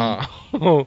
[0.53, 0.87] no,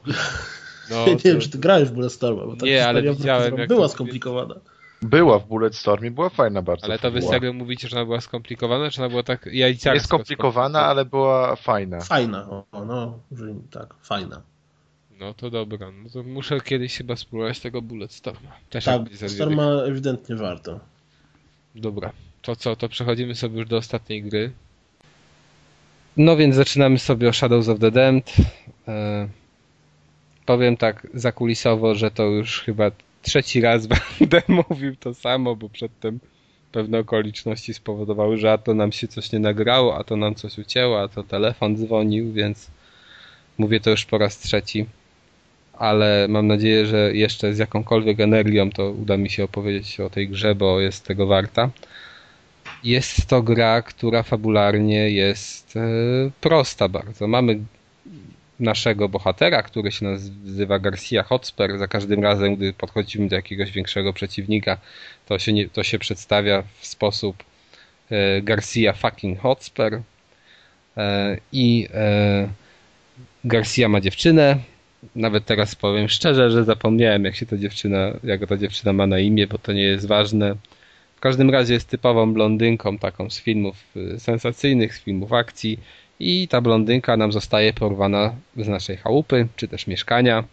[1.07, 1.22] nie to...
[1.26, 4.56] wiem, czy ty grałeś w Bulletstorma, bo ta nie, ale widziałem, jak była skomplikowana.
[5.02, 6.86] Była w Bulletstormie, była fajna bardzo.
[6.86, 9.94] Ale to wy serio mówicie, że ona była skomplikowana, czy ona była tak jajciarska?
[9.94, 11.99] Jest skomplikowana, ale była fajna.
[11.99, 13.19] Fajna, o, no,
[13.72, 14.41] tak, fajna.
[15.22, 18.52] No to dobra, no to muszę kiedyś chyba spróbować tego Bulletstorma.
[18.69, 20.80] Też tak, Bulletstorma ewidentnie warto.
[21.76, 22.11] Dobra,
[22.41, 24.52] to co, to przechodzimy sobie już do ostatniej gry.
[26.18, 28.34] No więc zaczynamy sobie o Shadows of the Damned.
[28.88, 29.27] E,
[30.45, 32.91] powiem tak zakulisowo, że to już chyba
[33.22, 33.88] trzeci raz
[34.19, 36.19] będę mówił to samo, bo przedtem
[36.72, 40.57] pewne okoliczności spowodowały, że a to nam się coś nie nagrało, a to nam coś
[40.57, 42.72] ucięło, a to telefon dzwonił, więc
[43.57, 44.85] mówię to już po raz trzeci
[45.82, 50.30] ale mam nadzieję, że jeszcze z jakąkolwiek energią to uda mi się opowiedzieć o tej
[50.30, 51.70] grze, bo jest tego warta.
[52.84, 55.82] Jest to gra, która fabularnie jest e,
[56.41, 57.28] prosta bardzo.
[57.28, 57.60] Mamy
[58.60, 61.78] naszego bohatera, który się nazywa Garcia Hotspur.
[61.78, 64.78] Za każdym razem, gdy podchodzimy do jakiegoś większego przeciwnika,
[65.26, 67.44] to się, nie, to się przedstawia w sposób
[68.10, 70.02] e, Garcia fucking Hotspur.
[70.98, 71.88] E, I
[73.44, 74.70] Garcia ma dziewczynę.
[75.15, 79.19] Nawet teraz powiem szczerze, że zapomniałem, jak się ta dziewczyna, jak ta dziewczyna ma na
[79.19, 80.56] imię, bo to nie jest ważne.
[81.15, 85.80] W każdym razie jest typową blondynką, taką z filmów y, sensacyjnych, z filmów akcji
[86.19, 90.44] i ta blondynka nam zostaje porwana z naszej chałupy, czy też mieszkania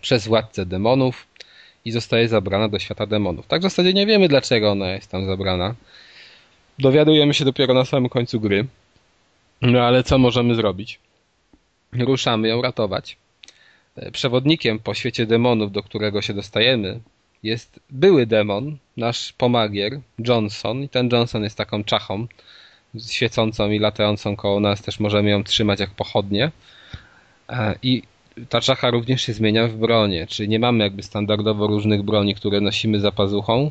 [0.00, 1.26] przez władcę demonów
[1.84, 3.46] i zostaje zabrana do świata demonów.
[3.46, 5.74] Tak w zasadzie nie wiemy, dlaczego ona jest tam zabrana.
[6.78, 8.66] Dowiadujemy się dopiero na samym końcu gry.
[9.62, 10.98] No ale co możemy zrobić?
[11.92, 13.16] Ruszamy ją ratować.
[14.12, 17.00] Przewodnikiem po świecie demonów, do którego się dostajemy,
[17.42, 20.82] jest były demon, nasz pomagier, Johnson.
[20.82, 22.26] I ten Johnson jest taką czachą,
[23.10, 26.50] świecącą i latającą koło nas, też możemy ją trzymać jak pochodnie.
[27.48, 28.02] E, I
[28.48, 32.60] ta czacha również się zmienia w bronie, czyli nie mamy jakby standardowo różnych broni, które
[32.60, 33.70] nosimy za pazuchą,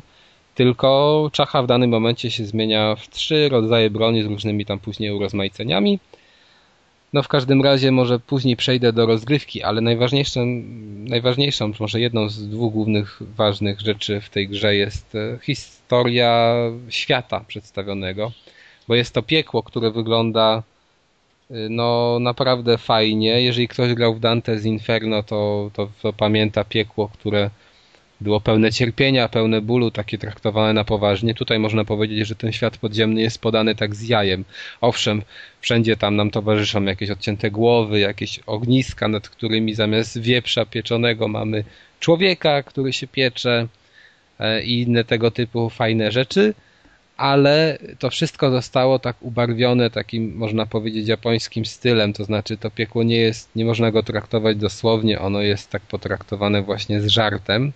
[0.54, 5.10] tylko czacha w danym momencie się zmienia w trzy rodzaje broni z różnymi tam później
[5.10, 5.98] urozmaiceniami.
[7.12, 10.46] No w każdym razie może później przejdę do rozgrywki, ale najważniejszą,
[10.96, 16.54] najważniejszą, może jedną z dwóch głównych ważnych rzeczy w tej grze jest e, historia
[16.88, 18.32] świata przedstawionego
[18.90, 20.62] bo jest to piekło, które wygląda
[21.50, 23.42] y, no naprawdę fajnie.
[23.42, 27.50] Jeżeli ktoś grał w Dante's Inferno, to, to, to pamięta piekło, które
[28.20, 31.34] było pełne cierpienia, pełne bólu, takie traktowane na poważnie.
[31.34, 34.44] Tutaj można powiedzieć, że ten świat podziemny jest podany tak z jajem.
[34.80, 35.22] Owszem,
[35.60, 41.64] wszędzie tam nam towarzyszą jakieś odcięte głowy, jakieś ogniska, nad którymi zamiast wieprza pieczonego mamy
[42.00, 43.66] człowieka, który się piecze
[44.38, 46.54] e, i inne tego typu fajne rzeczy.
[47.16, 53.02] Ale to wszystko zostało tak ubarwione takim, można powiedzieć, japońskim stylem, to znaczy to piekło
[53.02, 57.72] nie jest, nie można go traktować dosłownie, ono jest tak potraktowane właśnie z żartem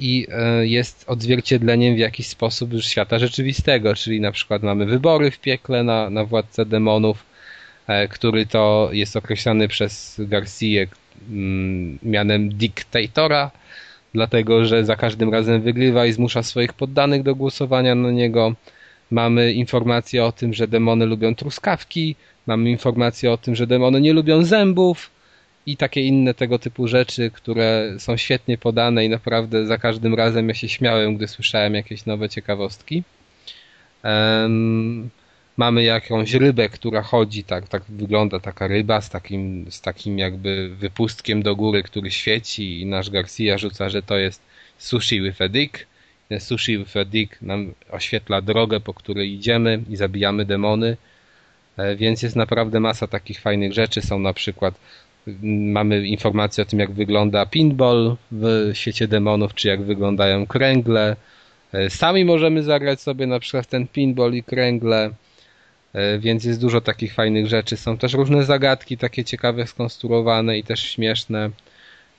[0.00, 5.30] i e, jest odzwierciedleniem w jakiś sposób już świata rzeczywistego, czyli na przykład mamy wybory
[5.30, 7.26] w piekle na, na władcę demonów,
[7.86, 10.86] e, który to jest określany przez Garcia
[11.30, 13.50] mm, mianem dyktatora,
[14.14, 18.54] dlatego że za każdym razem wygrywa i zmusza swoich poddanych do głosowania na niego.
[19.10, 22.16] Mamy informacje o tym, że demony lubią truskawki,
[22.46, 25.10] mamy informacje o tym, że demony nie lubią zębów
[25.66, 30.48] i takie inne tego typu rzeczy, które są świetnie podane i naprawdę za każdym razem
[30.48, 33.02] ja się śmiałem, gdy słyszałem jakieś nowe ciekawostki.
[34.04, 35.10] Um,
[35.56, 40.68] mamy jakąś rybę, która chodzi, tak, tak wygląda taka ryba z takim, z takim jakby
[40.76, 44.42] wypustkiem do góry, który świeci i nasz Garcia rzuca, że to jest
[44.78, 45.86] sushi with a dick.
[46.28, 50.96] Ten sushi with a dick nam oświetla drogę, po której idziemy i zabijamy demony.
[51.76, 54.02] E, więc jest naprawdę masa takich fajnych rzeczy.
[54.02, 54.74] Są na przykład
[55.72, 61.16] mamy informacje o tym, jak wygląda pinball w świecie demonów, czy jak wyglądają kręgle.
[61.72, 65.10] E, sami możemy zagrać sobie na przykład ten pinball i kręgle.
[65.92, 67.76] E, więc jest dużo takich fajnych rzeczy.
[67.76, 71.50] Są też różne zagadki, takie ciekawe, skonstruowane i też śmieszne.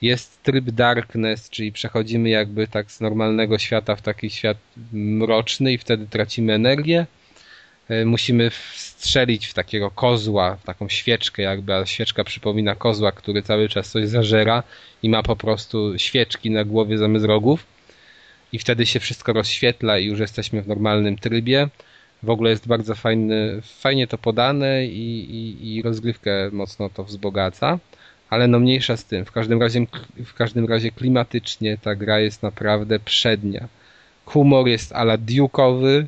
[0.02, 4.56] Jest tryb Darkness, czyli przechodzimy jakby tak z normalnego świata w taki świat
[4.92, 7.06] mroczny i wtedy tracimy energię.
[7.88, 13.42] E, musimy strzelić w takiego kozła, w taką świeczkę jakby, a świeczka przypomina kozła, który
[13.42, 14.62] cały czas coś zażera
[15.02, 17.66] i ma po prostu świeczki na głowie zamiast rogów.
[18.52, 21.68] I wtedy się wszystko rozświetla i już jesteśmy w normalnym trybie
[22.22, 27.78] w ogóle jest bardzo fajny, fajnie to podane i, i, i rozgrywkę mocno to wzbogaca,
[28.30, 29.24] ale no mniejsza z tym.
[29.24, 29.86] W każdym razie,
[30.24, 33.68] w każdym razie klimatycznie ta gra jest naprawdę przednia.
[34.24, 36.04] Humor jest ala Duke'owy,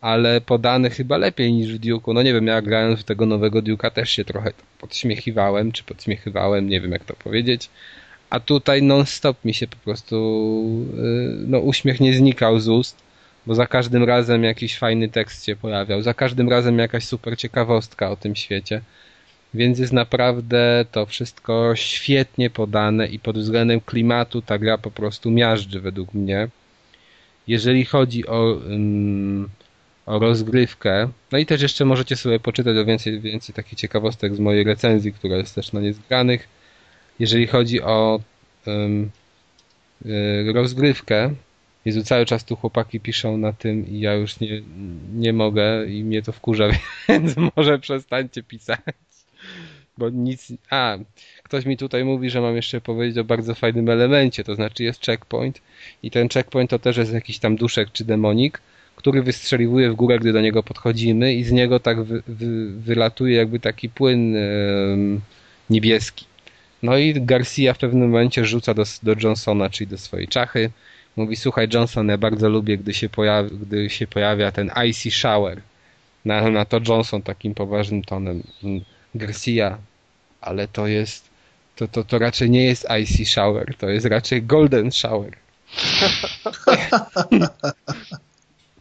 [0.00, 2.14] ale podany chyba lepiej niż w Duke'u.
[2.14, 4.50] No nie wiem, ja grając w tego nowego Duke'a też się trochę
[4.80, 7.70] podśmiechiwałem, czy podśmiechywałem, nie wiem jak to powiedzieć.
[8.30, 10.16] A tutaj non-stop mi się po prostu
[10.98, 13.06] y, no, uśmiech nie znikał z ust
[13.46, 18.10] bo za każdym razem jakiś fajny tekst się pojawiał, za każdym razem jakaś super ciekawostka
[18.10, 18.80] o tym świecie.
[19.54, 25.30] Więc jest naprawdę to wszystko świetnie podane i pod względem klimatu ta gra po prostu
[25.30, 26.48] miażdży według mnie.
[27.46, 28.60] Jeżeli chodzi o,
[30.06, 34.64] rozgrywkę, no i też jeszcze możecie sobie poczytać o więcej, więcej takich ciekawostek z mojej
[34.64, 36.48] recenzji, która jest też na niezgranych.
[37.18, 38.20] Jeżeli chodzi o
[38.66, 39.10] um,
[40.54, 41.34] rozgrywkę,
[41.86, 44.62] Jezu, cały czas tu chłopaki piszą na tym i ja już nie,
[45.14, 46.68] nie mogę i mnie to wkurza,
[47.08, 48.80] więc może przestańcie pisać.
[49.98, 50.52] Bo nic...
[50.70, 50.98] A,
[51.42, 55.06] ktoś mi tutaj mówi, że mam jeszcze powiedzieć o bardzo fajnym elemencie, to znaczy jest
[55.06, 55.60] checkpoint
[56.02, 58.60] i ten checkpoint to też jest jakiś tam duszek czy demonik,
[58.96, 63.36] który wystrzeliwuje w górę, gdy do niego podchodzimy i z niego tak wy, wy, wylatuje
[63.36, 64.36] jakby taki płyn
[65.70, 66.24] niebieski.
[66.82, 70.70] No i Garcia w pewnym momencie rzuca do, do Johnsona, czyli do swojej czachy.
[71.16, 75.60] Mówi, słuchaj Johnson, ja bardzo lubię, gdy się, pojawi, gdy się pojawia ten icy shower.
[76.24, 78.42] Na, na to Johnson takim poważnym tonem.
[78.64, 78.80] "Mm,
[79.14, 79.78] Garcia,
[80.40, 81.28] ale to jest,
[81.76, 85.32] to, to, to raczej nie jest icy shower, to jest raczej golden shower.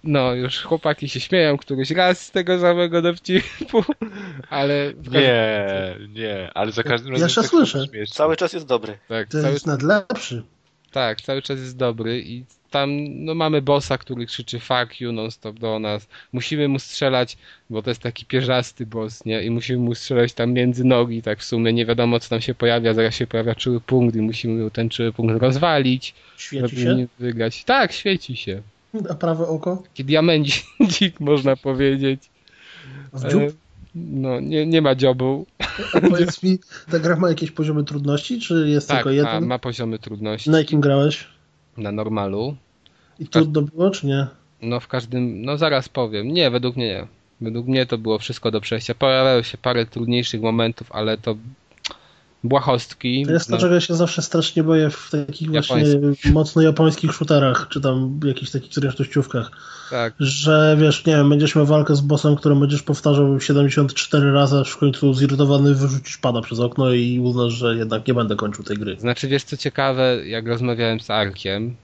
[0.06, 3.84] No, już chłopaki się śmieją któryś raz z tego samego dowcipu,
[4.50, 7.86] ale każdym- Nie, nie, ale za każdym razem Jeszcze tak słyszę.
[8.12, 8.98] Cały czas jest dobry.
[9.08, 10.44] tak, To cały, jest nawet lepszy.
[10.92, 12.90] tak, cały czas jest dobry i tam
[13.26, 16.08] no, mamy bossa, który krzyczy fuck you non stop do nas.
[16.34, 17.38] Musimy mu strzelać,
[17.70, 19.44] bo to jest taki pierzasty boss, nie?
[19.44, 22.56] I musimy mu strzelać tam między nogi, tak w sumie nie wiadomo co tam się
[22.56, 26.96] pojawia, zaraz się pojawia czuły punkt i musimy ten czuły punkt rozwalić, Świeci żeby się.
[26.96, 27.64] nie wygrać.
[27.64, 28.62] Tak, świeci się.
[29.10, 29.84] A prawe oko?
[29.84, 32.30] Taki diamencik można powiedzieć.
[33.14, 33.42] W E, dziób?
[33.96, 35.46] No, nie, nie ma dziobu.
[36.10, 36.60] Powiedz mi,
[36.92, 39.46] ta gra ma jakieś poziomy trudności, czy jest Tak, tylko ma, jeden?
[39.46, 41.28] ma poziomy trudności Na jakim grałeś?
[41.78, 42.56] na normalu.
[43.20, 44.28] I trudno było, czy nie?
[44.62, 46.28] No w każdym, no zaraz powiem.
[46.28, 47.08] Nie, według mnie nie.
[47.42, 48.96] Według mnie to było wszystko do przejścia.
[48.96, 51.36] Pojawiały się parę trudniejszych momentów, ale to
[52.48, 53.26] błahostki.
[53.26, 55.84] To jest to, no, czego ja się zawsze strasznie boję w takich właśnie
[56.32, 59.52] mocno japońskich shooterach, czy tam jakichś takich zręcznościówkach,
[59.90, 64.60] tak, że wiesz, nie wiem, będziesz miał walkę z bossem, którą będziesz powtarzał 74 razy,
[64.60, 68.64] aż w końcu zirytowany wyrzucisz pada przez okno i uznasz, że jednak nie będę kończył
[68.64, 68.96] tej gry.
[69.00, 71.76] Znaczy wiesz co ciekawe, jak rozmawiałem z Arkiem,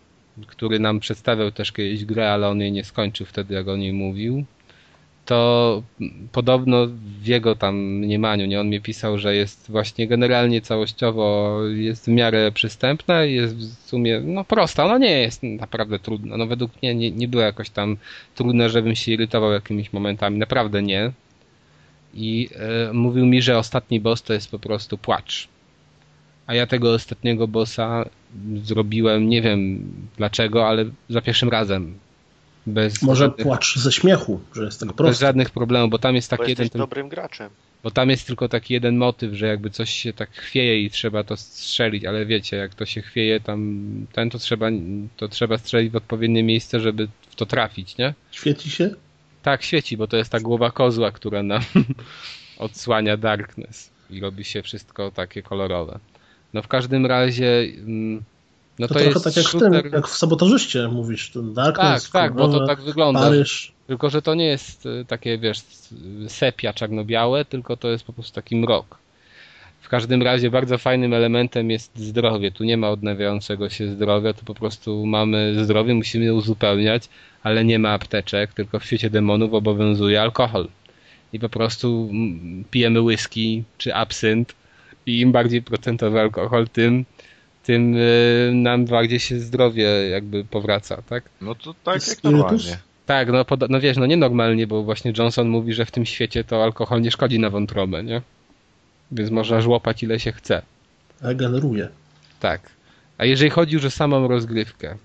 [0.47, 3.93] który nam przedstawiał też kiedyś grę, ale on jej nie skończył wtedy, jak o niej
[3.93, 4.45] mówił,
[5.31, 5.83] to
[6.31, 6.87] podobno
[7.21, 12.07] w jego tam mniemaniu, nie, on mi pisał, że jest właśnie generalnie całościowo jest w
[12.07, 16.71] miarę przystępna i jest w sumie no prosta, no nie jest naprawdę trudna, no według
[16.81, 17.97] mnie nie, nie było jakoś tam
[18.35, 21.11] trudne, żebym się irytował jakimiś momentami, naprawdę nie.
[22.13, 22.49] I
[22.89, 25.47] e, mówił mi, że ostatni boss to jest po prostu płacz.
[26.47, 28.05] A ja tego ostatniego bossa
[28.63, 31.95] zrobiłem, nie wiem dlaczego, ale za pierwszym razem.
[32.67, 35.19] Bez Może żadnych, płacz ze śmiechu, że jest tak bez prosto.
[35.25, 37.49] żadnych problemów, bo tam jest Bo taki jeden, jesteś ten, dobrym graczem.
[37.83, 41.23] bo tam jest tylko taki jeden motyw, że jakby coś się tak chwieje i trzeba
[41.23, 44.67] to strzelić, ale wiecie, jak to się chwieje tam, ten to trzeba,
[45.17, 48.13] to trzeba strzelić w odpowiednie miejsce, żeby w to trafić, nie?
[48.31, 48.89] Świeci się?
[49.43, 51.61] Tak, świeci, bo to jest ta głowa kozła, która nam
[52.57, 55.99] odsłania darkness i robi się wszystko takie kolorowe.
[56.53, 58.23] No w każdym razie, mm,
[58.81, 59.83] no To, to, trochę jest tak jak w shooter...
[59.83, 63.19] tym, jak w sabotażyście mówisz, ten Tak, Darkness, tak, bo to tak wygląda.
[63.19, 63.71] Paryż.
[63.87, 65.59] Tylko, że to nie jest y, takie, wiesz,
[66.27, 68.97] sepia czarno-białe, tylko to jest po prostu taki mrok.
[69.81, 72.51] W każdym razie bardzo fajnym elementem jest zdrowie.
[72.51, 77.09] Tu nie ma odnawiającego się zdrowia, tu po prostu mamy zdrowie, musimy je uzupełniać,
[77.43, 80.67] ale nie ma apteczek, tylko w świecie demonów obowiązuje alkohol.
[81.33, 84.55] I po prostu mm, pijemy whisky czy absynt
[85.05, 87.05] i im bardziej procentowy alkohol, tym,
[87.63, 91.23] tym y, nam bardziej się zdrowie jakby powraca, tak?
[91.41, 92.77] No to tak jak normalnie.
[93.05, 96.63] Tak, no, no wiesz, no nienormalnie, bo właśnie Johnson mówi, że w tym świecie to
[96.63, 98.21] alkohol nie szkodzi na wątrobę, nie?
[99.11, 100.61] Więc można żłopać ile się chce.
[101.21, 101.87] Regeneruje.
[102.39, 102.69] Tak.
[103.17, 104.97] A jeżeli chodzi już o samą rozgrywkę,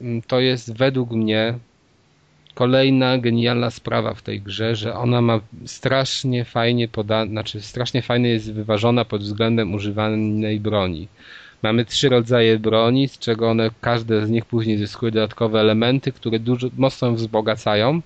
[0.00, 1.54] mm, to jest według mnie
[2.54, 8.28] kolejna genialna sprawa w tej grze, że ona ma strasznie fajnie podane, znaczy strasznie fajnie
[8.28, 11.08] jest wyważona pod względem używanej broni.
[11.64, 16.38] Mamy trzy rodzaje broni, z czego one, każde z nich później zyskuje dodatkowe elementy, które
[16.38, 18.00] dużo, mocno wzbogacają,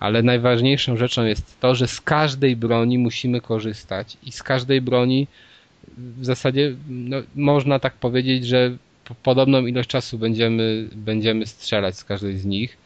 [0.00, 5.26] ale najważniejszą rzeczą jest to, że z każdej broni musimy korzystać i z każdej broni
[5.98, 12.04] w zasadzie no, można tak powiedzieć, że po- podobną ilość czasu będziemy, będziemy strzelać z
[12.04, 12.76] każdej z nich.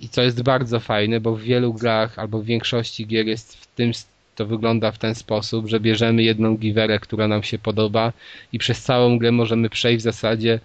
[0.00, 3.66] I co jest bardzo fajne, bo w wielu grach albo w większości gier jest w
[3.66, 3.92] tym,
[4.34, 8.12] to wygląda w ten sposób, że bierzemy jedną giwerę, która nam się podoba
[8.52, 10.60] i przez całą grę możemy przejść w zasadzie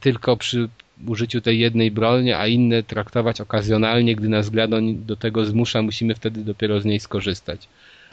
[0.00, 0.68] tylko przy
[1.06, 5.82] użyciu tej jednej broni, a inne traktować okazjonalnie, gdy nas gra do, do tego zmusza,
[5.82, 7.68] musimy wtedy dopiero z niej skorzystać.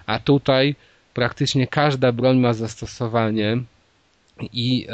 [0.06, 0.76] A tutaj
[1.14, 3.58] praktycznie każda broń ma zastosowanie
[4.54, 4.88] i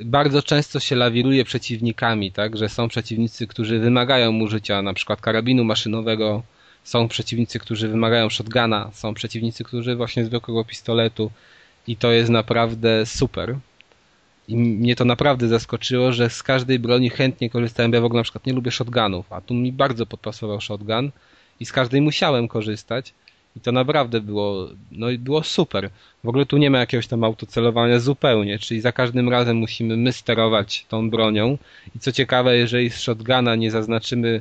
[0.00, 5.64] bardzo często się lawiruje przeciwnikami, tak, że są przeciwnicy, którzy wymagają użycia na przykład karabinu
[5.64, 6.42] maszynowego,
[6.88, 11.30] są przeciwnicy, którzy wymagają shotguna, są przeciwnicy, którzy właśnie zwykłego pistoletu
[11.86, 13.56] i to jest naprawdę super.
[14.48, 17.92] I mnie to naprawdę zaskoczyło, że z każdej broni chętnie korzystałem.
[17.92, 21.10] Ja w ogóle na przykład nie lubię shotgunów, a tu mi bardzo podpasował shotgun
[21.60, 23.14] i z każdej musiałem korzystać.
[23.56, 25.90] I to naprawdę było, no i było super.
[26.24, 30.12] W ogóle tu nie ma jakiegoś tam autocelowania zupełnie, czyli za każdym razem musimy my
[30.12, 31.58] sterować tą bronią.
[31.96, 34.40] I co ciekawe, jeżeli z shotguna nie zaznaczymy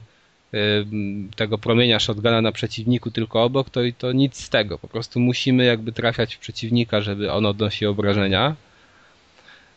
[1.35, 4.77] tego promienia shotguna na przeciwniku tylko obok, to, to nic z tego.
[4.77, 8.55] Po prostu musimy jakby trafiać w przeciwnika, żeby on odnosił obrażenia.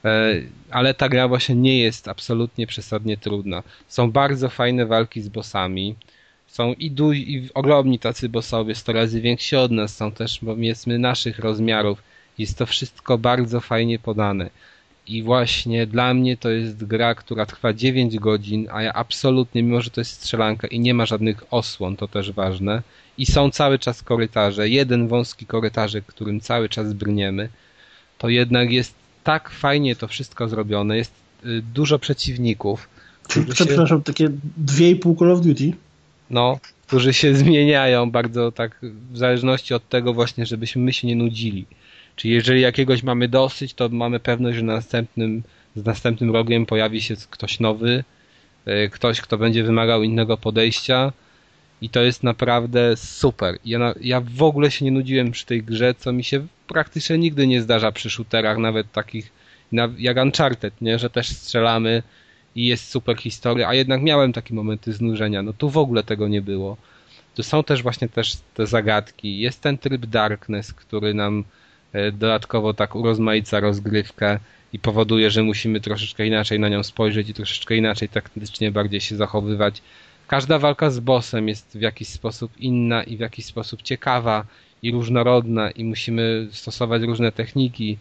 [0.04, 0.34] E,
[0.70, 3.62] ale ta gra właśnie nie jest absolutnie przesadnie trudna.
[3.88, 5.94] Są bardzo fajne walki z bossami.
[6.46, 10.98] Są i, du- i ogromni tacy bossowie, 100 razy więksi od nas, są też powiedzmy
[10.98, 12.02] naszych rozmiarów.
[12.38, 14.50] Jest to wszystko bardzo fajnie podane.
[15.06, 19.80] I właśnie dla mnie to jest gra, która trwa 9 godzin, a ja absolutnie, mimo
[19.80, 22.82] że to jest strzelanka i nie ma żadnych osłon, to też ważne,
[23.18, 27.48] i są cały czas korytarze, jeden wąski korytarzek, którym cały czas brniemy,
[28.18, 28.94] to jednak jest
[29.24, 31.12] tak fajnie to wszystko zrobione, jest
[31.44, 32.88] y, dużo przeciwników.
[33.30, 33.44] Się...
[33.44, 34.28] Przepraszam, takie
[34.64, 35.72] 2,5 Call of Duty?
[36.30, 38.78] No, którzy się zmieniają bardzo tak
[39.12, 41.66] w zależności od tego właśnie, żebyśmy my się nie nudzili.
[42.20, 45.42] Czyli jeżeli jakiegoś mamy dosyć, to mamy pewność, że na następnym,
[45.76, 48.04] z następnym rogiem pojawi się ktoś nowy,
[48.66, 51.12] e, ktoś, kto będzie wymagał innego podejścia
[51.80, 53.58] i to jest naprawdę super.
[53.64, 57.46] Ja, ja w ogóle się nie nudziłem przy tej grze, co mi się praktycznie nigdy
[57.46, 59.32] nie zdarza przy shooterach, nawet takich
[59.98, 60.98] jak Uncharted, nie?
[60.98, 62.02] że też strzelamy
[62.54, 65.42] i jest super historia, a jednak miałem takie momenty znużenia.
[65.42, 66.76] No tu w ogóle tego nie było.
[67.34, 69.38] Tu są też właśnie też te zagadki.
[69.38, 71.44] Jest ten tryb Darkness, który nam
[72.12, 74.38] dodatkowo tak urozmaica rozgrywkę
[74.72, 79.16] i powoduje, że musimy troszeczkę inaczej na nią spojrzeć i troszeczkę inaczej taktycznie bardziej się
[79.16, 79.82] zachowywać.
[80.26, 84.44] Każda walka z bossem jest w jakiś sposób inna i w jakiś sposób ciekawa
[84.82, 87.98] i różnorodna i musimy stosować różne techniki.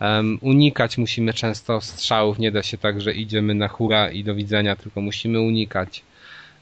[0.00, 4.34] Um, unikać musimy często strzałów, nie da się tak, że idziemy na hura i do
[4.34, 6.02] widzenia, tylko musimy unikać.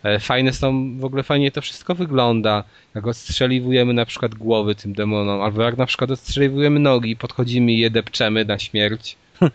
[0.07, 2.65] E, fajne są, w ogóle fajnie to wszystko wygląda,
[2.95, 7.78] jak odstrzeliwujemy na przykład głowy tym demonom, albo jak na przykład odstrzeliwujemy nogi, podchodzimy i
[7.78, 9.16] je depczemy na śmierć.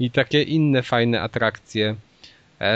[0.00, 1.94] I takie inne fajne atrakcje.
[2.60, 2.74] E,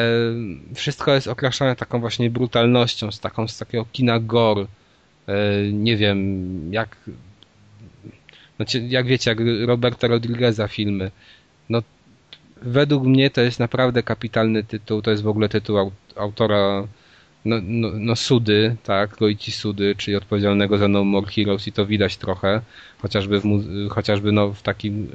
[0.74, 4.66] wszystko jest okraszone taką właśnie brutalnością, z taką, z takiego kina gore.
[5.26, 5.36] E,
[5.72, 6.96] nie wiem, jak
[8.56, 11.10] znaczy, jak wiecie, jak Roberta Rodrigueza filmy.
[11.68, 11.82] No,
[12.62, 15.02] według mnie to jest naprawdę kapitalny tytuł.
[15.02, 16.86] To jest w ogóle tytuł autora
[17.44, 21.86] no, no, no Sudy, tak, Goichi Sudy, czyli odpowiedzialnego za No More Heroes i to
[21.86, 22.60] widać trochę,
[22.98, 23.44] chociażby w,
[23.90, 25.08] chociażby no, w takim,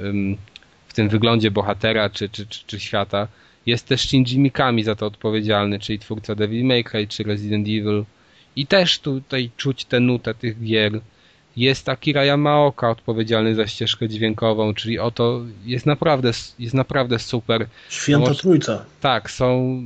[0.87, 3.27] w tym wyglądzie bohatera czy, czy, czy, czy świata.
[3.65, 8.03] Jest też Shinji Mikami za to odpowiedzialny, czyli twórca Devil May Cry czy Resident Evil.
[8.55, 10.99] I też tutaj czuć tę nutę tych gier.
[11.57, 17.67] Jest Akira Yamaoka odpowiedzialny za ścieżkę dźwiękową, czyli oto jest naprawdę, jest naprawdę super.
[17.89, 18.85] Święta Trójca.
[19.01, 19.81] Tak, są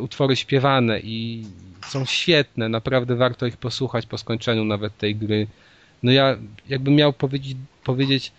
[0.00, 1.44] utwory śpiewane i
[1.86, 5.46] są świetne, naprawdę warto ich posłuchać po skończeniu nawet tej gry.
[6.02, 6.36] No ja
[6.68, 8.32] jakbym miał powiedzieć, powiedzieć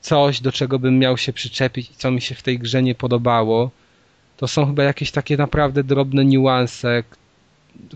[0.00, 2.94] coś, do czego bym miał się przyczepić i co mi się w tej grze nie
[2.94, 3.70] podobało,
[4.36, 7.04] to są chyba jakieś takie naprawdę drobne niuanse,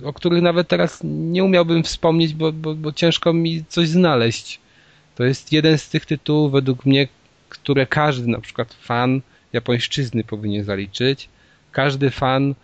[0.04, 4.60] o których nawet teraz nie umiałbym wspomnieć, bo, bo, bo ciężko mi coś znaleźć.
[5.14, 7.08] To jest jeden z tych tytułów według mnie,
[7.48, 9.20] które każdy na przykład fan
[9.52, 11.28] japońszczyzny powinien zaliczyć.
[11.72, 12.54] Każdy fan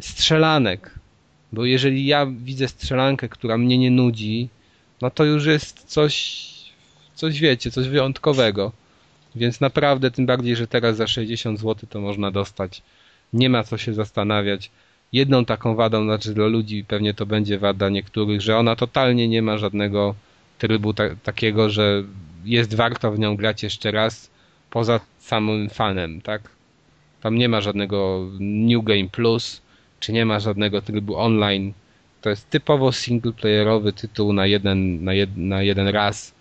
[0.00, 0.94] strzelanek,
[1.52, 4.48] bo jeżeli ja widzę strzelankę, która mnie nie nudzi,
[5.00, 6.46] no to już jest coś,
[7.14, 8.72] coś wiecie, coś wyjątkowego.
[9.34, 12.82] Więc naprawdę, tym bardziej, że teraz za 60 zł to można dostać.
[13.32, 14.70] Nie ma co się zastanawiać.
[15.12, 19.42] Jedną taką wadą, znaczy dla ludzi pewnie to będzie wada niektórych, że ona totalnie nie
[19.42, 20.14] ma żadnego
[20.58, 22.02] trybu ta takiego, że
[22.44, 24.30] jest warto w nią grać jeszcze raz
[24.70, 26.42] poza samym fanem, tak?
[27.20, 29.62] Tam nie ma żadnego New Game Plus,
[30.00, 31.72] czy nie ma żadnego trybu online.
[32.20, 36.34] To jest typowo singleplayerowy tytuł na jeden, na, jed, na jeden raz,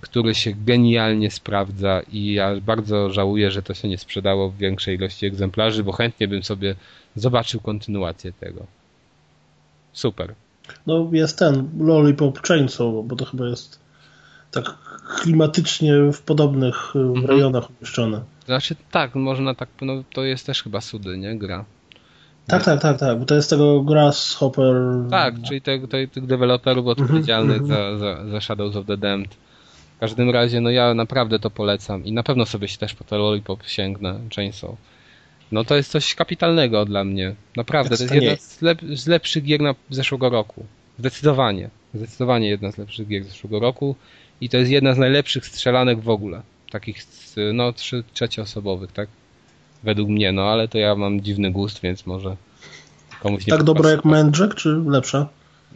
[0.00, 4.96] który się genialnie sprawdza i ja bardzo żałuję, że to się nie sprzedało w większej
[4.96, 6.74] ilości egzemplarzy, bo chętnie bym sobie
[7.16, 8.66] zobaczył kontynuację tego.
[9.92, 10.34] Super.
[10.86, 13.80] No jest ten Lollipop Chainsaw, bo to chyba jest
[14.50, 14.74] tak
[15.20, 17.26] klimatycznie w podobnych e, mhm.
[17.26, 18.20] rejonach umieszczone.
[18.46, 21.38] Znaczy tak, można tak, no to jest też chyba sudy, nie?
[21.38, 21.64] Gra.
[22.46, 24.74] Tak, tak, tak, tak, bo to jest tego Grasshopper.
[25.10, 27.98] Tak, czyli te, te, tych deweloperów mhm, odpowiedzialnych mhm.
[27.98, 29.36] za, za, za Shadows of the Damned.
[30.04, 33.04] W każdym razie, no ja naprawdę to polecam i na pewno sobie się też po
[33.04, 34.70] te Lollipop sięgnę, Chainsaw.
[35.52, 37.34] No to jest coś kapitalnego dla mnie.
[37.56, 40.66] Naprawdę, to jest jedna z, lep z lepszych gier na zeszłego roku.
[40.98, 41.70] Zdecydowanie.
[41.94, 43.96] Zdecydowanie jedna z lepszych gier zeszłego roku
[44.40, 46.42] i to jest jedna z najlepszych strzelanek w ogóle.
[46.70, 47.06] Takich,
[47.52, 49.08] no, trzy, trzecioosobowych, tak?
[49.84, 52.36] według mnie, no ale to ja mam dziwny gust, więc może
[53.22, 55.28] komuś nie Tak dobra jak Mędrzek, czy lepsza?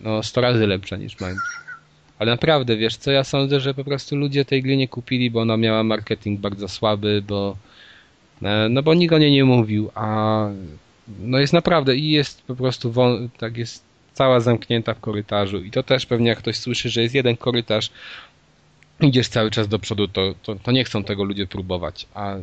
[0.02, 1.67] No, 100 razy lepsza niż Mędrzek.
[2.18, 5.40] Ale naprawdę, wiesz co, ja sądzę, że po prostu ludzie tej gry nie kupili, bo
[5.40, 7.56] ona miała marketing bardzo słaby, bo
[8.42, 10.48] e, no bo nikt o niej nie mówił, a
[11.20, 12.94] no jest naprawdę i jest po prostu
[13.38, 13.84] tak jest
[14.14, 17.90] cała zamknięta w korytarzu i to też pewnie jak ktoś słyszy, że jest jeden korytarz,
[19.00, 22.34] idziesz cały czas do przodu, to, to, to nie chcą tego ludzie próbować, a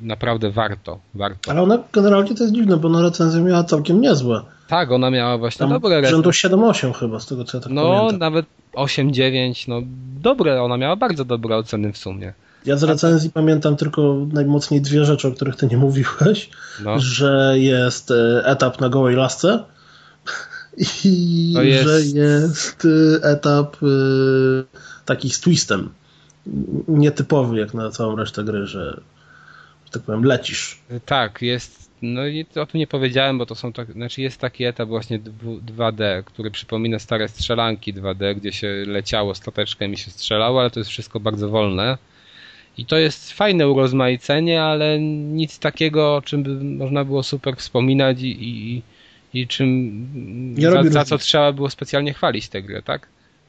[0.00, 1.50] naprawdę warto, warto.
[1.50, 4.42] Ale ona generalnie to jest dziwne, bo na recenzję miała całkiem niezłe.
[4.68, 6.50] Tak, ona miała właśnie Tam dobre rzędu recenzje.
[6.50, 8.18] 7-8 chyba, z tego co ja tak No, pamiętam.
[8.18, 9.82] nawet 8-9, no
[10.22, 12.32] dobre, ona miała bardzo dobre oceny w sumie.
[12.66, 16.50] Ja z recenzji pamiętam tylko najmocniej dwie rzeczy, o których ty nie mówiłeś.
[16.84, 16.98] No.
[16.98, 19.64] Że jest e, etap na gołej lasce
[21.04, 22.86] i jest- że jest
[23.22, 23.86] e, etap e,
[25.04, 25.90] taki z twistem.
[26.88, 29.00] Nietypowy jak na całą resztę gry, że
[29.90, 30.78] tak powiem lecisz.
[31.06, 31.83] Tak, jest.
[32.04, 33.92] No i o tym nie powiedziałem, bo to są tak.
[33.92, 39.34] Znaczy jest taki etap właśnie dwu- 2D, który przypomina stare strzelanki 2D, gdzie się leciało
[39.34, 41.98] stateczkiem i się strzelało, ale to jest wszystko bardzo wolne.
[42.78, 48.22] I to jest fajne urozmaicenie, ale nic takiego, o czym by można było super wspominać
[48.22, 48.82] i, i,
[49.34, 53.08] i czym za, za co trzeba było specjalnie chwalić tę grę, tak?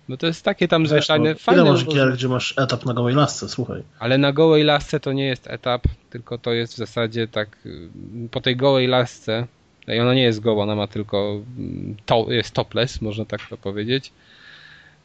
[0.10, 2.54] No to jest takie tam Wiesz, zwyczajne, no, fajne ile masz uroz- gier, gdzie masz
[2.58, 3.84] etap na gołej lasce, słuchaj.
[4.00, 7.90] ale na gołej lasce to nie jest etap, tylko to jest w zasadzie tak y,
[8.32, 9.48] po tej gołej lasce
[9.88, 13.58] i ona nie jest goła, ona ma tylko mm, to, jest topless, można tak to
[13.58, 14.12] powiedzieć.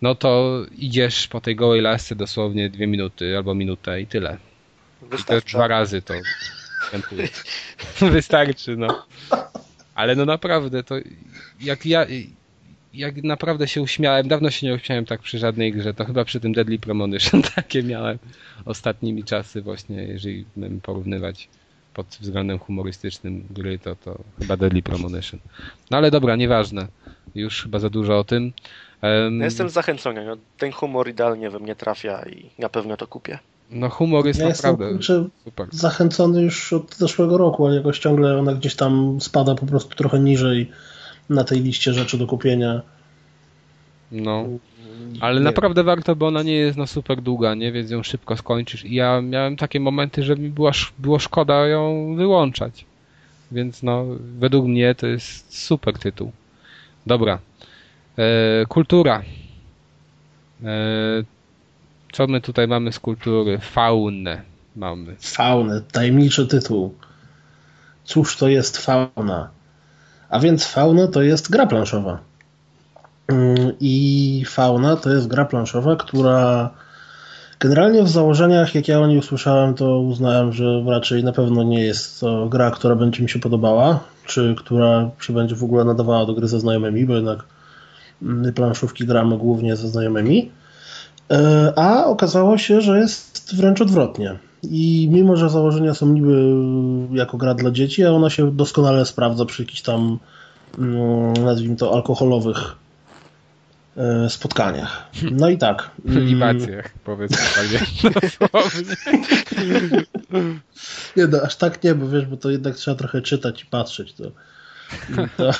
[0.03, 4.37] No to idziesz po tej gołej lasce dosłownie dwie minuty albo minutę i tyle.
[5.03, 5.59] I to Wystarcza.
[5.59, 6.15] dwa razy to.
[8.13, 9.07] Wystarczy, no.
[9.95, 10.95] Ale no naprawdę, to
[11.61, 12.07] jak ja
[12.95, 16.41] jak naprawdę się uśmiałem, dawno się nie uśmiałem tak przy żadnej grze, to chyba przy
[16.41, 18.19] tym Deadly Premonition takie miałem
[18.65, 21.49] ostatnimi czasy właśnie, jeżeli bym porównywać
[21.95, 25.41] pod względem humorystycznym gry, to, to chyba Deadly Premonition.
[25.91, 26.87] No ale dobra, nieważne.
[27.35, 28.53] Już chyba za dużo o tym.
[29.03, 30.27] Ja jestem zachęcony.
[30.27, 33.39] No, ten humor idealnie we mnie trafia i na pewno to kupię.
[33.71, 35.67] No humor jest Ja jestem naprawdę kurczę, super.
[35.71, 40.21] zachęcony już od zeszłego roku, ale jakoś ciągle ona gdzieś tam spada po prostu trochę
[40.21, 40.71] niżej
[41.31, 42.83] na tej liście rzeczy do kupienia.
[44.13, 44.45] No.
[45.21, 47.73] Ale Nie naprawdę warto, bo ona nie jest no super długa, nie?
[47.73, 48.85] Więc ją szybko skończysz.
[48.85, 52.85] I ja miałem takie momenty, że mi była, było szkoda ją wyłączać.
[53.53, 54.05] Więc no,
[54.39, 56.33] według mnie to jest super tytuł.
[57.07, 57.39] Dobra.
[58.19, 59.23] E, kultura.
[60.65, 61.25] E,
[62.13, 63.59] co my tutaj mamy z kultury?
[63.59, 64.43] Faunę
[64.77, 65.17] mamy.
[65.21, 66.95] Faunę, tajemniczy tytuł.
[68.05, 69.51] Cóż to jest fauna?
[70.31, 72.19] A więc fauna to jest gra planszowa.
[73.29, 76.71] Mm, I fauna to jest gra planszowa, która
[77.61, 81.85] generalnie w założeniach, jak ja o niej usłyszałem, to uznałem, że raczej na pewno nie
[81.85, 86.27] jest to gra, która będzie mi się podobała, czy która się będzie w ogóle nadawała
[86.27, 87.45] do gry ze znajomymi, bo jednak
[88.21, 90.51] my planszówki gramy głównie ze znajomymi.
[91.31, 94.39] E, A okazało się, że jest wręcz odwrotnie.
[94.63, 96.55] I mimo, że założenia są niby
[97.13, 100.19] jako gra dla dzieci, a ona się doskonale sprawdza przy jakichś tam,
[100.79, 102.77] mm, nazwijmy to, alkoholowych
[103.97, 105.11] e, spotkaniach.
[105.33, 105.91] No i tak.
[106.09, 108.11] mm, Libacjach, powiedzmy tak, nie?
[108.21, 108.97] Dosłownie.
[111.17, 114.15] Nie, no, aż tak nie, bo wiesz, bo to jednak trzeba trochę czytać i patrzeć.
[114.15, 114.25] To,
[115.37, 115.51] to,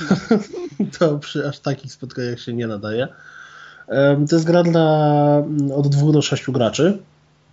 [0.99, 3.07] to przy aż takich spotkaniach się nie nadaje.
[4.29, 5.43] To jest gra dla
[5.75, 6.99] od dwóch do sześciu graczy.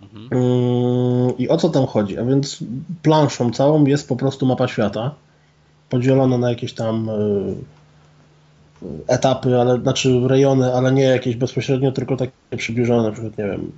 [0.03, 2.17] Ym, I o co tam chodzi?
[2.17, 2.59] A więc
[3.01, 5.15] planszą całą jest po prostu mapa świata,
[5.89, 7.55] podzielona na jakieś tam y,
[9.07, 13.71] etapy, ale znaczy rejony, ale nie jakieś bezpośrednio, tylko takie przybliżone, na przykład, nie wiem,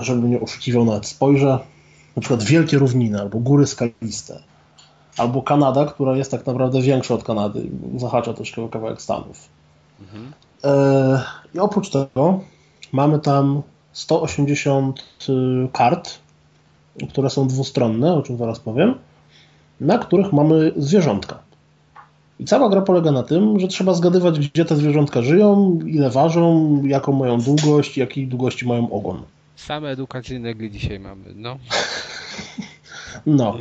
[0.00, 1.58] żeby mnie oszukiwał nawet spojrzę,
[2.16, 4.42] na przykład wielkie równiny, albo góry skaliste,
[5.16, 9.48] albo Kanada, która jest tak naprawdę większa od Kanady, zahacza troszkę o kawałek Stanów.
[10.64, 11.22] E,
[11.54, 12.40] I oprócz tego
[12.92, 13.62] mamy tam
[13.98, 15.32] 180 y,
[15.72, 16.18] kart,
[17.10, 18.94] które są dwustronne, o czym zaraz powiem,
[19.80, 21.38] na których mamy zwierzątka.
[22.40, 26.80] I cała gra polega na tym, że trzeba zgadywać, gdzie te zwierzątka żyją, ile ważą,
[26.84, 29.22] jaką mają długość, jakiej długości mają ogon.
[29.56, 31.58] Same edukacyjne gry dzisiaj mamy, no.
[33.26, 33.56] No.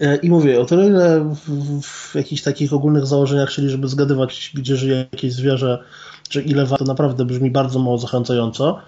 [0.00, 4.50] E, I mówię, o tyle ile w, w jakichś takich ogólnych założeniach, czyli żeby zgadywać,
[4.54, 5.84] gdzie żyje jakieś zwierzę,
[6.28, 8.78] czy ile wa- to naprawdę brzmi bardzo mało zachęcająco.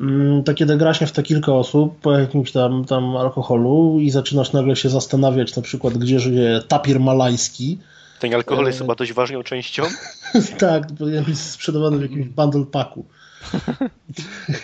[0.00, 4.10] Mm, To kiedy gra się w te kilka osób po jakimś tam, tam alkoholu i
[4.10, 7.78] zaczynasz nagle się zastanawiać na przykład, gdzie żyje tapir malajski,
[8.20, 9.82] Ten alkohol jest E, chyba dość ważną częścią.
[10.58, 13.04] tak, powinien być sprzedawany w jakimś bundle paku.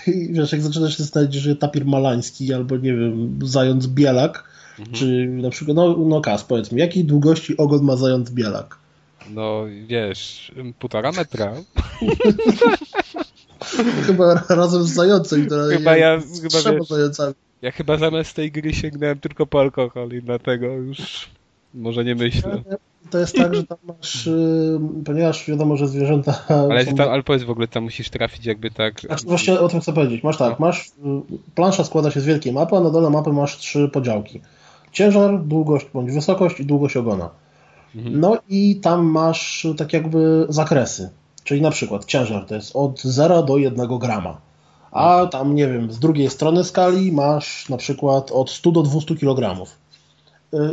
[0.07, 4.45] I wiesz, jak zaczynasz się zastanawiać, że tapir malański albo nie wiem, zając bielak,
[4.93, 8.79] czy na przykład, no, no Kas, powiedz mi, jakiej długości ogon ma zając bielak?
[9.31, 11.55] No wiesz, półtora metra.
[14.07, 15.47] Chyba razem z zającem.
[15.47, 17.35] To Chyba ja- z chyba trzema wiesz- zającami.
[17.63, 21.29] Ja chyba zamiast tej gry sięgnąłem tylko po alkohol i dlatego już
[21.75, 22.63] może nie myślę.
[23.11, 26.45] To jest tak, że tam masz, y, ponieważ wiadomo, że zwierzęta...
[26.71, 29.01] Ale, są- tam, ale powiedz w ogóle, tam musisz trafić jakby tak...
[29.01, 30.23] Znaczy, Właśnie o tym chcę powiedzieć.
[30.25, 30.91] Masz tak, masz, y,
[31.55, 34.41] plansza składa się z wielkiej mapy, a na dole mapy masz trzy podziałki.
[34.93, 37.31] Ciężar, długość bądź wysokość i długość ogona.
[37.95, 38.21] Mhm.
[38.21, 41.11] No i tam masz tak jakby zakresy.
[41.47, 44.41] Czyli na przykład ciężar to jest od 0 do 1 grama.
[44.91, 49.17] A tam, nie wiem, z drugiej strony skali masz na przykład od 100 do 200
[49.17, 49.67] kg.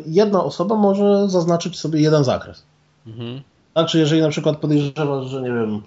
[0.06, 2.64] Jedna osoba może zaznaczyć sobie jeden zakres.
[3.08, 3.41] Mhm.
[3.74, 5.82] Znaczy, jeżeli na przykład podejrzewasz, że nie wiem,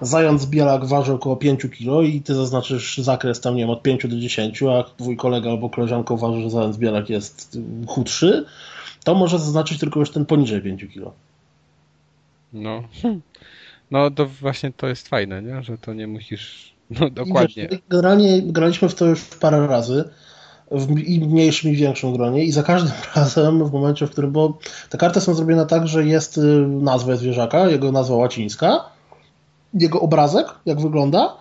[0.00, 4.06] zając bielak waży około 5 kg i ty zaznaczysz zakres tam, nie wiem, od 5
[4.06, 8.44] do 10, a twój kolega albo koleżanka uważa, że zając bielak jest y, chudszy,
[9.04, 11.12] to może zaznaczyć tylko już ten poniżej 5 kg.
[12.52, 12.82] No.
[13.90, 15.62] No to właśnie to jest fajne, nie?
[15.62, 16.70] Że to nie musisz...
[17.00, 17.68] No dokładnie.
[17.88, 20.04] Generalnie graliśmy w to już parę razy,
[20.70, 24.58] w i mniejszym i większym gronie i za każdym razem w momencie, w którym, bo
[24.88, 28.84] te karty są zrobione tak, że jest y, nazwa zwierzaka, jego nazwa łacińska,
[29.74, 31.36] jego obrazek, jak wygląda,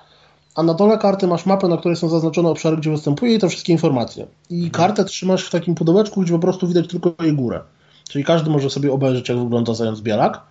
[0.55, 3.49] a na dole karty masz mapę, na której są zaznaczone obszary, gdzie występuje i to
[3.49, 4.27] wszystkie informacje.
[4.49, 7.61] I kartę trzymasz w takim pudełeczku, gdzie po prostu widać tylko jej górę.
[8.09, 10.41] Czyli każdy może sobie obejrzeć, jak wygląda zając bielak,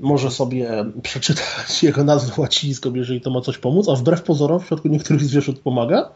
[0.00, 4.62] może sobie przeczytać jego nazwę łacińską, jeżeli to ma coś pomóc, a wbrew pozorom w
[4.62, 6.10] przypadku niektórych zwierząt pomaga.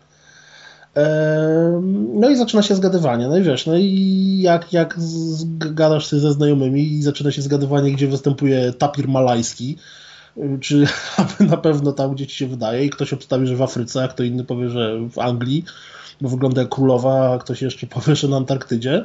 [2.15, 3.29] No i zaczyna się zgadywanie.
[3.29, 4.99] No i wiesz, no i jak, jak
[5.59, 9.79] gadasz sobie ze znajomymi i zaczyna się zgadywanie, gdzie występuje tapir malajski,
[10.37, 10.87] y, czy
[11.51, 14.23] na pewno tam, gdzie ci się wydaje i ktoś obstawi, że w Afryce, a kto
[14.23, 15.65] inny powie, że w Anglii,
[16.21, 19.05] bo wygląda jak królowa, a ktoś jeszcze powie, że na Antarktydzie.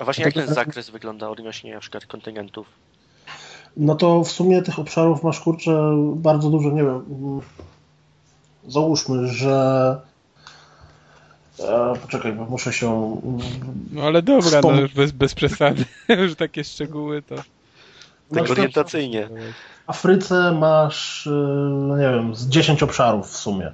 [0.00, 2.66] A właśnie jak ten to- zakres wygląda odnośnie na przykład kontyngentów?
[3.76, 7.02] No to w sumie tych obszarów masz kurczę bardzo dużo, nie wiem.
[8.68, 9.96] Załóżmy, że.
[11.60, 13.20] E, poczekaj, bo muszę się.
[13.24, 13.40] mm,
[13.92, 15.84] No ale dobra, no już bez, bez przesady.
[16.22, 17.34] już takie szczegóły to...
[18.34, 19.28] Tak orientacyjnie.
[19.28, 21.30] W Afryce masz, e,
[21.70, 23.72] no nie wiem, z 10 obszarów w sumie.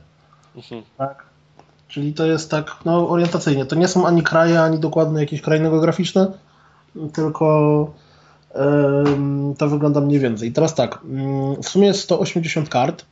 [0.57, 0.83] Mhm.
[0.99, 1.25] Tak?
[1.89, 3.67] Czyli to jest tak, no orientacyjnie.
[3.67, 6.33] To nie są ani kraje, ani dokładne jakieś kraje geograficzne,
[7.13, 7.91] tylko
[9.59, 10.53] to wygląda mniej więcej.
[10.53, 13.05] Teraz tak, mm, w sumie jest 180 kart,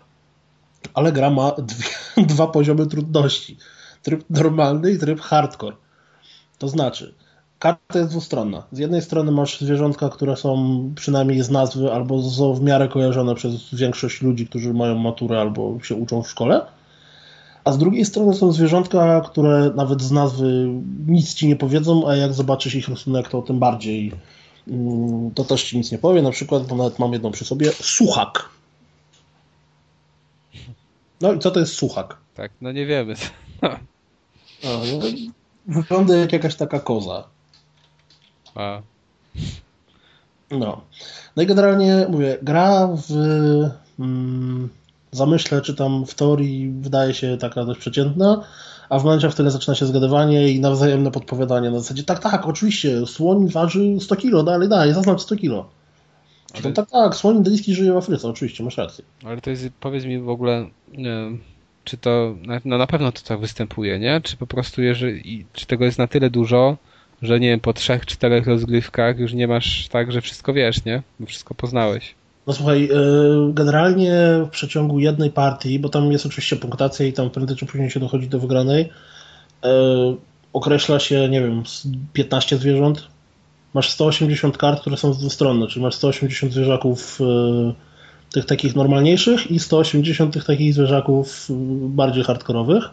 [0.94, 1.86] ale gra ma dwie,
[2.34, 3.56] dwa poziomy trudności.
[4.02, 5.76] Tryb normalny i tryb hardcore.
[6.58, 7.14] To znaczy,
[7.58, 8.62] karta jest dwustronna.
[8.72, 13.34] Z jednej strony masz zwierzątka, które są przynajmniej z nazwy albo są w miarę kojarzone
[13.34, 16.66] przez większość ludzi, którzy mają maturę albo się uczą w szkole.
[17.64, 20.68] A z drugiej strony są zwierzątka, które nawet z nazwy
[21.06, 24.12] nic ci nie powiedzą, a jak zobaczysz ich rysunek, to tym bardziej
[25.34, 26.22] to też ci nic nie powie.
[26.22, 28.48] Na przykład, bo nawet mam jedną przy sobie, suchak.
[31.20, 32.16] No i co to jest suchak?
[32.34, 33.14] Tak, no nie wiemy.
[33.62, 33.78] A,
[34.64, 34.80] no,
[35.66, 37.28] wygląda jak jakaś taka koza.
[38.54, 38.82] A,
[40.50, 40.80] No.
[41.36, 43.10] No i generalnie mówię, gra w
[43.98, 44.68] mm,
[45.12, 48.44] zamyśle, czy tam w teorii wydaje się taka dość przeciętna,
[48.90, 52.46] a w momencie, w którym zaczyna się zgadywanie i nawzajemne podpowiadanie na zasadzie, tak, tak,
[52.46, 55.70] oczywiście, słoń waży 100 kilo, dalej, dalej, zaznacz 100 kilo.
[56.54, 59.04] Ale- tak, tak, słoń indyjski żyje w Afryce, oczywiście, masz rację.
[59.24, 60.66] ale to jest, powiedz mi w ogóle,
[61.84, 62.34] czy to,
[62.64, 64.20] no na pewno to tak występuje, nie?
[64.20, 66.76] Czy po prostu, jeżeli, czy tego jest na tyle dużo,
[67.22, 71.02] że nie wiem, po trzech, czterech rozgrywkach już nie masz tak, że wszystko wiesz, nie?
[71.20, 72.14] Bo wszystko poznałeś.
[72.46, 74.14] No słuchaj, yy, generalnie
[74.46, 78.00] w przeciągu jednej partii, bo tam jest oczywiście punktacja i tam prędzej czy później się
[78.00, 78.88] dochodzi do wygranej,
[79.64, 79.70] yy,
[80.52, 83.06] określa się, nie wiem, z 15 zwierząt.
[83.74, 87.74] Masz 180 kart, które są dwustronne, czyli masz 180 zwierzaków yy,
[88.32, 91.46] tych takich normalniejszych i 180 tych takich zwierzaków
[91.88, 92.84] bardziej hardkorowych.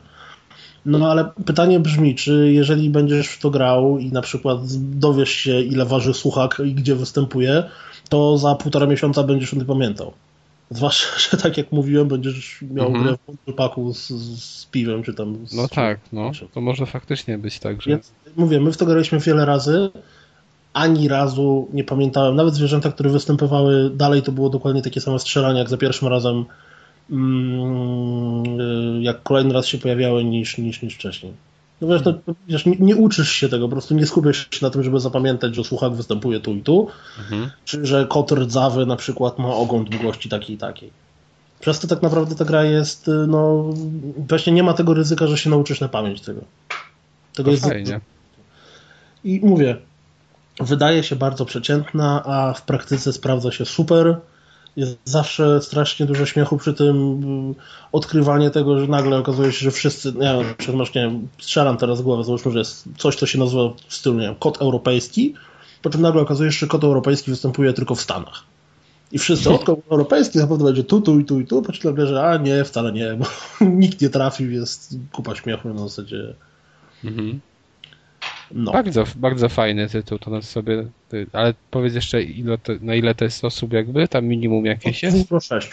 [0.85, 5.61] No ale pytanie brzmi, czy jeżeli będziesz w to grał i na przykład dowiesz się,
[5.61, 7.63] ile waży słuchak i gdzie występuje,
[8.09, 10.13] to za półtora miesiąca będziesz o tym pamiętał.
[10.69, 13.03] Zwłaszcza, że tak jak mówiłem, będziesz miał Mhm.
[13.05, 13.17] grę
[13.47, 14.07] w paku z,
[14.41, 15.53] z piwem, czy tam z...
[15.53, 16.31] No tak, no.
[16.53, 17.89] To może faktycznie być tak, że...
[17.89, 19.89] Więc mówię, my w to graliśmy wiele razy.
[20.73, 22.35] Ani razu nie pamiętałem.
[22.35, 26.45] Nawet zwierzęta, które występowały dalej, to było dokładnie takie same strzelanie, jak za pierwszym razem,
[27.11, 28.59] mm,
[28.99, 31.33] y, jak kolejny raz się pojawiały, niż, niż, niż wcześniej.
[31.81, 32.13] No wiesz, no,
[32.47, 35.55] wiesz nie, nie uczysz się tego, po prostu nie skupiasz się na tym, żeby zapamiętać,
[35.55, 36.87] że słuchak występuje tu i tu,
[37.19, 37.51] Mhm.
[37.65, 40.89] czy że kot rdzawy na przykład ma ogon długości takiej i takiej.
[41.59, 43.65] Przez to tak naprawdę ta gra jest, y, no
[44.17, 46.41] właśnie nie ma tego ryzyka, że się nauczysz na pamięć tego.
[47.33, 47.99] Tego To jest fajnie.
[49.23, 49.77] i mówię,
[50.59, 54.17] wydaje się bardzo przeciętna, a w praktyce sprawdza się super.
[54.77, 57.55] Jest zawsze strasznie dużo śmiechu przy tym y,
[57.91, 62.23] odkrywanie tego, że nagle okazuje się, że wszyscy, nie wiem, nie wiem, strzelam teraz głowę,
[62.23, 65.33] załóżmy, że jest coś, co się nazywa w stylu, nie wiem, europejski
[65.81, 68.43] po czym nagle okazuje się, że kod europejski występuje tylko w Stanach.
[69.11, 71.91] I wszyscy, od kod europejski zapewne będzie tu, tu i tu i tu, po czym
[71.91, 73.25] nagle, że a nie, wcale nie, bo
[73.65, 76.33] nikt nie trafił, jest kupa śmiechu na zasadzie...
[77.03, 77.39] Mhm.
[78.51, 78.71] No.
[78.71, 80.85] Bardzo, bardzo fajny tytuł, to nas sobie.
[81.33, 84.07] Ale powiedz jeszcze, ile to, na ile to jest osób, jakby?
[84.07, 85.27] Tam minimum jakieś Od jest?
[85.27, 85.69] 2 do 6.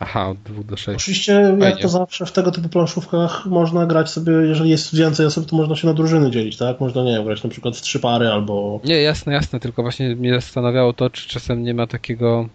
[0.00, 0.96] Aha, od 2 do 6.
[0.96, 1.82] Oczywiście, jak Fajnie.
[1.82, 5.76] to zawsze w tego typu planszówkach można grać sobie, jeżeli jest więcej osób, to można
[5.76, 6.80] się na drużyny dzielić, tak?
[6.80, 8.80] Można, nie wiem, grać na przykład w trzy pary albo...
[8.84, 12.48] Nie, jasne, jasne, tylko właśnie mnie zastanawiało to, czy czasem nie ma takiego.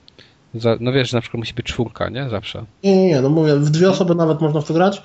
[0.79, 2.29] No wiesz, że na przykład musi być czwórka, nie?
[2.29, 2.65] Zawsze.
[2.83, 5.01] Nie, nie, nie, no mówię, w dwie osoby nawet można w to grać.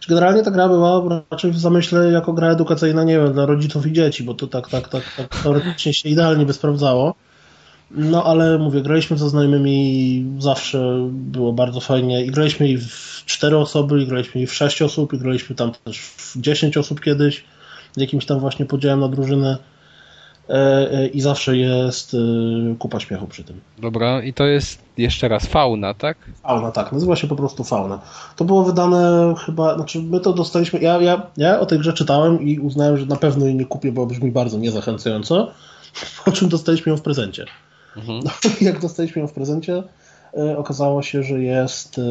[0.00, 3.86] Czy generalnie ta gra była raczej w zamyśle jako gra edukacyjna, nie wiem, dla rodziców
[3.86, 7.14] i dzieci, bo to tak, tak, tak, tak teoretycznie się idealnie by sprawdzało.
[7.90, 13.58] No ale mówię, graliśmy ze znajomymi, zawsze było bardzo fajnie i graliśmy i w cztery
[13.58, 17.44] osoby, i graliśmy i w sześć osób, i graliśmy tam też w dziesięć osób kiedyś,
[17.96, 19.79] z jakimś tam właśnie podziałem na drużynę e,
[21.12, 22.18] i zawsze jest e,
[22.78, 23.60] kupa śmiechu przy tym.
[23.78, 26.16] Dobra, i to jest jeszcze raz fauna, tak?
[26.42, 28.00] Fauna, tak, nazywa się po prostu Fauna.
[28.36, 32.42] To było wydane chyba, znaczy my to dostaliśmy, ja, ja, ja o tej grze czytałem
[32.42, 35.50] i uznałem, że na pewno jej nie kupię, bo brzmi bardzo niezachęcająco,
[36.24, 37.44] po czym dostaliśmy ją w prezencie.
[37.96, 38.20] Mhm.
[38.24, 39.82] No, jak dostaliśmy ją w prezencie,
[40.36, 42.02] e, okazało się, że jest e,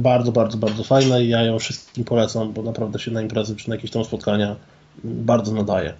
[0.00, 3.68] bardzo, bardzo, bardzo fajna i ja ją wszystkim polecam, bo naprawdę się na imprezy czy
[3.68, 4.56] na jakieś tam spotkania
[5.04, 5.94] bardzo nadaje.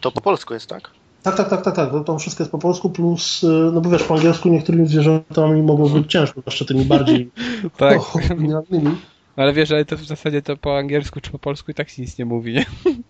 [0.00, 0.90] To po polsku jest, tak?
[1.22, 1.90] Tak, tak, tak, tak, tak.
[1.90, 5.62] To, to wszystko jest po polsku, plus, e, no bo wiesz, po angielsku niektórym zwierzętom
[5.64, 7.30] mogło być ciężko, zwłaszcza tymi bardziej
[7.76, 8.00] Tak.
[8.16, 8.96] oryginalnymi.
[9.36, 12.02] Ale wiesz, ale to w zasadzie to po angielsku czy po polsku i tak się
[12.02, 12.66] nic nie mówi, nie?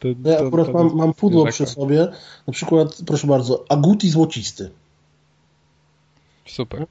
[0.00, 2.08] To, Ja to- akurat to- mam, mam pudło przy sobie,
[2.46, 4.70] na przykład, proszę bardzo, aguti złocisty.
[6.46, 6.86] Super.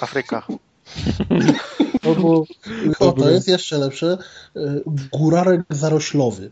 [0.00, 0.46] Afryka.
[2.06, 2.44] Albo,
[3.00, 4.18] o, to jest jeszcze lepsze,
[4.56, 4.60] e,
[5.12, 6.50] górarek zaroślowy.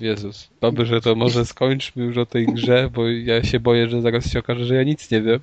[0.00, 0.48] Jezus.
[0.60, 4.38] Dobrze, to może skończmy już o tej grze, bo ja się boję, że zaraz się
[4.38, 5.40] okaże, że ja nic nie wiem.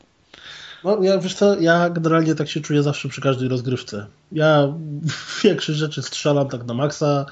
[0.83, 4.07] No, ja, wiesz co, ja generalnie tak się czuję zawsze przy każdej rozgrywce.
[4.31, 4.73] Ja
[5.43, 7.25] większość rzeczy strzelam tak na maksa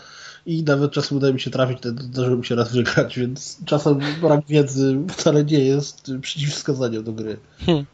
[0.46, 4.46] i nawet czasem udaje mi się trafić, zdarzyło mi się raz wygrać, więc czasem brak
[4.50, 7.38] wiedzy wcale nie jest przeciwwskazaniem do gry.
[7.66, 7.86] Hmm.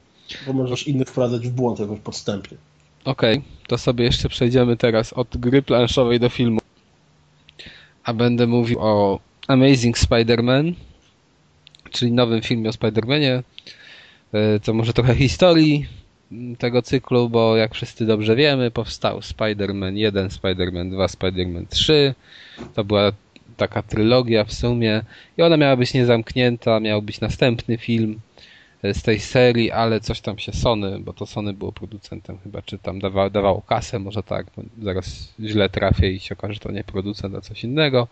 [0.47, 2.57] Bo możesz innych wprowadzać w błąd jakoś podstępnie.
[3.05, 6.59] Okej, to sobie jeszcze przejdziemy teraz od gry planszowej do filmu.
[8.03, 10.73] A będę mówił o Amazing Spider-Man,
[11.91, 13.43] czyli nowym filmie o Spider-Manie.
[14.33, 15.85] E, To może trochę historii
[16.57, 22.15] tego cyklu, bo jak wszyscy dobrze wiemy, powstał Spider-Man 1, Spider-Man 2, Spider-Man 3.
[22.75, 23.11] To była
[23.57, 25.01] taka trylogia w sumie
[25.37, 28.19] i ona miała być niezamknięta, miał być następny film
[28.83, 32.77] z tej serii, ale coś tam się Sony, bo to Sony było producentem chyba, czy
[32.77, 34.45] tam dawa, dawało kasę, może tak,
[34.81, 38.07] zaraz źle trafię i się okaże, że to nie producent, a coś innego.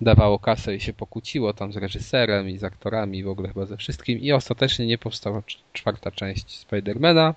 [0.00, 3.76] Dawało kasę i się pokłóciło tam z reżyserem i z aktorami, w ogóle chyba ze
[3.76, 7.34] wszystkim i ostatecznie nie powstała cz- czwarta część Spidermana,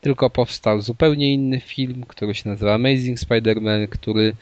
[0.00, 4.32] tylko powstał zupełnie inny film, który się nazywa Amazing Spider-Man, który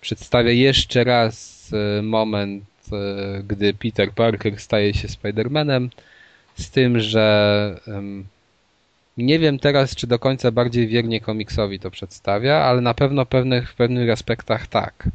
[0.00, 5.88] przedstawia jeszcze raz e, moment, e, gdy Peter Parker staje się Spider-Manem,
[6.56, 7.80] z tym, że
[9.16, 13.70] nie wiem teraz, czy do końca bardziej wiernie komiksowi to przedstawia, ale na pewno pewnych,
[13.70, 15.08] w pewnych aspektach tak.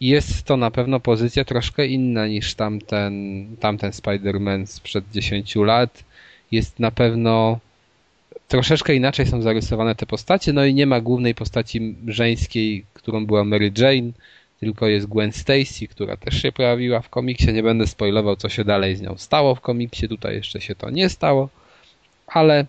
[0.00, 6.04] Jest to na pewno pozycja troszkę inna niż tamten, tamten Spider-Man sprzed 10 lat.
[6.52, 7.58] Jest na pewno
[8.48, 13.44] troszeczkę inaczej są zarysowane te postacie, no i nie ma głównej postaci żeńskiej, którą była
[13.44, 14.12] Mary Jane,
[14.62, 17.52] tylko jest Gwen Stacy, która też się pojawiła w komiksie.
[17.52, 20.08] Nie będę spoilował, co się dalej z nią stało w komiksie.
[20.08, 21.48] Tutaj jeszcze się to nie stało,
[22.26, 22.66] ale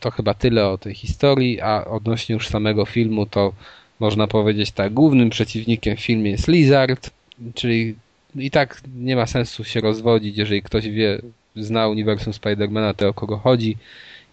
[0.00, 3.52] to chyba tyle o tej historii, a odnośnie już samego filmu, to
[4.00, 7.10] można powiedzieć tak, głównym przeciwnikiem w filmie jest Lizard,
[7.54, 7.94] czyli
[8.36, 11.22] i tak nie ma sensu się rozwodzić, jeżeli ktoś wie,
[11.56, 13.76] zna uniwersum Spidermana, to o kogo chodzi.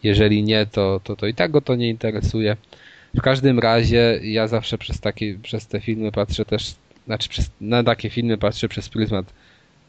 [0.04, 2.58] Jeżeli nie, to, to, to i tak go to nie interesuje.
[3.16, 6.76] W każdym razie ja zawsze przez takie, przez te filmy patrzę też,
[7.06, 9.34] znaczy przez, na takie filmy patrzę przez pryzmat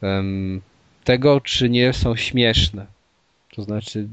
[0.02, 0.60] em,
[1.04, 2.86] tego, czy nie są śmieszne.
[3.54, 4.08] To znaczy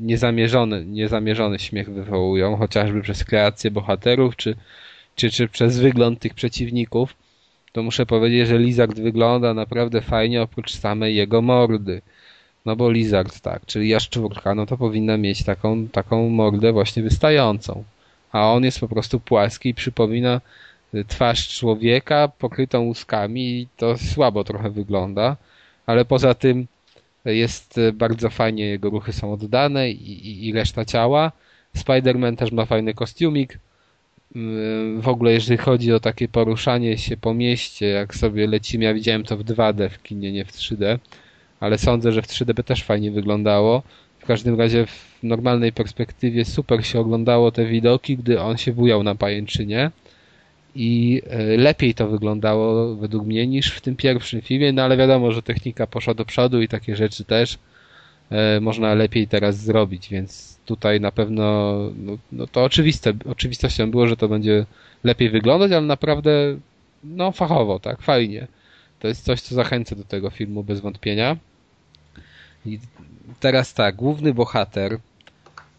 [0.00, 4.56] niezamierzony, niezamierzony śmiech wywołują, chociażby przez kreację bohaterów, czy,
[5.16, 7.16] czy, czy przez wygląd tych przeciwników.
[7.72, 12.02] To muszę powiedzieć, że Lizard wygląda naprawdę fajnie oprócz samej jego mordy.
[12.66, 17.84] No bo Lizard tak, czyli jaszczurka, no to powinna mieć taką, taką mordę właśnie wystającą.
[18.32, 20.40] A on jest po prostu płaski i przypomina
[20.94, 25.36] y, twarz człowieka pokrytą łuskami i to słabo trochę wygląda.
[25.86, 26.66] Ale poza tym
[27.24, 31.32] jest y, bardzo fajnie, jego ruchy są oddane i, i, i reszta ciała.
[31.76, 33.58] Spider-Man też ma fajny kostiumik.
[34.98, 39.24] w ogóle jeżeli chodzi o takie poruszanie się po mieście, jak sobie lecimy, ja widziałem
[39.24, 40.98] to w 2D w kinie, nie w 3D,
[41.60, 43.82] ale sądzę, że w 3D by też fajnie wyglądało.
[44.18, 49.02] W każdym razie w normalnej perspektywie super się oglądało te widoki, gdy on się bujał
[49.02, 49.90] na pajęczynie
[50.76, 55.32] i e, lepiej to wyglądało według mnie niż w tym pierwszym filmie, no ale wiadomo,
[55.32, 57.58] że technika poszła do przodu i takie rzeczy też
[58.30, 64.06] e, można lepiej teraz zrobić, więc tutaj na pewno no, no to oczywiste, oczywistością było,
[64.06, 64.66] że to będzie
[65.04, 66.56] lepiej wyglądać, ale naprawdę
[67.04, 68.46] no fachowo, tak, fajnie.
[68.98, 71.36] To jest coś, co zachęca do tego filmu bez wątpienia.
[72.66, 72.78] I
[73.40, 74.98] teraz tak, główny bohater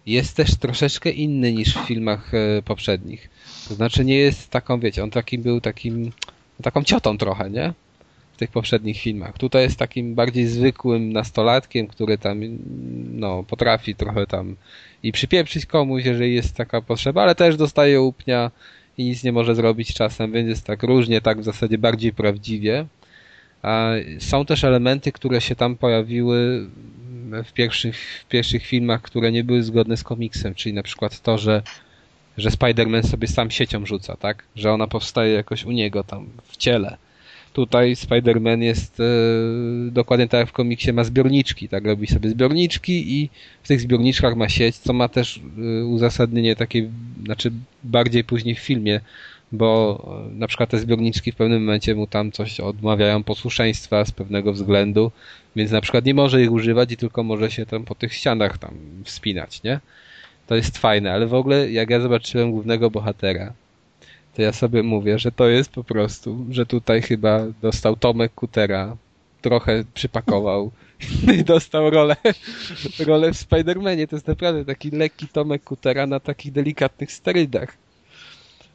[0.06, 3.30] jest też troszeczkę inny niż w filmach e, poprzednich.
[3.68, 6.12] To znaczy nie jest taką, wiecie, on takim był takim,
[6.62, 7.74] taką ciotą trochę, nie?
[8.34, 9.38] W tych poprzednich filmach.
[9.38, 12.40] Tutaj jest takim bardziej zwykłym nastolatkiem, który tam,
[13.12, 14.56] no, potrafi trochę tam
[15.04, 18.52] i przypieprzyć komuś, jeżeli jest taka potrzeba, ale też dostaje upnia
[18.98, 22.86] i nic nie może zrobić czasem, więc jest tak różnie, tak w zasadzie bardziej prawdziwie.
[23.62, 26.68] A są też elementy, które się tam pojawiły
[27.44, 31.38] w pierwszych, w pierwszych filmach, które nie były zgodne z komiksem, czyli na przykład to,
[31.38, 31.62] że,
[32.38, 34.44] że Spider-Man sobie sam siecią rzuca, tak?
[34.56, 36.98] Że ona powstaje jakoś u niego tam w ciele.
[37.54, 39.04] Tutaj Spider-Man jest e,
[39.92, 41.86] dokładnie tak jak w komiksie, ma zbiorniczki, tak?
[41.86, 43.30] Robi sobie zbiorniczki i
[43.64, 45.40] w tych zbiorniczkach ma sieć, co ma też
[45.82, 46.90] e, uzasadnienie takie,
[47.26, 47.52] znaczy
[47.84, 49.00] bardziej później w filmie,
[49.52, 54.12] bo e, na przykład te zbiorniczki w pewnym momencie mu tam coś odmawiają posłuszeństwa z
[54.12, 55.12] pewnego względu,
[55.56, 58.58] więc na przykład nie może ich używać i tylko może się tam po tych ścianach
[58.58, 59.80] tam wspinać, nie?
[60.48, 63.54] To jest fajne, ale w ogóle jak ja zobaczyłem głównego bohatera,
[64.36, 68.98] to ja sobie mówię, że to jest po prostu, że tutaj chyba dostał Tomek Kutera,
[69.42, 70.72] trochę przypakował
[71.40, 72.16] i dostał rolę,
[73.06, 74.08] rolę w Spider-Manie.
[74.08, 77.78] To jest naprawdę taki lekki Tomek Kutera na takich delikatnych sterydach.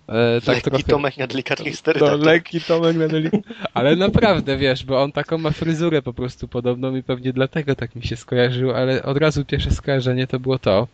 [0.09, 2.11] E, tak lekki trochę, Tomek na delikatnych sterydach.
[2.11, 3.57] No, lekki Tomek na delikatnych...
[3.75, 7.97] Ale naprawdę, wiesz, bo on taką ma fryzurę po prostu podobną i pewnie dlatego tak
[7.97, 10.89] mi się skojarzył, ale od razu pierwsze skojarzenie to było to,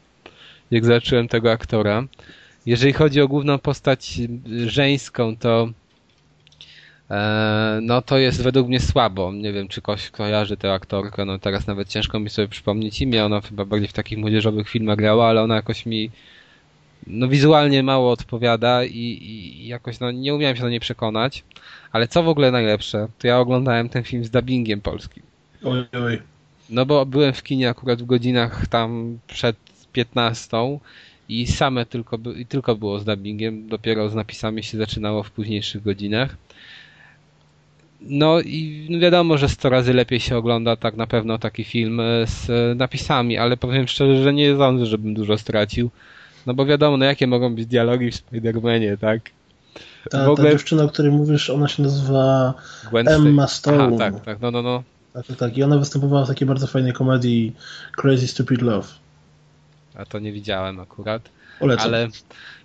[0.71, 2.05] jak zobaczyłem tego aktora.
[2.67, 4.21] Jeżeli chodzi o główną postać
[4.67, 5.69] żeńską, to
[7.11, 9.33] e, no to jest według mnie słabo.
[9.33, 11.25] Nie wiem, czy ktoś kojarzy tę aktorkę.
[11.25, 13.25] No teraz nawet ciężko mi sobie przypomnieć imię.
[13.25, 16.11] Ona chyba bardziej w takich młodzieżowych filmach grała, ale ona jakoś mi
[17.09, 21.45] no wizualnie mało odpowiada i, i jakoś no nie umiałem się do niej przekonać.
[21.93, 25.23] Ale co w ogóle najlepsze, to ja oglądałem ten film z dubbingiem polskim.
[25.65, 26.23] Oj, oj.
[26.71, 29.57] No bo byłem w kinie akurat w godzinach tam przed
[29.93, 30.79] 15
[31.29, 35.83] i same tylko, i tylko było z dubbingiem, dopiero z napisami się zaczynało w późniejszych
[35.83, 36.37] godzinach.
[38.01, 42.27] No i wiadomo, że 100 razy lepiej się ogląda tak na pewno taki film e,
[42.27, 45.91] z napisami, ale powiem szczerze, że nie sądzę, żebym dużo stracił.
[46.47, 49.21] No bo wiadomo, no jakie mogą być dialogi w Spider-Manie, tak?
[50.11, 50.51] Ta, w ogóle...
[50.51, 52.55] ta dziewczyna, o której mówisz, ona się nazywa
[52.91, 53.85] Gwen Emma Stone.
[53.85, 54.83] Aha, tak, tak, no, no, no.
[55.13, 55.59] Tak, tak, tak.
[55.59, 57.53] I ona występowała w takiej bardzo fajnej komedii
[57.97, 58.89] Crazy Stupid Love.
[59.95, 61.23] A to nie widziałem akurat.
[61.61, 61.87] Polecam.
[61.87, 62.09] Ale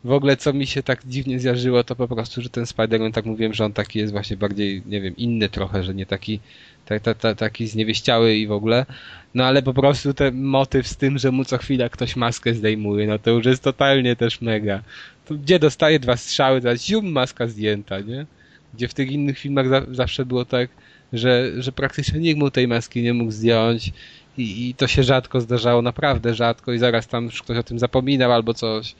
[0.04, 3.26] w ogóle co mi się tak dziwnie zjarzyło, to po prostu, że ten Spider-Man, tak
[3.26, 6.40] mówiłem, że on taki jest właśnie bardziej, nie wiem, inny trochę, że nie taki,
[6.86, 8.86] ta, ta, ta, taki zniewieściały i w ogóle.
[9.34, 13.08] No ale po prostu ten motyw z tym, że mu co chwila ktoś maskę zdejmuje,
[13.08, 14.84] no to już jest totalnie też mega.
[15.26, 18.26] To gdzie dostaje dwa strzały, teraz zium, maska zdjęta, nie?
[18.74, 20.70] Gdzie w tych innych filmach za, zawsze było tak,
[21.14, 23.92] że, że praktycznie nikt mu tej maski nie mógł zdjąć
[24.38, 27.80] i, i to się rzadko zdarzało, naprawdę rzadko i zaraz tam już ktoś o tym
[27.80, 28.96] zapominał albo coś.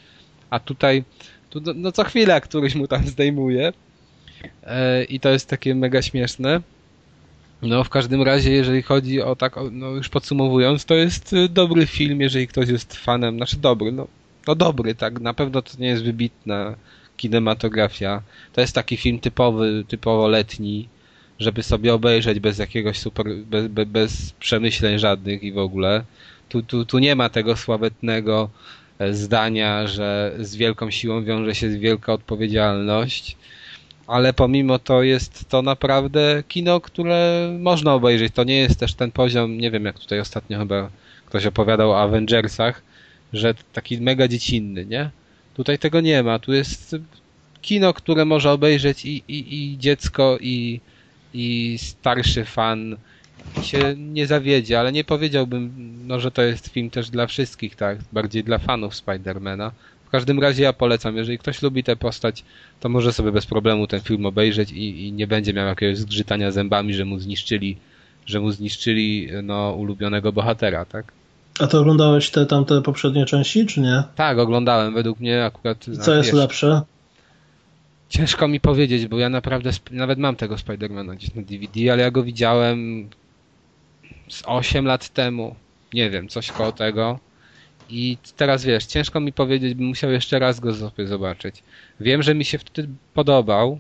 [0.50, 1.04] A tutaj,
[1.50, 3.74] tu, no, no co chwila któryś mu tam zdejmuje
[4.64, 6.62] e, i to jest takie mega śmieszne.
[7.64, 11.88] No, w każdym razie, jeżeli chodzi o tak, no już podsumowując, to jest y, dobry
[11.88, 14.08] film, jeżeli ktoś jest fanem, znaczy dobry, no,
[14.48, 16.76] no dobry, tak, na pewno to nie jest wybitna
[17.18, 18.22] kinematografia.
[18.54, 20.90] To jest taki film typowy, typowo letni,
[21.40, 26.04] żeby sobie obejrzeć bez jakiegoś super, bez, bez, bez przemyśleń żadnych i w ogóle.
[26.50, 28.50] Tu, tu, tu nie ma tego sławetnego
[29.00, 33.38] e, zdania, że z wielką siłą wiąże się wielka odpowiedzialność
[34.08, 38.34] ale pomimo to jest to naprawdę kino, które można obejrzeć.
[38.34, 40.90] To nie jest też ten poziom, nie wiem jak tutaj ostatnio chyba
[41.26, 42.82] ktoś opowiadał o Avengersach,
[43.34, 45.10] że taki mega dziecinny, nie?
[45.54, 46.40] Tutaj tego nie ma.
[46.40, 46.96] Tu jest
[47.62, 50.80] kino, które może obejrzeć i, i, i dziecko, i,
[51.34, 52.98] i starszy fan
[53.62, 55.74] się nie zawiedzie, ale nie powiedziałbym,
[56.08, 57.98] no, że to jest film też dla wszystkich, tak?
[58.12, 59.72] Bardziej dla fanów Spidermana
[60.14, 62.44] każdym razie ja polecam, jeżeli ktoś lubi tę postać,
[62.80, 66.52] to może sobie bez problemu ten film obejrzeć i, i nie będzie miał jakiegoś zgrzytania
[66.52, 67.78] zębami, że mu zniszczyli,
[68.26, 71.12] że mu zniszczyli no, ulubionego bohatera, tak?
[71.60, 74.04] A to oglądałeś te tamte poprzednie części, czy nie?
[74.16, 74.94] Tak, oglądałem.
[74.94, 75.86] Według mnie akurat...
[76.02, 76.82] Co jest lepsze?
[78.10, 82.12] Ciężko mi powiedzieć, bo ja naprawdę nawet mam tego Spidermana gdzieś na DVD, ale ja
[82.12, 83.10] go widziałem
[84.30, 85.56] z 8 lat temu.
[85.94, 87.20] Nie wiem, coś koło tego.
[87.90, 91.64] I teraz wiesz, ciężko mi powiedzieć, bym musiał jeszcze raz go sobie zobaczyć.
[92.00, 93.80] Wiem, że mi się wtedy podobał,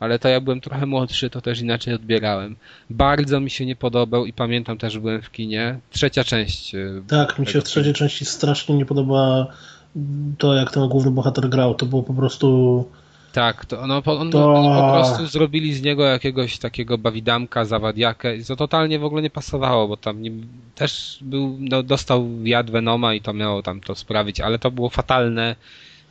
[0.00, 2.56] ale to ja byłem trochę młodszy, to też inaczej odbierałem.
[2.90, 5.78] Bardzo mi się nie podobał i pamiętam też, że byłem w kinie.
[5.90, 6.74] Trzecia część.
[6.74, 9.46] y, Tak, mi się w trzeciej części strasznie nie podoba
[10.38, 11.74] to, jak ten główny bohater grał.
[11.74, 12.84] To było po prostu...
[13.32, 18.44] Tak, to, no, on, To- oni po prostu zrobili z niego jakiegoś takiego bawidamka, zawadiakę
[18.44, 20.30] to totalnie w ogóle nie pasowało, bo tam nie,
[20.74, 24.88] też był, no, dostał jad Venoma i to miało tam to sprawić, ale to było
[24.88, 25.56] fatalne.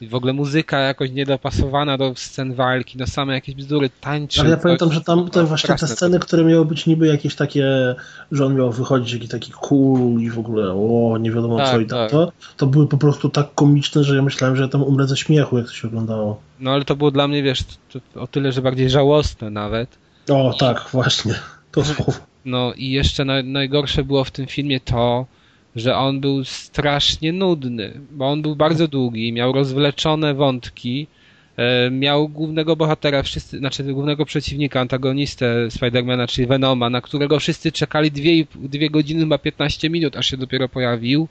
[0.02, 4.42] W ogóle muzyka jakoś niedopasowana do scen walki, no same jakieś bzdury, tańczy.
[4.42, 7.96] Ale ja pamiętam, że tam właśnie te sceny, które miały być niby jakieś takie,
[8.32, 11.80] że on miał wychodzić jakiś taki cool i w ogóle o, nie wiadomo Tak, co
[11.80, 12.12] i tak tak.
[12.12, 15.18] to, to były po prostu tak komiczne, że ja myślałem, że ja tam umrę ze
[15.18, 16.42] śmiechu, jak to się oglądało.
[16.60, 19.98] No ale to było dla mnie, wiesz, to, to o tyle, że bardziej żałosne nawet.
[20.30, 21.34] O, tak, właśnie.
[21.72, 22.14] To słowo.
[22.46, 25.26] No i jeszcze naj, najgorsze było w tym filmie to,
[25.76, 31.08] że on był strasznie nudny, bo on był bardzo długi, miał rozwleczone wątki,
[31.58, 37.72] e, miał głównego bohatera, wszyscy, znaczy głównego przeciwnika, antagonistę Spidermana, czyli Venoma, na którego wszyscy
[37.72, 41.28] czekali dwie, i- dwie godziny, chyba 15 minut, aż się dopiero pojawił.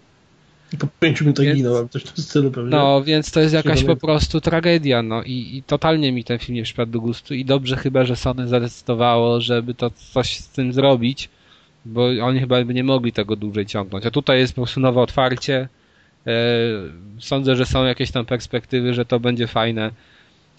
[0.72, 2.70] I po pięciu minutach Więc- ginął, coś w tym stylu pewnie.
[2.70, 6.56] No, więc to jest jakaś po prostu tragedia, no i, i totalnie mi ten film
[6.56, 10.72] nie przypadł do gustu i dobrze chyba, że Sony zadecydowało, żeby to coś z tym
[10.72, 11.28] zrobić,
[11.88, 14.06] bo oni chyba by nie mogli tego dłużej ciągnąć.
[14.06, 15.68] A tutaj jest po prostu nowe otwarcie.
[16.26, 16.32] E,
[17.18, 19.90] sądzę, że są jakieś tam perspektywy, że to będzie fajne.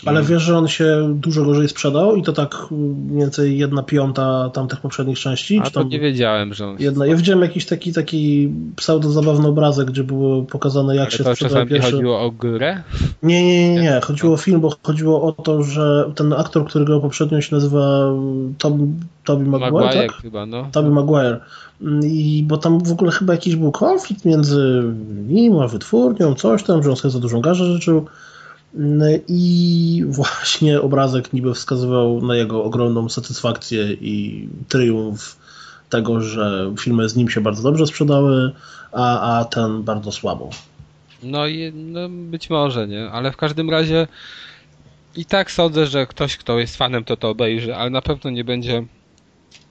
[0.06, 4.50] Ale wiesz, że on się dużo gorzej sprzedał i to tak mniej więcej jedna piąta
[4.54, 5.62] tamtych poprzednich części?
[5.64, 6.84] A to nie wiedziałem, że on się...
[6.84, 7.06] jedna?
[7.06, 11.66] Ja widziałem jakiś taki, taki pseudo-zabawny obrazek, gdzie było pokazane jak Ale się to sprzedał
[11.66, 11.92] pierwszy...
[11.92, 12.84] chodziło o grę?
[13.24, 14.02] Nie, nie, nie, nie.
[14.04, 18.14] Chodziło o film, bo chodziło o to, że ten aktor, który grał poprzednio się nazywa
[18.58, 18.84] Toby,
[19.24, 20.22] Toby Maguire, Maguire tak?
[20.22, 20.70] chyba, no.
[20.72, 21.40] Toby Maguire.
[21.82, 24.84] Mm, I bo tam w ogóle chyba jakiś był konflikt między
[25.28, 28.06] nim a wytwórnią, coś tam, że on sobie za dużą garzę życzył.
[29.28, 35.38] I właśnie obrazek niby wskazywał na jego ogromną satysfakcję i triumf
[35.90, 38.52] tego, że filmy z nim się bardzo dobrze sprzedały,
[38.92, 40.50] a, a ten bardzo słabo.
[41.24, 43.10] No i no być może, nie?
[43.12, 44.08] Ale w każdym razie
[45.16, 48.44] i tak sądzę, że ktoś, kto jest fanem, to to obejrzy, ale na pewno nie
[48.44, 48.86] będzie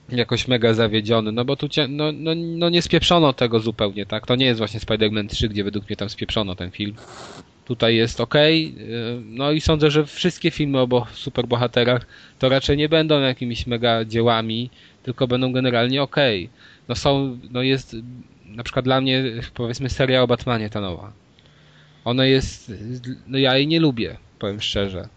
[0.09, 4.27] jakoś mega zawiedziony, no bo tu cię, no, no, no nie spieprzono tego zupełnie, tak?
[4.27, 6.95] To nie jest właśnie Spider-Man 3, gdzie według mnie tam spieprzono ten film.
[7.69, 8.35] Tutaj jest ok,
[9.25, 12.07] no i sądzę, że wszystkie filmy o bo- superbohaterach
[12.39, 14.71] to raczej nie będą jakimiś mega dziełami,
[15.03, 16.17] tylko będą generalnie ok.
[16.89, 17.97] No są, no jest
[18.47, 19.25] na przykład dla mnie
[19.55, 21.13] powiedzmy seria o Batmanie ta nowa.
[22.05, 22.73] Ona jest,
[23.27, 25.09] no ja jej nie lubię, powiem szczerze.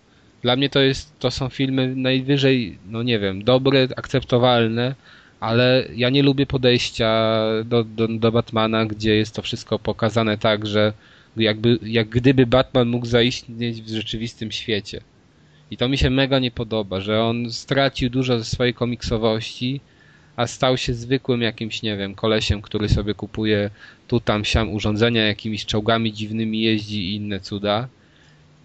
[0.41, 4.95] Dla mnie to jest, to są filmy najwyżej, no nie wiem, dobre, akceptowalne,
[5.39, 10.67] ale ja nie lubię podejścia do, do, do Batmana, gdzie jest to wszystko pokazane tak,
[10.67, 10.93] że
[11.37, 15.01] jakby, jak gdyby Batman mógł zaistnieć w rzeczywistym świecie.
[15.71, 19.81] I to mi się mega nie podoba, że on stracił dużo ze swojej komiksowości,
[20.35, 23.69] a stał się zwykłym jakimś, nie wiem, kolesiem, który sobie kupuje
[24.07, 27.87] tu, tam, siam urządzenia, jakimiś czołgami dziwnymi jeździ i inne cuda.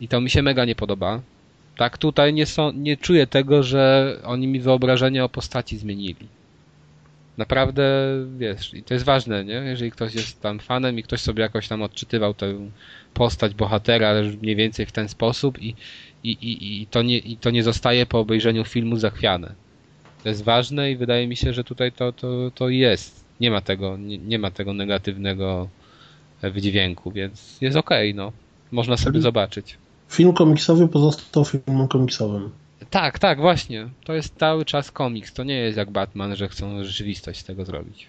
[0.01, 1.20] I to mi się mega nie podoba.
[1.76, 6.26] Tak, tutaj nie, są, nie czuję tego, że oni mi wyobrażenie o postaci zmienili.
[7.39, 7.85] Naprawdę,
[8.39, 9.53] wiesz, i to jest ważne, nie?
[9.55, 12.55] Jeżeli ktoś jest tam fanem i ktoś sobie jakoś tam odczytywał tę
[13.15, 15.75] postać bohatera, mniej więcej w ten sposób i,
[16.25, 19.55] i, i, i, to, nie, i to nie zostaje po obejrzeniu filmu zachwiane.
[20.23, 23.25] To jest ważne i wydaje mi się, że tutaj to, to, to jest.
[23.41, 25.69] Nie ma tego, nie, nie ma tego negatywnego
[26.43, 28.33] e, wydźwięku, więc jest okej, no.
[28.73, 29.79] Można sobie Czyli- zobaczyć.
[30.09, 32.51] Film komiksowy pozostał filmem komiksowym.
[32.91, 33.89] Tak, tak, właśnie.
[34.05, 35.33] To jest cały czas komiks.
[35.33, 38.09] To nie jest jak Batman, że chcą rzeczywistość z tego zrobić.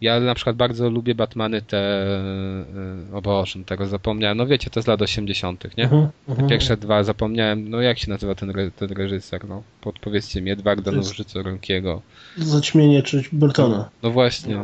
[0.00, 1.78] Ja na przykład bardzo lubię Batmany te...
[1.78, 4.38] e, O Boże, tego zapomniałem.
[4.38, 5.84] No wiecie, to z lat 80., nie?
[5.84, 6.48] Mhm, Te mhm.
[6.48, 7.70] pierwsze dwa zapomniałem.
[7.70, 9.48] No jak się nazywa ten, re, ten reżyser?
[9.48, 10.50] No, podpowiedzcie mi.
[10.50, 12.02] Edwarda Nowożycorękiego.
[12.36, 13.90] Zaćmienie czy Burtona.
[14.02, 14.56] No właśnie.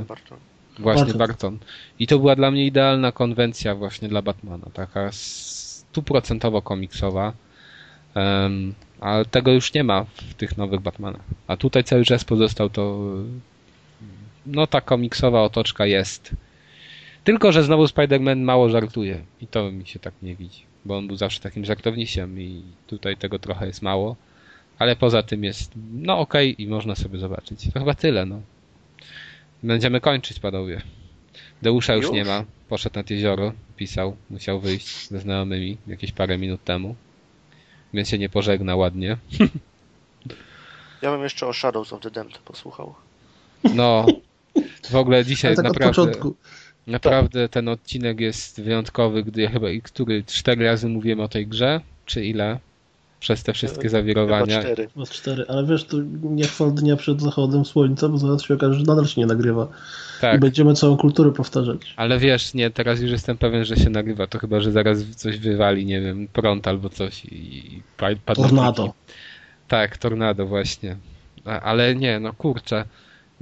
[0.78, 1.19] Właśnie Barton.
[1.19, 1.59] Barton.
[1.99, 4.66] I to była dla mnie idealna konwencja właśnie dla Batmana.
[4.73, 7.32] Taka stuprocentowo komiksowa.
[8.15, 11.24] Em, ale tego już nie ma w tych nowych Batmanach.
[11.46, 13.00] A tutaj cały czas pozostał to.
[14.46, 16.36] No ta komiksowa otoczka jest.
[17.24, 19.22] Tylko, że znowu Spider-Man mało żartuje.
[19.40, 20.62] I to mi się tak nie widzi.
[20.84, 24.16] Bo on był zawsze takim żartownisiem i tutaj tego trochę jest mało.
[24.78, 27.68] Ale poza tym jest, no okej i można sobie zobaczyć.
[27.74, 28.40] To chyba tyle, no.
[29.62, 30.82] Będziemy kończyć, panowie.
[31.62, 32.14] Deusza już, Już?
[32.14, 32.44] nie ma.
[32.68, 36.96] Poszedł nad jezioro, pisał, musiał wyjść ze znajomymi jakieś parę minut temu.
[37.93, 39.16] Mnie się nie pożegna ładnie.
[41.02, 42.94] Ja bym jeszcze o Shadows of the Damned posłuchał.
[43.74, 44.06] No,
[44.90, 46.35] w ogóle dzisiaj tak naprawdę, początku.
[46.86, 51.47] naprawdę ten odcinek jest wyjątkowy, gdy ja chyba, i który, cztery razy mówiłem o tej
[51.47, 52.59] grze, czy ile?
[53.23, 54.61] Przez te wszystkie Chyba zawirowania.
[54.61, 54.89] cztery.
[54.94, 58.55] Chyba z cztery, ale wiesz, to nie chwal dnia przed zachodem słońca, bo zaraz się
[58.55, 59.65] okaże, że nadal się nie nagrywa.
[59.65, 61.94] I Tak, będziemy całą kulturę powtarzać.
[61.97, 65.39] ale wiesz, nie, teraz już jestem pewien, że się nagrywa, to chyba, że zaraz coś
[65.39, 67.82] wywali, nie wiem, prąd albo coś i, i
[68.35, 68.93] Tornado.
[69.69, 70.97] Tak, tornado właśnie.
[71.44, 72.85] A, ale nie, no kurczę.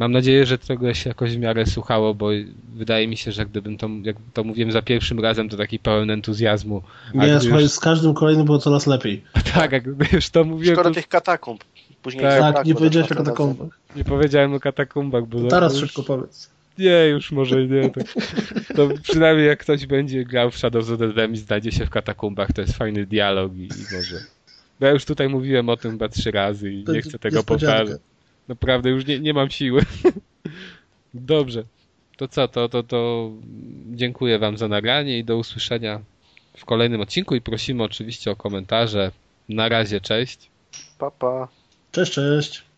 [0.01, 2.29] Mam nadzieję, że tego się jakoś w miarę słuchało, bo
[2.75, 6.11] wydaje mi się, że gdybym to, jak to mówiłem za pierwszym razem, to taki pełen
[6.11, 6.83] entuzjazmu.
[7.15, 9.25] Nie, słuchaj, już, z każdym kolejnym było coraz lepiej.
[9.55, 11.65] tak, jak już to mówiłem, Szkoda to tych katakumb.
[12.03, 12.33] Później Tak.
[12.33, 13.79] Tak, zabrakło nie powiedziałeś o katakombach.
[13.97, 16.51] nie powiedziałem o katakumbach, bo Teraz już, szybko powiedz.
[16.79, 17.91] Nie, już może nie.
[17.91, 18.01] To,
[18.75, 21.91] to przynajmniej jak ktoś będzie grał w Shadows of the Dam i znajdzie się w
[21.91, 24.17] katakumbach, to jest fajny dialog i, i może.
[24.81, 27.45] Bo ja już tutaj mówiłem o tym chyba trzy razy i To nie chcę tego
[27.45, 28.01] powtarzać.
[28.51, 29.83] Naprawdę już nie, nie mam siły.
[31.15, 31.65] Dobrze.
[32.17, 33.31] To co, to, to, to
[33.91, 36.01] dziękuję Wam za nagranie i do usłyszenia
[36.57, 39.11] w kolejnym odcinku i prosimy oczywiście o komentarze.
[39.49, 40.51] Na razie, cześć.
[40.99, 41.49] Pa, pa.
[41.93, 42.70] Cześć, cześć.